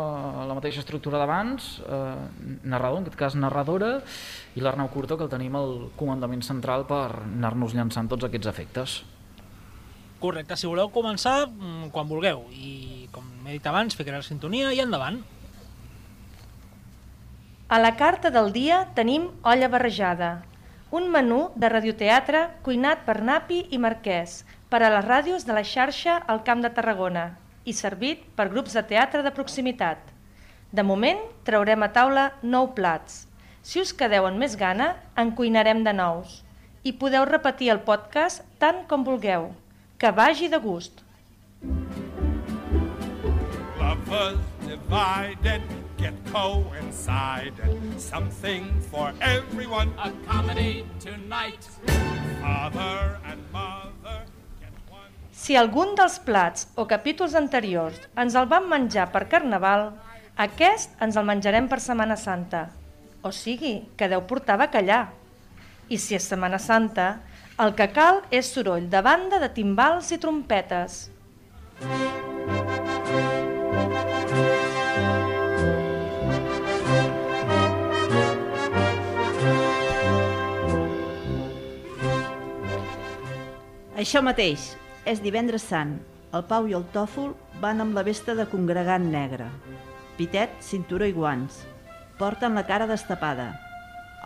la 0.48 0.56
mateixa 0.56 0.82
estructura 0.82 1.20
d'abans, 1.20 1.68
eh, 1.80 2.56
narrador, 2.68 2.98
en 3.00 3.06
aquest 3.06 3.16
cas 3.20 3.36
narradora, 3.38 3.92
i 4.58 4.64
l'Arnau 4.64 4.90
Curto, 4.92 5.16
que 5.16 5.24
el 5.24 5.30
tenim 5.32 5.56
al 5.56 5.72
comandament 5.96 6.42
central 6.44 6.84
per 6.88 7.06
anar-nos 7.22 7.76
llançant 7.78 8.10
tots 8.10 8.28
aquests 8.28 8.50
efectes. 8.52 8.98
Correcte, 10.20 10.58
si 10.58 10.66
voleu 10.66 10.90
començar, 10.92 11.46
mm, 11.46 11.88
quan 11.94 12.10
vulgueu. 12.10 12.44
I 12.52 13.08
com 13.12 13.24
he 13.46 13.56
dit 13.56 13.66
abans, 13.66 13.96
ficaré 13.96 14.18
la 14.18 14.26
sintonia 14.26 14.74
i 14.74 14.82
endavant. 14.84 15.22
A 17.68 17.78
la 17.78 17.94
carta 17.96 18.30
del 18.30 18.52
dia 18.52 18.88
tenim 18.94 19.30
olla 19.42 19.68
barrejada, 19.68 20.42
un 20.90 21.10
menú 21.12 21.50
de 21.54 21.68
radioteatre 21.68 22.48
cuinat 22.64 23.04
per 23.04 23.22
Napi 23.22 23.66
i 23.70 23.78
Marquès 23.78 24.42
per 24.68 24.82
a 24.82 24.90
les 24.92 25.04
ràdios 25.04 25.46
de 25.48 25.54
la 25.56 25.64
xarxa 25.64 26.18
al 26.28 26.42
Camp 26.44 26.60
de 26.64 26.70
Tarragona 26.76 27.24
i 27.64 27.74
servit 27.76 28.24
per 28.36 28.48
grups 28.52 28.76
de 28.76 28.82
teatre 28.90 29.22
de 29.24 29.32
proximitat. 29.34 29.98
De 30.72 30.84
moment, 30.84 31.20
traurem 31.44 31.82
a 31.84 31.88
taula 31.92 32.28
nou 32.42 32.70
plats. 32.76 33.24
Si 33.62 33.80
us 33.80 33.92
quedeu 33.92 34.28
amb 34.28 34.40
més 34.40 34.56
gana, 34.56 34.94
en 35.16 35.32
cuinarem 35.32 35.82
de 35.84 35.92
nous. 35.96 36.42
I 36.84 36.92
podeu 36.92 37.24
repetir 37.28 37.72
el 37.72 37.82
podcast 37.84 38.44
tant 38.60 38.84
com 38.88 39.04
vulgueu. 39.04 39.50
Que 39.98 40.12
vagi 40.12 40.48
de 40.48 40.60
gust! 40.62 41.02
Lovers 43.80 44.40
divided 44.66 45.62
get 45.98 46.14
coincided. 46.26 48.00
Something 48.00 48.80
for 48.90 49.12
everyone. 49.20 49.92
A 49.98 50.12
comedy 50.26 50.86
tonight. 51.00 51.68
Father 52.40 53.18
and 53.24 53.42
mother. 53.52 53.87
Si 55.38 55.54
algun 55.54 55.92
dels 55.94 56.16
plats 56.26 56.64
o 56.74 56.84
capítols 56.90 57.36
anteriors 57.38 58.00
ens 58.18 58.34
el 58.36 58.48
vam 58.50 58.64
menjar 58.66 59.04
per 59.12 59.28
Carnaval, 59.30 59.92
aquest 60.34 60.98
ens 61.04 61.14
el 61.20 61.28
menjarem 61.28 61.68
per 61.70 61.78
Setmana 61.78 62.16
Santa. 62.18 62.64
O 63.22 63.30
sigui, 63.30 63.76
que 63.94 64.08
deu 64.10 64.24
portar 64.26 64.56
bacallà. 64.58 65.04
I 65.88 65.96
si 66.02 66.18
és 66.18 66.26
Setmana 66.26 66.58
Santa, 66.58 67.06
el 67.62 67.70
que 67.78 67.86
cal 67.94 68.18
és 68.34 68.50
soroll 68.50 68.90
de 68.90 69.02
banda 69.06 69.38
de 69.38 69.48
timbals 69.54 70.10
i 70.10 70.18
trompetes. 70.18 71.06
Això 83.98 84.20
mateix, 84.22 84.72
és 85.08 85.22
divendres 85.24 85.64
sant. 85.64 85.96
El 86.36 86.42
Pau 86.44 86.66
i 86.68 86.74
el 86.76 86.84
Tòfol 86.92 87.30
van 87.62 87.80
amb 87.80 87.96
la 87.96 88.04
vesta 88.04 88.34
de 88.36 88.44
congregant 88.50 89.06
negre. 89.08 89.46
Pitet, 90.18 90.58
cinturó 90.60 91.06
i 91.08 91.14
guants. 91.16 91.62
Porten 92.18 92.58
la 92.58 92.66
cara 92.68 92.88
destapada. 92.90 93.54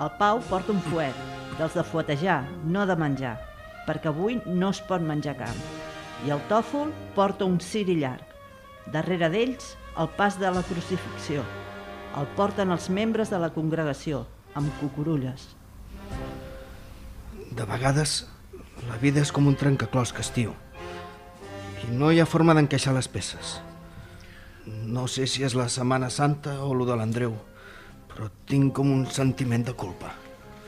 El 0.02 0.10
Pau 0.18 0.40
porta 0.48 0.74
un 0.74 0.80
fuet, 0.88 1.18
dels 1.58 1.76
de 1.78 1.84
fuetejar, 1.86 2.40
no 2.64 2.86
de 2.88 2.96
menjar, 2.98 3.36
perquè 3.86 4.10
avui 4.10 4.40
no 4.46 4.72
es 4.74 4.80
pot 4.88 5.04
menjar 5.06 5.36
carn. 5.38 5.62
I 6.26 6.34
el 6.34 6.42
Tòfol 6.50 6.90
porta 7.14 7.46
un 7.46 7.60
ciri 7.62 8.00
llarg. 8.00 8.26
Darrere 8.90 9.30
d'ells, 9.30 9.76
el 10.02 10.10
pas 10.18 10.40
de 10.40 10.50
la 10.50 10.64
crucifixió. 10.66 11.46
El 12.18 12.26
porten 12.34 12.74
els 12.74 12.90
membres 12.90 13.30
de 13.30 13.38
la 13.38 13.52
congregació, 13.54 14.24
amb 14.58 14.72
cucurulles. 14.80 15.46
De 17.52 17.68
vegades, 17.68 18.24
la 18.88 18.98
vida 18.98 19.22
és 19.22 19.30
com 19.30 19.46
un 19.46 19.54
trencaclòs 19.54 20.10
que 20.16 20.24
estiu. 20.24 20.56
I 21.82 21.94
no 21.98 22.10
hi 22.12 22.20
ha 22.22 22.28
forma 22.28 22.54
d'encaixar 22.54 22.94
les 22.96 23.08
peces. 23.10 23.58
No 24.66 25.08
sé 25.10 25.26
si 25.26 25.42
és 25.42 25.56
la 25.58 25.68
Setmana 25.72 26.10
Santa 26.10 26.60
o 26.62 26.72
lo 26.74 26.86
de 26.86 26.96
l'Andreu, 26.98 27.34
però 28.12 28.28
tinc 28.46 28.74
com 28.76 28.92
un 28.92 29.04
sentiment 29.10 29.64
de 29.66 29.74
culpa. 29.74 30.12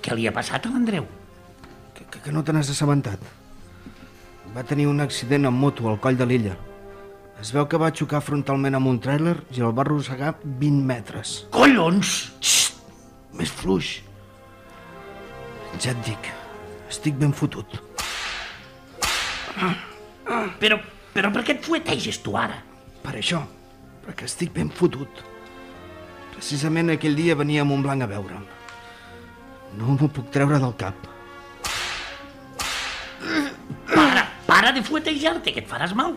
Què 0.02 0.16
li 0.16 0.26
ha 0.26 0.34
passat 0.34 0.66
a 0.66 0.72
l'Andreu? 0.74 1.06
Que, 1.94 2.04
que, 2.10 2.22
que 2.24 2.34
no 2.34 2.42
te 2.42 2.52
n'has 2.52 2.72
assabentat. 2.72 3.22
Va 4.54 4.66
tenir 4.66 4.88
un 4.90 5.00
accident 5.04 5.46
amb 5.46 5.62
moto 5.62 5.86
al 5.90 6.00
coll 6.02 6.18
de 6.18 6.26
l'illa. 6.26 6.56
Es 7.42 7.50
veu 7.54 7.66
que 7.70 7.78
va 7.80 7.92
xocar 7.94 8.22
frontalment 8.22 8.78
amb 8.78 8.90
un 8.90 9.00
tràiler 9.02 9.36
i 9.54 9.62
el 9.62 9.74
va 9.74 9.82
arrossegar 9.84 10.34
20 10.44 10.84
metres. 10.90 11.36
Collons! 11.54 12.14
Xxt! 12.40 12.78
Més 13.34 13.50
fluix. 13.50 13.96
Ja 15.82 15.90
et 15.90 16.02
dic, 16.06 16.28
estic 16.90 17.16
ben 17.18 17.34
fotut. 17.34 17.80
Però, 20.62 20.78
però 21.14 21.30
per 21.32 21.44
què 21.46 21.54
et 21.54 21.62
fueteges 21.64 22.18
tu 22.24 22.34
ara? 22.38 22.58
Per 23.04 23.14
això, 23.14 23.40
perquè 24.04 24.26
estic 24.26 24.52
ben 24.54 24.70
fotut. 24.74 25.22
Precisament 26.34 26.90
aquell 26.90 27.14
dia 27.14 27.36
venia 27.38 27.62
a 27.62 27.68
Montblanc 27.68 28.02
a 28.02 28.10
veure'm. 28.10 28.46
No 29.78 29.94
m'ho 29.94 30.08
puc 30.10 30.30
treure 30.34 30.58
del 30.62 30.74
cap. 30.78 31.10
Para, 33.90 34.24
para 34.46 34.72
de 34.74 34.82
fuetejar-te, 34.82 35.54
que 35.54 35.62
et 35.62 35.70
faràs 35.70 35.94
mal. 35.94 36.16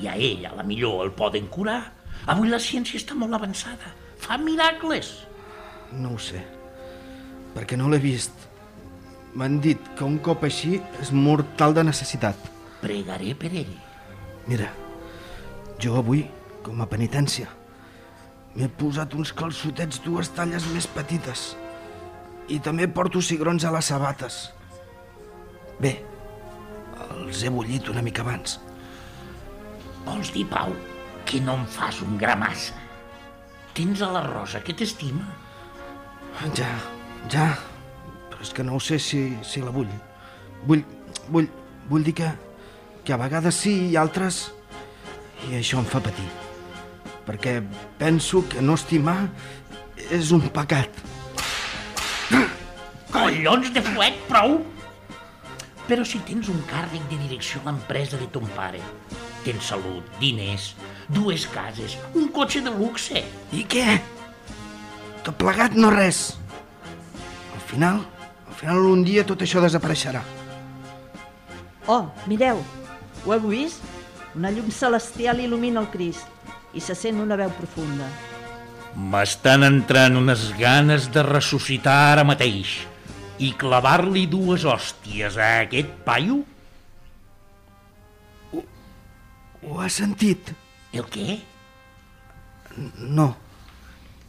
I 0.00 0.10
a 0.12 0.16
ell, 0.16 0.44
a 0.48 0.52
la 0.58 0.64
millor, 0.66 1.00
el 1.06 1.14
poden 1.16 1.48
curar. 1.52 1.80
Avui 2.28 2.52
la 2.52 2.60
ciència 2.60 3.00
està 3.00 3.16
molt 3.16 3.36
avançada. 3.36 3.94
Fa 4.20 4.36
miracles. 4.40 5.12
No 5.96 6.16
ho 6.16 6.20
sé, 6.20 6.42
perquè 7.54 7.78
no 7.78 7.88
l'he 7.92 8.02
vist. 8.02 8.46
M'han 9.36 9.60
dit 9.64 9.92
que 9.96 10.04
un 10.04 10.18
cop 10.24 10.44
així 10.48 10.80
és 11.00 11.12
mortal 11.12 11.76
de 11.76 11.84
necessitat. 11.86 12.48
Pregaré 12.80 13.34
per 13.38 13.52
ell. 13.52 13.74
Mira, 14.46 14.70
jo 15.82 15.96
avui, 15.98 16.26
com 16.62 16.82
a 16.82 16.86
penitència, 16.90 17.48
m'he 18.56 18.68
posat 18.80 19.14
uns 19.18 19.32
calçotets 19.36 20.00
dues 20.04 20.30
talles 20.36 20.66
més 20.72 20.86
petites 20.88 21.48
i 22.48 22.60
també 22.62 22.86
porto 22.86 23.20
cigrons 23.22 23.66
a 23.66 23.72
les 23.74 23.90
sabates. 23.90 24.38
Bé, 25.82 25.96
els 27.18 27.42
he 27.42 27.50
bullit 27.52 27.90
una 27.90 28.04
mica 28.06 28.22
abans. 28.22 28.60
Vols 30.06 30.30
dir, 30.32 30.46
Pau, 30.48 30.70
que 31.26 31.42
no 31.42 31.58
em 31.58 31.66
fas 31.66 31.98
un 32.06 32.14
gra 32.20 32.36
massa? 32.38 32.78
Tens 33.76 34.00
a 34.00 34.12
la 34.14 34.22
Rosa 34.24 34.62
que 34.64 34.76
t'estima. 34.78 35.26
Ja, 36.54 36.70
ja, 37.32 37.50
però 38.30 38.46
és 38.46 38.54
que 38.54 38.64
no 38.64 38.78
ho 38.78 38.80
sé 38.80 39.00
si, 39.02 39.26
si 39.44 39.60
la 39.64 39.74
vull. 39.74 39.90
Vull, 40.70 40.84
vull, 41.34 41.50
vull 41.90 42.06
dir 42.06 42.14
que, 42.22 42.30
que 43.06 43.14
a 43.14 43.20
vegades 43.22 43.62
sí 43.62 43.72
i 43.92 43.96
altres... 43.96 44.50
I 45.46 45.60
això 45.60 45.78
em 45.78 45.86
fa 45.86 46.00
patir. 46.02 46.26
Perquè 47.26 47.60
penso 48.00 48.40
que 48.50 48.62
no 48.64 48.74
estimar 48.74 49.28
és 50.10 50.32
un 50.34 50.42
pecat. 50.50 50.90
Collons 53.12 53.70
de 53.74 53.82
fuet, 53.84 54.16
prou! 54.26 54.56
Però 55.86 56.02
si 56.02 56.18
tens 56.26 56.48
un 56.50 56.58
càrrec 56.66 57.04
de 57.12 57.18
direcció 57.20 57.60
a 57.62 57.68
l'empresa 57.68 58.18
de 58.18 58.26
ton 58.34 58.48
pare, 58.56 58.80
tens 59.44 59.68
salut, 59.70 60.08
diners, 60.18 60.72
dues 61.06 61.44
cases, 61.52 61.94
un 62.18 62.26
cotxe 62.34 62.64
de 62.66 62.72
luxe. 62.74 63.22
I 63.54 63.62
què? 63.70 64.00
Tot 65.22 65.38
plegat 65.38 65.78
no 65.78 65.92
res. 65.94 66.24
Al 67.54 67.62
final, 67.70 68.02
al 68.48 68.58
final 68.58 68.82
un 68.90 69.06
dia 69.06 69.22
tot 69.28 69.46
això 69.46 69.62
desapareixerà. 69.62 70.24
Oh, 71.86 72.08
mireu, 72.26 72.64
ho 73.26 73.34
heu 73.34 73.48
vist? 73.50 73.82
Una 74.38 74.52
llum 74.54 74.68
celestial 74.70 75.40
il·lumina 75.42 75.82
el 75.82 75.88
Crist 75.90 76.76
i 76.76 76.82
se 76.84 76.94
sent 76.94 77.18
una 77.22 77.38
veu 77.40 77.50
profunda. 77.58 78.06
M'estan 78.96 79.66
entrant 79.66 80.16
unes 80.16 80.52
ganes 80.56 81.08
de 81.12 81.24
ressuscitar 81.26 81.96
ara 82.12 82.24
mateix 82.24 82.78
i 83.42 83.50
clavar-li 83.58 84.24
dues 84.30 84.64
hòsties 84.64 85.36
a 85.36 85.48
aquest 85.64 85.90
paio? 86.06 86.38
Ho 89.66 89.80
has 89.82 89.98
sentit? 89.98 90.52
El 90.94 91.08
què? 91.10 91.40
No, 93.02 93.32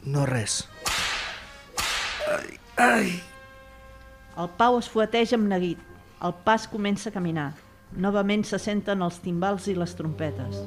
no 0.08 0.26
res. 0.26 0.64
Ai, 2.34 2.58
ai. 2.82 3.14
El 4.38 4.50
Pau 4.58 4.80
es 4.82 4.90
fueteja 4.90 5.38
amb 5.38 5.48
neguit. 5.52 5.80
El 6.26 6.34
pas 6.48 6.66
comença 6.70 7.12
a 7.12 7.14
caminar. 7.14 7.52
Novament 7.96 8.44
se 8.46 8.60
senten 8.60 9.02
els 9.02 9.18
timbals 9.24 9.68
i 9.72 9.76
les 9.76 9.96
trompetes. 9.96 10.60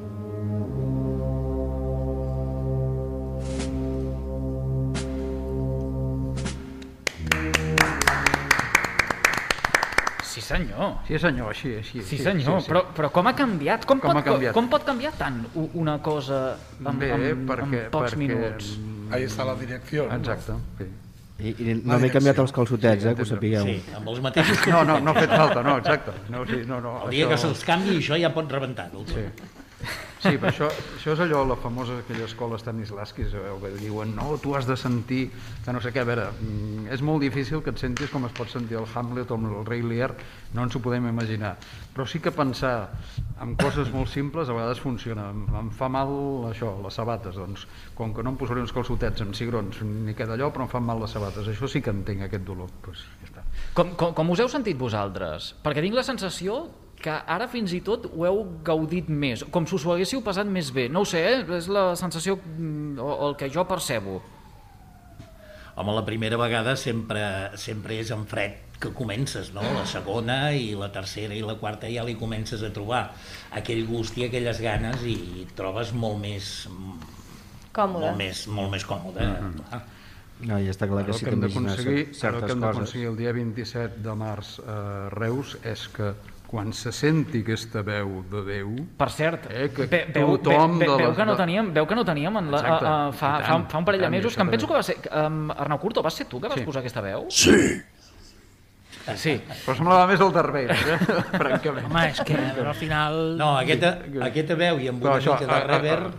Sí, 10.23 10.41
senyor. 10.41 10.93
Sí, 11.09 11.19
senyor, 11.19 11.49
així, 11.51 11.73
així. 11.81 12.03
Sí, 12.07 12.19
senyor, 12.23 12.61
sí, 12.61 12.67
sí. 12.67 12.71
Però, 12.71 12.85
però 12.95 13.09
com 13.11 13.27
ha 13.27 13.33
canviat? 13.35 13.85
Com, 13.89 13.99
Com 13.99 14.13
pot, 14.13 14.21
ha 14.21 14.25
canviat? 14.29 14.55
com 14.55 14.69
pot 14.71 14.85
canviar 14.87 15.11
tant 15.19 15.41
una 15.75 15.97
cosa 16.05 16.41
en, 16.79 16.99
Bé, 17.01 17.09
en, 17.17 17.47
perquè, 17.49 17.81
en 17.87 17.91
pocs 17.91 18.13
perquè... 18.15 18.21
minuts? 18.21 18.69
Ahí 19.11 19.27
està 19.27 19.47
la 19.49 19.57
direcció. 19.59 20.07
no? 20.07 20.21
Exacte, 20.21 20.55
sí. 20.79 20.87
I, 21.41 21.55
i 21.59 21.75
no 21.79 21.99
m'he 22.03 22.11
canviat 22.13 22.39
els 22.43 22.53
calçotets, 22.53 23.07
eh, 23.09 23.15
que 23.17 23.25
ho 23.25 23.29
sapigueu. 23.29 23.65
Sí, 23.69 23.79
amb 23.97 24.11
els 24.13 24.21
mateixos 24.27 24.67
No, 24.69 24.85
no, 24.85 24.99
no 25.01 25.15
ha 25.15 25.23
fet 25.23 25.33
falta, 25.33 25.63
no, 25.67 25.79
exacte. 25.81 26.15
No, 26.33 26.45
sí, 26.49 26.61
no, 26.69 26.81
no, 26.85 26.99
El 27.07 27.17
dia 27.17 27.31
que 27.33 27.41
se'ls 27.41 27.65
canvi, 27.69 27.97
això 28.03 28.19
ja 28.21 28.33
pot 28.35 28.53
rebentar. 28.53 28.91
Sí. 29.09 29.25
Sí, 30.21 30.35
però 30.37 30.51
això, 30.51 30.67
això 30.99 31.15
és 31.15 31.21
allò, 31.25 31.41
la 31.49 31.57
famosa 31.57 31.95
aquella 32.03 32.27
escola 32.27 32.59
Stanislavski, 32.61 33.25
sabeu, 33.33 33.57
que 33.63 33.71
diuen, 33.81 34.11
no, 34.17 34.35
tu 34.43 34.53
has 34.57 34.67
de 34.69 34.77
sentir, 34.77 35.31
que 35.65 35.73
no 35.73 35.81
sé 35.81 35.95
què, 35.95 36.03
a 36.03 36.09
veure, 36.09 36.27
mm, 36.35 36.91
és 36.93 37.01
molt 37.01 37.25
difícil 37.25 37.63
que 37.65 37.73
et 37.73 37.81
sentis 37.81 38.13
com 38.13 38.27
es 38.29 38.35
pot 38.37 38.53
sentir 38.53 38.77
el 38.77 38.85
Hamlet 38.85 39.33
o 39.33 39.39
el 39.41 39.65
rei 39.65 39.81
Lear, 39.81 40.11
no 40.53 40.67
ens 40.67 40.77
ho 40.77 40.83
podem 40.85 41.07
imaginar, 41.09 41.55
però 41.95 42.05
sí 42.05 42.21
que 42.21 42.35
pensar 42.37 42.91
en 43.41 43.55
coses 43.57 43.89
molt 43.95 44.13
simples 44.13 44.51
a 44.51 44.59
vegades 44.59 44.83
funciona. 44.85 45.31
Em, 45.33 45.73
fa 45.73 45.89
mal 45.89 46.13
això, 46.51 46.75
les 46.85 47.01
sabates, 47.01 47.41
doncs, 47.41 47.65
com 47.97 48.13
que 48.13 48.23
no 48.23 48.35
em 48.35 48.37
posaré 48.37 48.61
uns 48.61 48.77
calçotets 48.77 49.25
amb 49.25 49.33
cigrons 49.35 49.81
ni 49.81 50.13
què 50.13 50.29
d'allò, 50.29 50.51
però 50.53 50.69
em 50.69 50.75
fan 50.75 50.85
mal 50.85 51.01
les 51.01 51.17
sabates, 51.17 51.49
això 51.49 51.71
sí 51.71 51.81
que 51.81 51.97
entenc 51.97 52.29
aquest 52.29 52.45
dolor, 52.45 52.69
doncs 52.85 53.07
ja 53.23 53.33
està. 53.33 53.49
Com, 53.73 53.97
com, 53.97 54.13
com 54.13 54.37
us 54.37 54.45
heu 54.45 54.53
sentit 54.53 54.77
vosaltres? 54.77 55.55
Perquè 55.65 55.81
tinc 55.81 55.97
la 55.97 56.05
sensació 56.05 56.67
que 57.01 57.15
ara 57.35 57.49
fins 57.49 57.73
i 57.77 57.81
tot 57.85 58.07
ho 58.11 58.27
heu 58.29 58.43
gaudit 58.67 59.09
més, 59.09 59.45
com 59.53 59.67
si 59.67 59.77
us 59.79 59.87
ho 59.87 59.95
haguéssiu 59.95 60.21
passat 60.25 60.49
més 60.49 60.73
bé. 60.77 60.89
No 60.93 61.05
ho 61.05 61.09
sé, 61.09 61.23
eh? 61.25 61.41
és 61.59 61.69
la 61.73 61.91
sensació 61.97 62.37
mm, 62.37 62.99
o, 63.01 63.09
o 63.09 63.31
el 63.31 63.39
que 63.41 63.51
jo 63.53 63.65
percebo. 63.69 64.21
Home, 65.81 65.95
la 65.97 66.05
primera 66.05 66.37
vegada 66.37 66.75
sempre, 66.77 67.23
sempre 67.57 67.97
és 68.03 68.11
en 68.13 68.27
fred 68.29 68.59
que 68.81 68.91
comences, 68.97 69.53
no? 69.53 69.63
La 69.77 69.85
segona 69.89 70.39
i 70.57 70.73
la 70.77 70.91
tercera 70.93 71.37
i 71.37 71.45
la 71.45 71.57
quarta 71.61 71.89
ja 71.93 72.05
li 72.05 72.17
comences 72.21 72.65
a 72.65 72.73
trobar 72.73 73.07
aquell 73.57 73.85
gust 73.89 74.17
i 74.21 74.27
aquelles 74.27 74.61
ganes 74.65 75.05
i 75.05 75.47
trobes 75.57 75.93
molt 75.93 76.21
més 76.21 76.51
Còmode. 77.77 78.07
molt 78.07 78.19
més, 78.19 78.45
molt 78.49 78.73
més 78.73 78.85
còmode. 78.85 79.25
Mm 79.25 79.55
-hmm. 79.57 79.89
No, 80.41 80.57
ja 80.57 80.73
està 80.73 80.89
clar 80.89 81.05
que 81.05 81.13
el 81.13 81.19
sí 81.19 81.25
que 81.25 81.31
que 81.31 81.37
hem 81.37 81.43
d'aconseguir 81.45 82.15
certes 82.15 82.45
que 82.45 82.53
hem 82.53 82.61
d'aconseguir 82.61 83.09
el 83.09 83.17
dia 83.17 83.33
27 83.33 84.01
de 84.01 84.15
març 84.17 84.59
a 84.65 85.11
Reus 85.13 85.59
és 85.65 85.89
que 85.89 86.15
quan 86.51 86.73
se 86.75 86.91
senti 86.91 87.45
aquesta 87.45 87.85
veu 87.87 88.25
de 88.27 88.41
Déu... 88.49 88.71
Per 88.99 89.07
cert, 89.15 89.45
eh, 89.55 89.69
que 89.71 89.85
ve, 89.87 90.01
veu, 90.17 90.33
tothom 90.43 90.81
ve, 90.81 90.89
de 90.89 90.97
ve, 90.97 91.05
veu 91.05 91.13
que 91.15 91.27
no 91.29 91.37
teníem, 91.39 91.69
veu 91.77 91.87
que 91.87 91.95
no 91.95 92.03
teníem 92.09 92.41
en 92.41 92.49
la, 92.51 92.59
Exacte, 92.59 92.89
a, 92.91 92.95
a, 93.07 93.13
fa, 93.15 93.29
tant, 93.37 93.47
fa, 93.47 93.55
un- 93.61 93.67
fa 93.71 93.79
un 93.79 93.87
parell 93.87 94.03
de 94.03 94.09
tant, 94.09 94.17
i 94.17 94.19
mesos, 94.19 94.35
que 94.35 94.43
em 94.43 94.51
penso 94.57 94.67
que 94.67 94.75
va 94.75 94.83
ser... 94.83 94.97
Um, 95.15 95.53
Arnau 95.55 95.79
Curto, 95.79 96.03
vas 96.03 96.17
ser 96.19 96.27
tu 96.27 96.41
que 96.43 96.51
vas 96.51 96.59
Sí. 96.59 96.65
posar 96.67 96.83
aquesta 96.83 97.05
veu? 97.07 97.29
Sí! 97.31 97.55
Sí. 99.17 99.33
Però 99.65 99.75
semblava 99.79 100.09
més 100.11 100.21
el 100.23 100.33
darrere, 100.35 100.75
eh? 100.75 100.99
francament. 101.41 101.87
Home, 101.89 102.03
és 102.11 102.21
que 102.27 102.37
al 102.67 102.75
final... 102.79 103.21
No, 103.39 103.53
aquesta, 103.59 103.95
aquesta 104.27 104.59
veu 104.59 104.83
i 104.83 104.91
amb 104.91 105.07
una 105.07 105.17
això, 105.23 105.39
mica 105.39 105.47
de 105.55 105.61
reverb... 105.71 106.19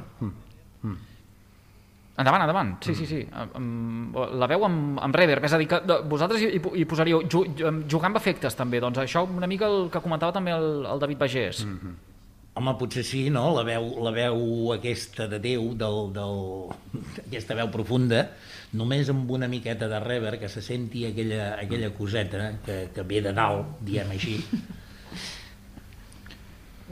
Endavant, 2.21 2.43
endavant. 2.45 2.75
Sí, 2.85 2.93
sí, 2.95 3.07
sí. 3.09 3.21
Um, 3.57 4.13
la 4.39 4.47
veu 4.51 4.63
amb, 4.67 4.99
amb 5.01 5.15
reverb, 5.17 5.45
és 5.47 5.53
a 5.53 5.59
dir, 5.61 5.67
que 5.71 5.81
vosaltres 6.09 6.43
hi, 6.45 6.61
hi 6.81 6.85
posaríeu 6.85 7.23
ju- 7.27 7.45
jugant 7.89 8.11
amb 8.11 8.21
efectes 8.21 8.55
també, 8.57 8.79
doncs 8.83 9.01
això 9.03 9.25
una 9.25 9.49
mica 9.49 9.67
el 9.67 9.89
que 9.91 10.01
comentava 10.03 10.33
també 10.37 10.53
el, 10.55 10.85
el 10.85 10.99
David 11.03 11.17
Bagés. 11.25 11.65
Mm 11.65 11.77
-hmm. 11.81 11.99
Home, 12.53 12.73
potser 12.75 13.03
sí, 13.07 13.29
no? 13.29 13.53
La 13.55 13.63
veu, 13.63 14.03
la 14.03 14.11
veu 14.11 14.73
aquesta 14.73 15.25
de 15.27 15.39
Déu, 15.39 15.69
del, 15.73 16.11
del, 16.11 16.67
aquesta 17.27 17.55
veu 17.55 17.69
profunda, 17.71 18.25
només 18.73 19.09
amb 19.09 19.31
una 19.31 19.47
miqueta 19.47 19.87
de 19.87 19.99
reverb, 19.99 20.39
que 20.39 20.49
se 20.49 20.61
senti 20.61 21.05
aquella, 21.05 21.55
aquella 21.61 21.89
coseta 21.93 22.59
que, 22.65 22.89
que 22.93 23.03
ve 23.03 23.21
de 23.21 23.31
dalt, 23.31 23.79
diem 23.79 24.09
així. 24.11 24.35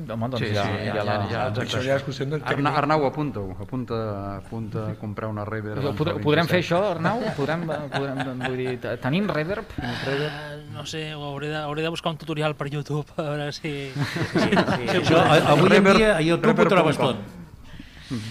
Home, 0.07 0.29
doncs 0.29 0.39
Sí, 0.45 0.53
ja, 0.55 0.63
sí, 0.63 0.85
ja, 0.85 0.93
ja, 0.95 1.03
la... 1.03 1.15
ja, 1.29 1.41
exacte. 1.49 1.61
Això 1.65 1.81
ja 1.85 1.95
és 1.99 2.03
qüestió 2.05 2.25
del 2.29 2.41
Arna, 2.41 2.49
tècnic. 2.55 2.77
Arnau, 2.81 3.05
apunta-ho, 3.09 3.51
apunta, 3.61 3.99
apunta 4.37 4.85
a 4.91 4.95
comprar 4.95 5.29
una 5.29 5.45
Rever. 5.45 5.77
abans 5.77 5.97
Podrem, 5.97 6.21
podrem 6.23 6.47
fer 6.47 6.61
27. 6.61 6.65
això, 6.65 6.91
Arnau? 6.95 7.21
Podrem, 7.37 7.65
podrem, 7.67 8.39
vull 8.45 8.57
dir, 8.57 8.77
te- 8.79 8.95
tenim 8.97 9.27
reverb? 9.27 9.65
reverb? 10.05 10.31
Eh, 10.31 10.63
no 10.73 10.85
sé, 10.85 11.13
ho 11.15 11.23
hauré 11.31 11.49
de, 11.49 11.57
hauré 11.57 11.81
de 11.81 11.89
buscar 11.89 12.11
un 12.13 12.17
tutorial 12.17 12.55
per 12.55 12.69
YouTube 12.71 13.05
a 13.17 13.21
veure 13.21 13.51
si... 13.51 13.91
si, 13.91 14.39
Sí, 14.39 14.49
si 14.87 14.97
això, 15.03 15.19
a- 15.19 15.51
avui 15.51 15.67
en 15.67 15.83
Reverb- 15.83 15.97
dia 15.97 16.15
a 16.17 16.21
YouTube 16.21 16.53
ho 16.53 16.63
reverb.com. 16.63 16.77
trobes 16.77 16.97
tot. 16.97 17.17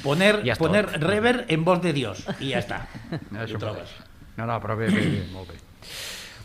Poner, 0.03 0.41
Ja 0.45 0.57
poner 0.59 0.85
reverb 1.01 1.45
en 1.49 1.64
voz 1.64 1.81
de 1.83 1.93
Dios 1.93 2.25
i 2.41 2.51
ja 2.51 2.59
està. 2.59 2.81
Això 3.33 3.57
Ho 3.57 3.62
trobes. 3.62 3.93
No, 4.37 4.47
no, 4.47 4.57
però 4.62 4.77
bé, 4.79 4.87
bé, 4.91 5.03
bé, 5.05 5.25
molt 5.33 5.49
bé. 5.53 5.59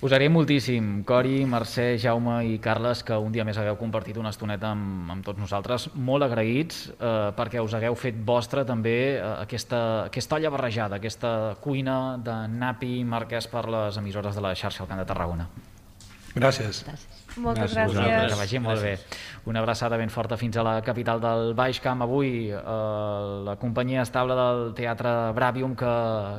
Us 0.03 0.11
agraïm 0.11 0.33
moltíssim, 0.35 0.87
Cori, 1.07 1.45
Mercè, 1.47 1.93
Jaume 1.95 2.41
i 2.43 2.57
Carles, 2.59 3.05
que 3.07 3.15
un 3.15 3.31
dia 3.31 3.45
més 3.47 3.55
hagueu 3.55 3.77
compartit 3.79 4.19
una 4.19 4.33
estoneta 4.33 4.73
amb, 4.75 5.07
amb 5.13 5.23
tots 5.23 5.39
nosaltres. 5.39 5.85
Molt 5.95 6.27
agraïts 6.27 6.89
eh, 6.91 7.29
perquè 7.37 7.63
us 7.63 7.77
hagueu 7.77 7.95
fet 7.95 8.19
vostra 8.27 8.65
també 8.67 8.97
eh, 9.13 9.23
aquesta, 9.45 9.79
aquesta 10.11 10.41
olla 10.41 10.51
barrejada, 10.51 10.99
aquesta 10.99 11.33
cuina 11.63 11.97
de 12.19 12.35
napi 12.51 12.97
marquès 13.07 13.47
per 13.47 13.63
les 13.71 14.03
emissores 14.03 14.35
de 14.35 14.43
la 14.43 14.51
xarxa 14.59 14.83
al 14.83 14.91
Camp 14.91 14.99
de 14.99 15.07
Tarragona. 15.07 15.47
Gràcies. 16.35 16.83
Moltes 17.41 17.73
Gràcies 17.73 17.97
gràcies. 17.97 18.31
Que 18.31 18.39
vagi 18.39 18.59
molt 18.61 18.83
bé. 18.83 18.93
Una 19.49 19.61
abraçada 19.63 19.97
ben 19.97 20.11
forta 20.13 20.37
fins 20.37 20.57
a 20.57 20.63
la 20.65 20.75
capital 20.85 21.21
del 21.23 21.53
Baix 21.57 21.79
Camp. 21.83 22.03
Avui 22.05 22.51
eh, 22.53 22.63
la 23.47 23.55
companyia 23.61 24.03
estable 24.05 24.37
del 24.37 24.65
Teatre 24.77 25.13
Bravium 25.33 25.75
que, 25.79 25.93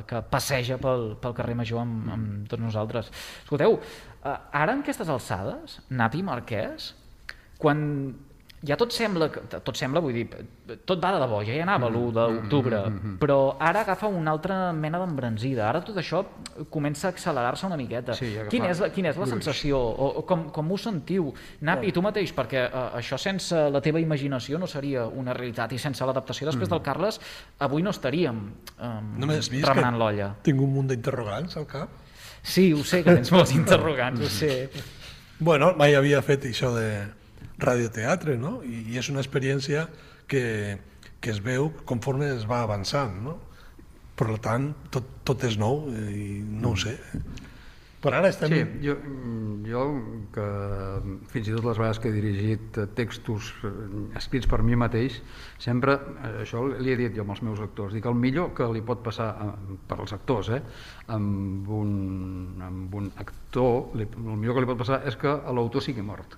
que 0.07 0.21
passeja 0.31 0.79
pel, 0.81 1.15
pel 1.21 1.35
carrer 1.37 1.57
Major 1.59 1.83
amb, 1.83 2.11
amb 2.15 2.45
tots 2.51 2.63
nosaltres. 2.63 3.11
Escolteu, 3.43 3.79
eh, 4.23 4.37
ara 4.63 4.77
en 4.77 4.85
aquestes 4.85 5.11
alçades, 5.11 5.81
Napi 5.89 6.23
Marquès, 6.23 6.93
quan 7.59 7.83
ja 8.65 8.75
tot 8.79 8.93
sembla, 8.95 9.27
tot 9.61 9.77
sembla, 9.77 10.01
vull 10.01 10.15
dir, 10.15 10.25
tot 10.87 11.01
va 11.03 11.11
de 11.15 11.19
debò, 11.21 11.41
ja 11.45 11.53
hi 11.55 11.61
anava 11.63 11.87
l'1 11.91 12.11
d'octubre, 12.15 12.79
però 13.21 13.37
ara 13.59 13.83
agafa 13.85 14.07
una 14.09 14.31
altra 14.33 14.71
mena 14.73 14.99
d'embranzida. 15.01 15.67
Ara 15.69 15.81
tot 15.85 15.97
això 16.01 16.23
comença 16.73 17.07
a 17.09 17.11
accelerar-se 17.13 17.65
una 17.67 17.77
miqueta. 17.77 18.15
Sí, 18.17 18.31
quina, 18.49 18.71
és 18.73 18.81
la, 18.81 18.89
quina 18.95 19.11
és 19.11 19.19
la 19.19 19.27
gruix. 19.27 19.35
sensació? 19.35 19.79
O, 19.79 20.07
o 20.21 20.25
com, 20.27 20.47
com 20.55 20.71
ho 20.71 20.77
sentiu? 20.81 21.31
Napi, 21.67 21.91
tu 21.95 22.01
mateix, 22.05 22.33
perquè 22.35 22.65
uh, 22.67 22.87
això 22.99 23.19
sense 23.21 23.67
la 23.69 23.81
teva 23.85 24.01
imaginació 24.01 24.57
no 24.61 24.67
seria 24.71 25.05
una 25.05 25.33
realitat 25.37 25.75
i 25.75 25.81
sense 25.81 26.05
l'adaptació 26.05 26.49
després 26.49 26.71
del 26.71 26.81
Carles 26.85 27.19
avui 27.59 27.83
no 27.85 27.93
estaríem 27.93 28.39
um, 28.79 29.11
Només 29.21 29.51
remenant 29.51 29.99
l'olla. 30.01 30.31
tinc 30.43 30.61
un 30.61 30.73
munt 30.73 30.89
d'interrogants 30.89 31.57
al 31.57 31.67
cap. 31.69 32.01
Sí, 32.45 32.71
ho 32.73 32.83
sé, 32.85 33.03
que 33.03 33.13
tens 33.13 33.31
molts 33.33 33.53
interrogants, 33.59 34.21
ho 34.21 34.29
sé. 34.29 34.69
Bueno, 35.39 35.73
mai 35.77 35.95
havia 35.97 36.21
fet 36.23 36.45
això 36.49 36.71
de 36.75 36.87
radioteatre, 37.59 38.37
no? 38.37 38.59
I, 38.65 38.83
i 38.91 38.99
és 39.01 39.09
una 39.13 39.23
experiència 39.23 39.87
que, 40.27 40.77
que 41.21 41.33
es 41.33 41.41
veu 41.43 41.71
conforme 41.89 42.31
es 42.35 42.45
va 42.49 42.63
avançant, 42.65 43.17
no? 43.25 43.39
Per 44.15 44.37
tant, 44.43 44.69
tot, 44.93 45.07
tot 45.27 45.43
és 45.43 45.57
nou 45.59 45.89
eh, 45.91 46.05
i 46.15 46.29
no 46.45 46.75
ho 46.75 46.79
sé. 46.79 46.95
Però 48.05 48.19
ara 48.19 48.29
estem... 48.29 48.51
Sí, 48.53 48.59
jo, 48.85 48.93
jo 49.65 49.83
que 50.35 50.45
fins 51.31 51.49
i 51.49 51.55
tot 51.55 51.65
les 51.65 51.79
vegades 51.81 51.99
que 51.99 52.11
he 52.11 52.13
dirigit 52.13 52.77
eh, 52.77 52.85
textos 52.95 53.49
eh, 53.65 53.71
escrits 54.19 54.47
per 54.51 54.61
mi 54.63 54.77
mateix, 54.77 55.17
sempre, 55.63 55.97
això 56.43 56.61
li 56.69 56.93
he 56.93 56.99
dit 57.01 57.17
jo 57.17 57.25
amb 57.25 57.33
els 57.33 57.41
meus 57.47 57.63
actors, 57.65 57.97
dic 57.97 58.05
el 58.05 58.15
millor 58.21 58.53
que 58.55 58.69
li 58.71 58.85
pot 58.85 59.01
passar 59.03 59.31
per 59.89 59.97
als 59.97 60.13
actors, 60.15 60.53
eh, 60.53 60.61
amb, 61.17 61.71
un, 61.81 61.95
amb 62.69 62.99
un 63.01 63.09
actor, 63.25 63.95
el 63.97 64.05
millor 64.37 64.53
que 64.53 64.67
li 64.67 64.73
pot 64.75 64.83
passar 64.85 65.01
és 65.09 65.17
que 65.19 65.33
l'autor 65.57 65.83
sigui 65.83 66.05
mort 66.05 66.37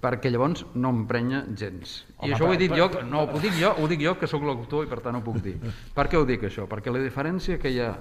perquè 0.00 0.30
llavors 0.32 0.64
no 0.74 0.88
emprenya 0.94 1.42
gens. 1.56 2.06
Home, 2.16 2.30
I 2.30 2.34
això 2.34 2.46
ho 2.48 2.52
he 2.52 2.56
però- 2.56 2.60
dit 2.62 2.70
però- 2.72 2.88
jo, 2.94 3.02
no, 3.04 3.22
ho 3.28 3.40
dic 3.40 3.52
jo, 3.60 3.74
ho 3.78 3.88
dic 3.88 4.00
jo 4.00 4.14
que 4.18 4.26
sóc 4.26 4.42
l'autor 4.42 4.86
i 4.86 4.88
per 4.88 5.00
tant 5.04 5.16
ho 5.16 5.22
puc 5.24 5.40
dir. 5.44 5.56
Per 5.96 6.06
què 6.08 6.16
ho 6.16 6.24
dic 6.24 6.42
això? 6.48 6.66
Perquè 6.68 6.92
la 6.92 7.02
diferència 7.04 7.58
que 7.60 7.68
hi 7.70 7.80
ha 7.80 7.92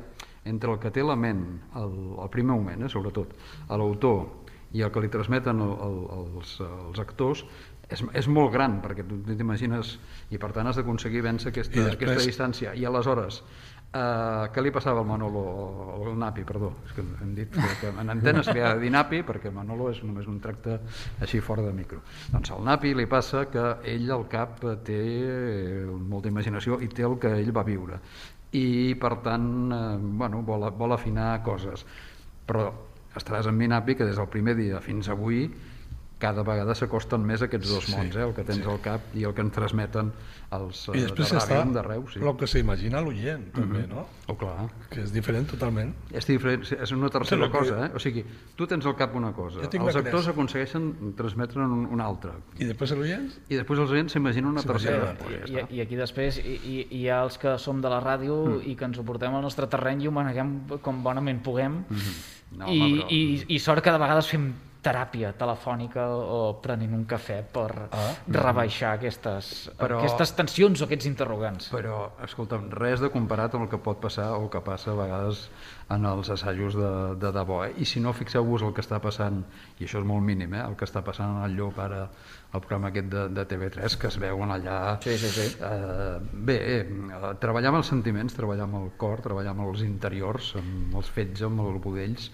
entre 0.45 0.71
el 0.71 0.79
que 0.79 0.89
té 0.91 1.03
la 1.03 1.15
ment 1.19 1.43
al, 1.75 1.91
al 2.23 2.29
primer 2.31 2.55
moment, 2.55 2.85
eh, 2.85 2.89
sobretot, 2.89 3.33
a 3.67 3.75
l'autor 3.77 4.45
i 4.71 4.81
el 4.85 4.91
que 4.93 5.01
li 5.01 5.09
transmeten 5.09 5.59
el, 5.59 5.73
el, 5.83 5.97
els, 6.37 6.53
els 6.61 6.99
actors 7.01 7.43
és, 7.89 8.03
és 8.13 8.27
molt 8.29 8.51
gran, 8.53 8.79
perquè 8.83 9.01
tu 9.03 9.17
t'imagines 9.25 9.95
i 10.29 10.37
per 10.37 10.51
tant 10.53 10.67
has 10.69 10.77
d'aconseguir 10.77 11.23
vèncer 11.25 11.49
aquesta, 11.49 11.73
després- 11.73 11.95
aquesta 11.97 12.25
distància. 12.27 12.73
I 12.77 12.85
aleshores, 12.85 13.41
eh, 13.93 14.49
què 14.53 14.63
li 14.63 14.71
passava 14.73 15.01
al 15.01 15.07
Manolo, 15.07 15.43
al 15.97 16.17
Napi, 16.19 16.43
perdó, 16.47 16.71
és 16.85 16.93
que 16.95 17.05
hem 17.21 17.33
dit 17.37 17.53
que, 17.53 17.69
que 17.81 17.91
en 17.91 18.13
antena 18.13 18.43
ha 18.43 18.73
de 18.75 18.83
dir 18.83 18.91
Napi 18.93 19.21
perquè 19.27 19.51
Manolo 19.53 19.89
és 19.93 20.01
només 20.05 20.27
un 20.29 20.39
tracte 20.43 20.79
així 21.21 21.41
fora 21.41 21.65
de 21.65 21.73
micro. 21.73 22.01
Doncs 22.33 22.53
al 22.55 22.65
Napi 22.65 22.93
li 22.97 23.07
passa 23.09 23.45
que 23.51 23.65
ell 23.93 24.11
al 24.13 24.27
cap 24.31 24.61
té 24.85 24.99
molta 25.87 26.29
imaginació 26.29 26.79
i 26.81 26.91
té 26.91 27.07
el 27.07 27.17
que 27.21 27.33
ell 27.39 27.55
va 27.55 27.65
viure. 27.67 28.01
I 28.57 28.95
per 29.01 29.15
tant 29.25 29.49
eh, 29.73 29.97
bueno, 30.21 30.43
vol, 30.45 30.69
vol 30.77 30.95
afinar 30.97 31.39
coses. 31.45 31.85
Però 32.49 32.69
estaràs 33.17 33.49
amb 33.49 33.57
mi 33.57 33.67
Napi 33.69 33.97
que 33.97 34.05
des 34.05 34.17
del 34.17 34.29
primer 34.29 34.55
dia 34.57 34.81
fins 34.85 35.09
avui 35.09 35.47
cada 36.19 36.43
vegada 36.43 36.75
s'acosten 36.75 37.23
més 37.23 37.41
aquests 37.41 37.69
dos 37.71 37.85
Sí, 37.85 37.93
mons, 37.95 38.15
eh? 38.15 38.23
el 38.27 38.33
que 38.35 38.43
tens 38.43 38.59
sí. 38.59 38.69
al 38.69 38.81
cap 38.83 39.01
i 39.15 39.23
el 39.23 39.33
que 39.33 39.41
ens 39.41 39.53
transmeten 39.55 40.11
els 40.51 40.81
I 40.89 40.97
eh, 40.97 41.03
després 41.05 41.31
de 41.31 41.37
està 41.37 41.55
Ràbium, 41.61 41.71
de 41.73 41.81
Reus. 41.85 42.13
Sí. 42.13 42.19
el 42.19 42.35
que 42.37 42.47
s'imagina 42.47 43.01
l'oient, 43.01 43.45
també, 43.53 43.85
Mhm. 43.85 43.89
no? 43.89 44.05
Oh, 44.27 44.35
clar. 44.37 44.67
Que 44.89 45.01
és 45.01 45.13
diferent 45.13 45.47
totalment. 45.49 45.93
És 46.11 46.27
diferent, 46.27 46.61
és 46.71 46.91
una 46.91 47.09
tercera 47.09 47.47
que- 47.49 47.57
cosa, 47.57 47.85
eh? 47.85 47.91
O 47.95 47.99
sigui, 47.99 48.25
tu 48.55 48.67
tens 48.67 48.85
al 48.85 48.95
cap 48.95 49.15
una 49.15 49.31
cosa, 49.33 49.59
els 49.61 49.65
actors 49.73 50.03
creença. 50.03 50.29
aconsegueixen 50.31 51.15
transmetre 51.15 51.61
un, 51.63 51.85
una 51.87 52.03
altra. 52.05 52.33
I 52.59 52.65
després 52.65 52.91
l'oient? 52.91 53.31
I 53.49 53.55
després 53.55 53.79
els 53.79 53.89
oients 53.91 54.11
s'imaginen 54.11 54.49
una 54.51 54.61
tercera. 54.61 55.15
I, 55.47 55.51
ja 55.53 55.65
i. 55.69 55.77
I 55.77 55.81
aquí 55.81 55.95
després 55.95 56.37
hi, 56.37 56.87
hi, 56.91 57.07
ha 57.07 57.23
els 57.23 57.37
que 57.37 57.57
som 57.57 57.79
de 57.81 57.89
la 57.89 58.01
ràdio 58.03 58.45
Mm. 58.45 58.67
i 58.69 58.75
que 58.75 58.85
ens 58.85 58.97
ho 58.99 59.03
portem 59.03 59.33
al 59.33 59.41
nostre 59.41 59.67
terreny 59.67 60.03
i 60.03 60.07
ho 60.07 60.11
maneguem 60.11 60.67
com 60.81 61.01
bonament 61.03 61.41
puguem 61.41 61.85
Mhm. 61.89 62.57
No, 62.57 62.65
I, 62.67 62.81
home, 62.81 63.01
però- 63.03 63.11
i, 63.11 63.45
i 63.47 63.59
sort 63.59 63.83
que 63.83 63.91
de 63.91 63.97
vegades 63.99 64.27
fem 64.27 64.53
teràpia 64.81 65.33
telefònica 65.35 66.05
o 66.15 66.53
prenent 66.63 66.93
un 66.95 67.01
cafè 67.05 67.41
per 67.43 67.89
Ah. 67.91 68.13
rebaixar 68.31 68.93
aquestes, 68.95 69.69
Però- 69.77 69.97
aquestes 69.99 70.31
tensions 70.37 70.79
o 70.81 70.85
aquests 70.85 71.05
interrogants. 71.09 71.67
Però, 71.73 72.11
escolta'm, 72.23 72.69
res 72.71 73.01
de 73.03 73.09
comparat 73.11 73.53
amb 73.55 73.63
el 73.65 73.69
que 73.69 73.77
pot 73.77 73.99
passar 73.99 74.29
o 74.37 74.43
el 74.45 74.49
que 74.49 74.61
passa 74.61 74.91
a 74.91 74.95
vegades 74.95 75.49
en 75.89 76.05
els 76.05 76.29
assajos 76.29 76.75
de, 76.75 77.15
de 77.19 77.31
debò. 77.35 77.65
Eh? 77.67 77.73
I 77.77 77.85
si 77.85 77.99
no, 77.99 78.13
fixeu-vos 78.13 78.61
el 78.63 78.73
que 78.73 78.81
està 78.81 79.01
passant, 79.01 79.43
i 79.79 79.83
això 79.83 79.99
és 79.99 80.05
molt 80.05 80.23
mínim, 80.23 80.53
eh? 80.53 80.63
el 80.63 80.75
que 80.77 80.85
està 80.85 81.03
passant 81.03 81.35
en 81.39 81.43
el 81.43 81.57
lloc 81.57 81.77
ara, 81.79 82.05
el 82.53 82.61
programa 82.61 82.87
aquest 82.87 83.09
de, 83.11 83.27
de 83.29 83.45
TV3, 83.45 83.97
que 83.99 84.07
es 84.07 84.17
veuen 84.17 84.49
allà... 84.51 84.99
Sí, 85.03 85.17
sí, 85.17 85.27
sí. 85.27 85.57
Eh, 85.59 86.19
bé, 86.31 86.57
eh, 86.79 87.35
treballar 87.41 87.73
amb 87.73 87.81
els 87.83 87.87
sentiments, 87.91 88.33
treballar 88.33 88.63
amb 88.63 88.75
el 88.83 88.91
cor, 88.97 89.19
treballar 89.21 89.51
amb 89.51 89.67
els 89.67 89.81
interiors, 89.83 90.55
amb 90.55 90.95
els 90.95 91.09
fets, 91.09 91.41
amb 91.43 91.59
els 91.67 91.81
budells, 91.83 92.31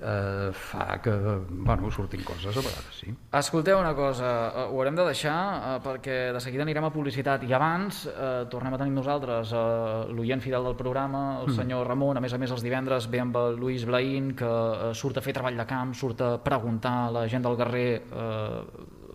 eh, 0.00 0.50
fa 0.52 1.00
que 1.02 1.10
bueno, 1.48 1.90
surtin 1.90 2.22
coses 2.24 2.46
a 2.56 2.60
vegades, 2.60 2.94
sí. 3.00 3.14
Escolteu 3.32 3.78
una 3.80 3.94
cosa, 3.94 4.28
eh, 4.54 4.64
ho 4.70 4.76
haurem 4.78 4.94
de 4.94 5.04
deixar 5.04 5.38
eh, 5.76 5.80
perquè 5.84 6.18
de 6.32 6.40
seguida 6.40 6.62
anirem 6.62 6.84
a 6.84 6.92
publicitat 6.94 7.42
i 7.44 7.52
abans 7.52 8.04
eh, 8.06 8.44
tornem 8.50 8.74
a 8.74 8.78
tenir 8.78 8.92
nosaltres 8.94 9.52
eh, 9.52 10.12
l'oient 10.14 10.40
fidel 10.44 10.64
del 10.70 10.76
programa, 10.76 11.40
el 11.42 11.48
Mm. 11.48 11.56
senyor 11.56 11.86
Ramon, 11.88 12.16
a 12.16 12.20
més 12.20 12.32
a 12.34 12.38
més 12.38 12.50
els 12.50 12.62
divendres 12.62 13.08
ve 13.10 13.20
amb 13.20 13.36
el 13.36 13.56
Lluís 13.58 13.84
Blaín 13.86 14.34
que 14.36 14.44
eh, 14.46 14.94
surt 14.94 15.18
a 15.18 15.20
fer 15.24 15.32
treball 15.34 15.56
de 15.56 15.66
camp, 15.66 15.94
surt 15.94 16.20
a 16.22 16.36
preguntar 16.42 17.08
a 17.08 17.10
la 17.10 17.26
gent 17.28 17.42
del 17.44 17.56
carrer 17.56 18.02
eh, 18.02 18.62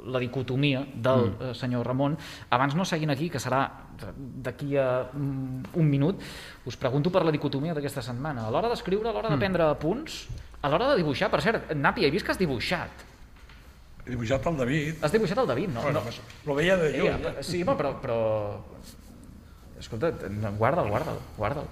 la 0.05 0.19
dicotomia 0.19 0.81
del 0.93 1.29
Mm. 1.31 1.41
eh, 1.41 1.53
senyor 1.55 1.85
Ramon. 1.87 2.17
Abans 2.49 2.75
no 2.75 2.83
seguint 2.83 3.11
aquí, 3.11 3.29
que 3.29 3.39
serà 3.39 3.61
d'aquí 4.43 4.75
a 4.75 5.07
mm, 5.13 5.71
un 5.79 5.87
minut, 5.89 6.19
us 6.65 6.75
pregunto 6.75 7.09
per 7.09 7.23
la 7.23 7.31
dicotomia 7.31 7.73
d'aquesta 7.73 8.01
setmana. 8.01 8.47
A 8.47 8.51
l'hora 8.51 8.67
d'escriure, 8.67 9.07
a 9.07 9.13
l'hora 9.13 9.29
de 9.29 9.35
Mm. 9.37 9.39
prendre 9.39 9.63
apunts, 9.63 10.27
a 10.63 10.69
l'hora 10.71 10.89
de 10.93 11.01
dibuixar, 11.01 11.29
per 11.33 11.41
cert, 11.43 11.73
Napi, 11.75 12.05
he 12.07 12.11
vist 12.13 12.25
que 12.25 12.31
has 12.33 12.39
dibuixat. 12.39 13.03
He 14.05 14.11
dibuixat 14.15 14.45
el 14.49 14.57
David. 14.59 15.03
Has 15.03 15.13
dibuixat 15.13 15.37
el 15.43 15.47
David, 15.47 15.69
no? 15.75 15.83
Bueno, 15.85 16.01
no. 16.03 16.27
lo 16.47 16.55
veia 16.57 16.75
de 16.79 16.89
lluny. 16.97 17.21
Ja, 17.23 17.43
sí, 17.43 17.61
però, 17.67 17.93
però... 18.01 18.17
Escolta, 19.79 20.11
guarda'l, 20.57 20.89
guarda'l, 20.89 21.19
guarda'l. 21.37 21.67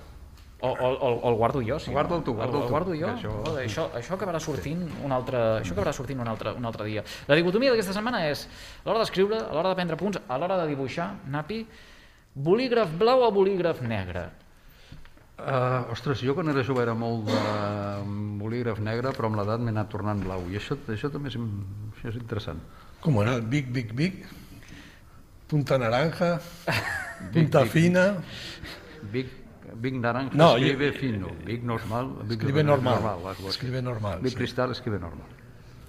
O, 0.61 0.69
o, 0.69 0.87
o, 0.93 1.09
o 1.25 1.29
el 1.31 1.35
guardo 1.39 1.61
jo, 1.65 1.79
sí. 1.81 1.89
Guarda'l 1.91 2.21
tu, 2.23 2.35
guarda'l 2.37 2.57
el, 2.57 2.61
el 2.61 2.67
tu, 2.67 2.71
guardo 2.75 2.93
jo. 2.93 3.07
que 3.07 3.13
això- 3.17 3.31
Això... 3.41 3.55
això, 3.63 3.85
això 3.97 4.13
acabarà 4.17 4.39
sortint 4.43 4.83
un 5.03 5.11
altre, 5.15 5.39
això 5.63 5.73
acabarà 5.73 5.93
sortint 5.95 6.19
un 6.21 6.27
altre, 6.29 6.51
un 6.53 6.67
altre 6.69 6.85
dia. 6.85 7.01
La 7.27 7.37
dicotomia 7.39 7.71
d'aquesta 7.73 7.95
setmana 7.97 8.19
és 8.29 8.43
a 8.83 8.89
l'hora 8.89 8.99
d'escriure, 9.01 9.39
a 9.41 9.55
l'hora 9.55 9.71
de 9.71 9.79
prendre 9.79 9.97
punts, 9.97 10.19
a 10.27 10.37
l'hora 10.37 10.59
de 10.61 10.67
dibuixar, 10.69 11.07
Napi, 11.33 11.63
bolígraf 12.35 12.93
blau 12.99 13.23
o 13.25 13.31
bolígraf 13.33 13.81
negre? 13.81 14.27
Uh, 15.41 15.89
ostres, 15.91 16.19
jo 16.21 16.35
quan 16.37 16.49
era 16.51 16.61
jove 16.61 16.83
era 16.83 16.93
molt 16.93 17.25
de 17.25 17.41
bolígraf 18.37 18.77
negre, 18.83 19.09
però 19.17 19.29
amb 19.31 19.39
l'edat 19.39 19.59
m'he 19.63 19.71
anat 19.73 19.89
tornant 19.89 20.21
blau, 20.21 20.43
i 20.53 20.59
això, 20.59 20.77
això 20.93 21.09
també 21.09 21.31
és, 21.31 21.37
això 21.39 22.11
és 22.11 22.19
interessant. 22.19 22.59
Com 23.01 23.17
era? 23.23 23.39
Big, 23.41 23.71
Big, 23.73 23.93
Big? 23.97 24.19
Punta 25.49 25.79
naranja? 25.81 26.35
Big, 26.37 27.33
punta 27.33 27.63
big. 27.65 27.71
fina? 27.73 28.05
Big, 29.11 29.31
big 29.81 29.97
naranja, 29.97 30.37
No, 30.37 30.51
escribe 30.57 30.91
jo- 30.91 30.99
fino, 30.99 31.33
big 31.45 31.63
normal, 31.65 32.13
big 32.27 32.37
Escribe 32.39 32.63
normal. 32.63 33.09
así. 33.33 33.47
Escribe 33.47 33.81
normal, 33.81 34.19
Big 34.21 34.31
sí. 34.33 34.37
cristal, 34.37 34.71
escribe 34.71 34.99
normal. 34.99 35.27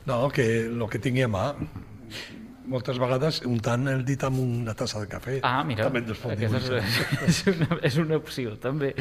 No, 0.07 0.29
que 0.31 0.67
el 0.67 0.89
que 0.89 0.99
tingui 0.99 1.23
a 1.23 1.29
mà. 1.29 1.53
Moltes 2.71 2.99
vegades 3.01 3.41
untant 3.49 3.89
el 3.91 4.05
dit 4.07 4.23
amb 4.23 4.39
una 4.39 4.75
tassa 4.79 5.01
de 5.03 5.09
cafè. 5.11 5.39
Ah, 5.43 5.65
mira, 5.67 5.89
També 5.89 6.03
ens 6.05 6.21
pot 6.23 6.39
és, 6.39 6.53
és, 7.31 7.41
una, 7.51 7.79
és 7.83 7.97
una 7.99 8.19
opció, 8.21 8.55
també. 8.63 8.93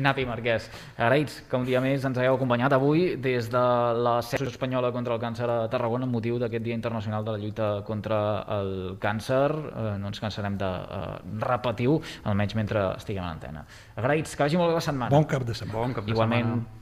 Napi 0.00 0.24
Marquès, 0.28 0.70
agraïts 0.96 1.42
que 1.50 1.60
un 1.60 1.66
dia 1.68 1.82
més 1.84 2.04
ens 2.08 2.16
hagueu 2.16 2.38
acompanyat 2.38 2.72
avui 2.78 3.16
des 3.20 3.50
de 3.52 3.64
la 4.00 4.16
Secció 4.24 4.48
Espanyola 4.48 4.92
contra 4.96 5.14
el 5.18 5.20
Càncer 5.20 5.50
a 5.52 5.60
Tarragona 5.72 6.08
amb 6.08 6.16
motiu 6.16 6.40
d'aquest 6.40 6.64
Dia 6.64 6.78
Internacional 6.78 7.26
de 7.26 7.36
la 7.36 7.42
Lluita 7.44 7.70
contra 7.84 8.20
el 8.60 8.74
Càncer. 9.02 9.46
Eh, 9.52 9.94
no 10.00 10.08
ens 10.08 10.20
cansarem 10.24 10.56
de 10.60 10.70
eh, 10.70 11.14
repetir-ho, 11.44 12.00
almenys 12.24 12.56
mentre 12.56 12.88
estiguem 12.96 13.24
a 13.26 13.30
l'antena. 13.34 13.66
Agraïts, 14.00 14.32
que 14.36 14.46
vagi 14.48 14.60
molt 14.60 14.72
bé 14.72 14.80
la 14.80 14.86
setmana. 14.88 15.12
Bon 15.12 15.28
cap 15.28 15.44
de 15.44 15.54
setmana. 15.54 15.78
Bon 15.80 15.96
cap 16.00 16.08
de 16.08 16.16
Igualment. 16.16 16.54
setmana. 16.54 16.79